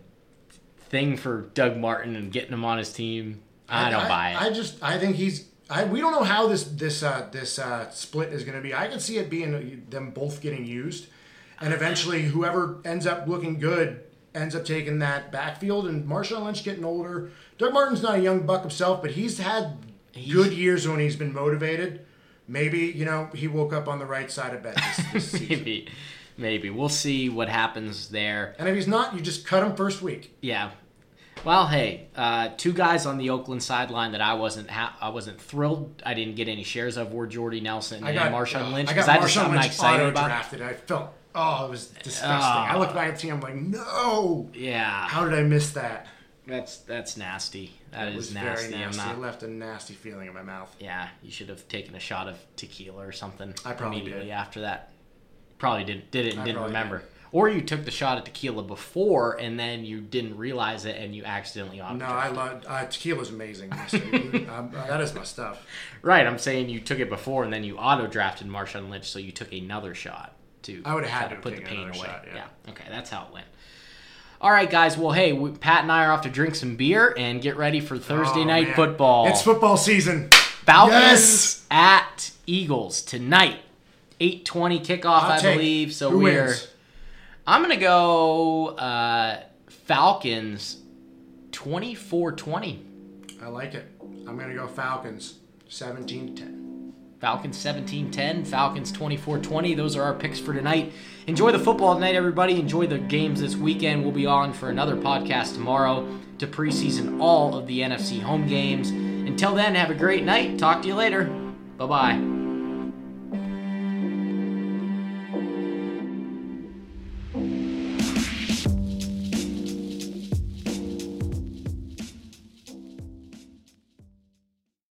thing 0.91 1.16
for 1.16 1.43
Doug 1.55 1.76
Martin 1.76 2.16
and 2.16 2.32
getting 2.32 2.53
him 2.53 2.64
on 2.64 2.78
his 2.78 2.93
team. 2.93 3.41
I 3.68 3.91
don't 3.91 4.09
buy 4.09 4.30
it. 4.32 4.41
I 4.41 4.51
just 4.51 4.82
I 4.82 4.99
think 4.99 5.16
he's. 5.16 5.47
I, 5.70 5.84
we 5.84 6.01
don't 6.01 6.12
know 6.12 6.24
how 6.24 6.49
this 6.49 6.64
this 6.64 7.03
uh, 7.03 7.28
this 7.30 7.59
uh, 7.59 7.91
split 7.91 8.32
is 8.32 8.45
going 8.45 8.57
to 8.57 8.62
be. 8.62 8.74
I 8.74 8.89
can 8.89 9.01
see 9.01 9.18
it 9.18 9.28
being 9.28 9.55
uh, 9.55 9.91
them 9.91 10.11
both 10.11 10.41
getting 10.41 10.64
used, 10.64 11.09
and 11.61 11.74
eventually 11.74 12.22
whoever 12.22 12.80
ends 12.84 13.07
up 13.07 13.28
looking 13.28 13.59
good 13.59 14.03
ends 14.34 14.55
up 14.55 14.64
taking 14.64 14.99
that 15.01 15.30
backfield. 15.30 15.86
And 15.86 16.09
Marshawn 16.09 16.45
Lynch 16.45 16.64
getting 16.64 16.84
older. 16.84 17.30
Doug 17.59 17.74
Martin's 17.74 18.03
not 18.03 18.14
a 18.16 18.20
young 18.20 18.47
buck 18.47 18.62
himself, 18.62 19.03
but 19.03 19.11
he's 19.11 19.39
had 19.39 19.76
good 20.14 20.53
years 20.53 20.89
when 20.89 21.01
he's 21.01 21.16
been 21.16 21.34
motivated. 21.34 22.07
Maybe 22.47 22.86
you 22.86 23.05
know 23.05 23.28
he 23.34 23.47
woke 23.47 23.74
up 23.74 23.89
on 23.89 23.99
the 23.99 24.07
right 24.07 24.30
side 24.30 24.55
of 24.55 24.62
bed 24.62 24.76
this, 24.76 25.12
this 25.12 25.30
season. 25.32 25.49
maybe, 25.59 25.89
maybe 26.39 26.70
we'll 26.70 26.89
see 26.89 27.28
what 27.28 27.49
happens 27.51 28.09
there. 28.09 28.55
And 28.59 28.66
if 28.68 28.74
he's 28.74 28.86
not, 28.89 29.14
you 29.14 29.20
just 29.20 29.47
cut 29.47 29.62
him 29.62 29.76
first 29.76 30.01
week. 30.01 30.34
Yeah. 30.41 30.70
Well, 31.45 31.66
hey, 31.68 32.09
uh, 32.16 32.49
two 32.57 32.72
guys 32.72 33.07
on 33.07 33.16
the 33.18 33.30
Oakland 33.30 33.62
sideline 33.62 34.12
that 34.12 34.20
I 34.20 34.34
wasn't 34.34 34.70
ha- 34.70 34.97
I 35.01 35.11
wasn't 35.11 35.41
thrilled. 35.41 36.03
I 36.05 36.14
didn't 36.14 36.34
get 36.34 36.49
any 36.49 36.64
shares 36.64 36.97
of 36.97 37.12
were 37.12 37.26
Jordy 37.28 37.61
Nelson 37.61 38.03
I 38.03 38.11
and 38.11 38.18
got 38.18 38.32
Marshawn 38.32 38.62
uh, 38.62 38.74
Lynch 38.74 38.89
I 38.89 38.93
because 38.95 39.09
I, 39.09 39.18
just 39.18 39.36
Marshawn 39.36 39.45
I'm 39.45 39.51
not 39.51 39.61
Lynch 39.61 39.66
excited 39.66 40.01
auto 40.03 40.09
about. 40.11 40.26
drafted. 40.26 40.62
I 40.62 40.72
felt 40.74 41.12
oh 41.36 41.66
it 41.66 41.70
was 41.70 41.86
disgusting. 41.89 42.28
Ah. 42.28 42.72
I 42.74 42.78
looked 42.78 42.95
back 42.95 43.09
at 43.11 43.14
the 43.16 43.20
team. 43.20 43.34
I'm 43.34 43.41
like, 43.41 43.55
no. 43.55 44.51
Yeah, 44.53 45.07
How 45.09 45.24
did 45.24 45.34
I 45.39 45.43
miss 45.43 45.70
that? 45.72 46.07
that's 46.47 46.78
that's 46.78 47.16
nasty. 47.16 47.72
That 47.93 48.09
It 48.09 48.16
was 48.16 48.34
nasty. 48.34 48.68
very 48.70 48.82
nasty. 48.84 49.03
Not. 49.03 49.20
left 49.20 49.43
a 49.45 49.49
nasty 49.49 49.95
feeling 49.95 50.26
in 50.28 50.34
my 50.34 50.43
mouth. 50.43 50.74
Yeah, 50.80 51.09
you 51.22 51.30
should 51.30 51.51
have 51.51 51.68
taken 51.68 51.95
a 51.95 52.01
shot 52.01 52.26
of 52.26 52.36
tequila 52.57 53.07
or 53.07 53.12
something 53.12 53.55
I 53.64 53.74
probably 53.74 53.99
immediately 54.01 54.26
did. 54.26 54.32
after 54.32 54.62
that. 54.62 54.91
Probably 55.59 55.85
didn't 55.85 56.11
did 56.11 56.27
it 56.27 56.33
and 56.35 56.43
I 56.43 56.45
didn't 56.45 56.63
remember. 56.63 57.03
Or 57.31 57.49
you 57.51 57.61
took 57.61 57.85
the 57.85 57.91
shot 57.91 58.17
at 58.17 58.25
tequila 58.25 58.63
before 58.63 59.35
and 59.39 59.61
then 59.61 59.85
you 59.85 60.01
didn't 60.01 60.39
realize 60.39 60.87
it 60.87 60.97
and 60.97 61.15
you 61.15 61.25
accidentally 61.25 61.79
auto. 61.81 61.97
No. 61.97 62.07
I 62.07 62.29
love 62.29 62.65
uh, 62.67 62.87
tequila's 62.87 63.29
amazing. 63.31 63.71
Um, 64.49 64.73
uh, 64.75 64.87
that 64.87 65.01
is 65.03 65.15
my 65.15 65.25
stuff. 65.25 65.67
Right, 66.01 66.27
I'm 66.27 66.39
saying 66.39 66.71
you 66.71 66.81
took 66.81 67.01
it 67.01 67.11
before 67.11 67.45
and 67.45 67.53
then 67.53 67.65
you 67.65 67.77
auto 67.77 68.07
drafted 68.07 68.47
Marshawn 68.49 68.89
Lynch, 68.89 69.11
so 69.11 69.19
you 69.19 69.31
took 69.33 69.53
another 69.53 69.95
shot 69.95 70.35
to 70.63 70.81
I 70.87 70.95
would've 70.95 71.11
had 71.11 71.27
try 71.29 71.37
to 71.37 71.43
put 71.43 71.57
the 71.57 71.63
pain 71.63 71.89
away. 71.89 71.99
shot, 71.99 72.25
yeah. 72.35 72.47
Okay, 72.71 72.85
that's 72.89 73.11
how 73.11 73.27
it 73.27 73.33
went. 73.35 73.47
All 74.41 74.51
right, 74.51 74.71
guys. 74.71 74.97
Well, 74.97 75.13
hey, 75.13 75.33
we, 75.33 75.51
Pat 75.51 75.83
and 75.83 75.93
I 75.93 76.05
are 76.07 76.13
off 76.13 76.23
to 76.23 76.31
drink 76.31 76.55
some 76.55 76.77
beer 76.77 77.13
and 77.19 77.43
get 77.43 77.57
ready 77.57 77.81
for 77.81 77.99
Thursday 77.99 78.41
Oh, 78.41 78.45
night 78.45 78.69
man. 78.69 78.77
football. 78.77 79.27
It's 79.27 79.43
football 79.43 79.77
season. 79.77 80.31
Falcons 80.31 80.95
Yes! 80.95 81.67
at 81.71 82.31
Eagles 82.47 83.03
tonight. 83.03 83.59
8:20 84.21 84.81
kickoff, 84.85 85.23
I 85.23 85.39
take. 85.39 85.57
believe. 85.59 85.93
So 85.95 86.11
Who 86.11 86.19
we're. 86.19 86.45
wins? 86.47 86.69
I'm 87.47 87.62
gonna 87.62 87.77
go 87.77 88.69
uh, 88.77 89.41
Falcons 89.69 90.79
24-20. 91.53 92.79
I 93.43 93.47
like 93.49 93.75
it. 93.75 93.87
I'm 94.27 94.37
gonna 94.39 94.55
go 94.55 94.66
Falcons, 94.66 95.35
17-10. 95.71 96.93
Falcons 97.21 97.57
17-10, 97.57 98.47
Falcons 98.47 98.93
24-20. 98.93 99.77
Those 99.77 99.97
are 99.97 100.03
our 100.03 100.14
picks 100.14 100.39
for 100.39 100.55
tonight. 100.55 100.93
Enjoy 101.27 101.51
the 101.51 101.59
football 101.59 101.95
tonight, 101.95 102.14
everybody. 102.14 102.61
Enjoy 102.61 102.87
the 102.87 102.99
games 102.99 103.41
this 103.41 103.57
weekend. 103.57 104.03
We'll 104.05 104.12
be 104.12 104.27
on 104.27 104.53
for 104.53 104.71
another 104.71 104.95
podcast 104.95 105.55
tomorrow 105.55 106.07
to 106.39 106.47
preseason 106.47 107.21
all 107.21 107.57
of 107.57 107.66
the 107.66 107.81
NFC 107.81 108.21
home 108.21 108.47
games. 108.47 108.91
Until 108.91 109.55
then, 109.55 109.75
have 109.75 109.91
a 109.91 109.95
great 109.95 110.23
night. 110.25 110.59
Talk 110.61 110.83
to 110.83 110.89
you 110.89 110.95
later. 110.95 111.25
Bye-bye. 111.77 112.38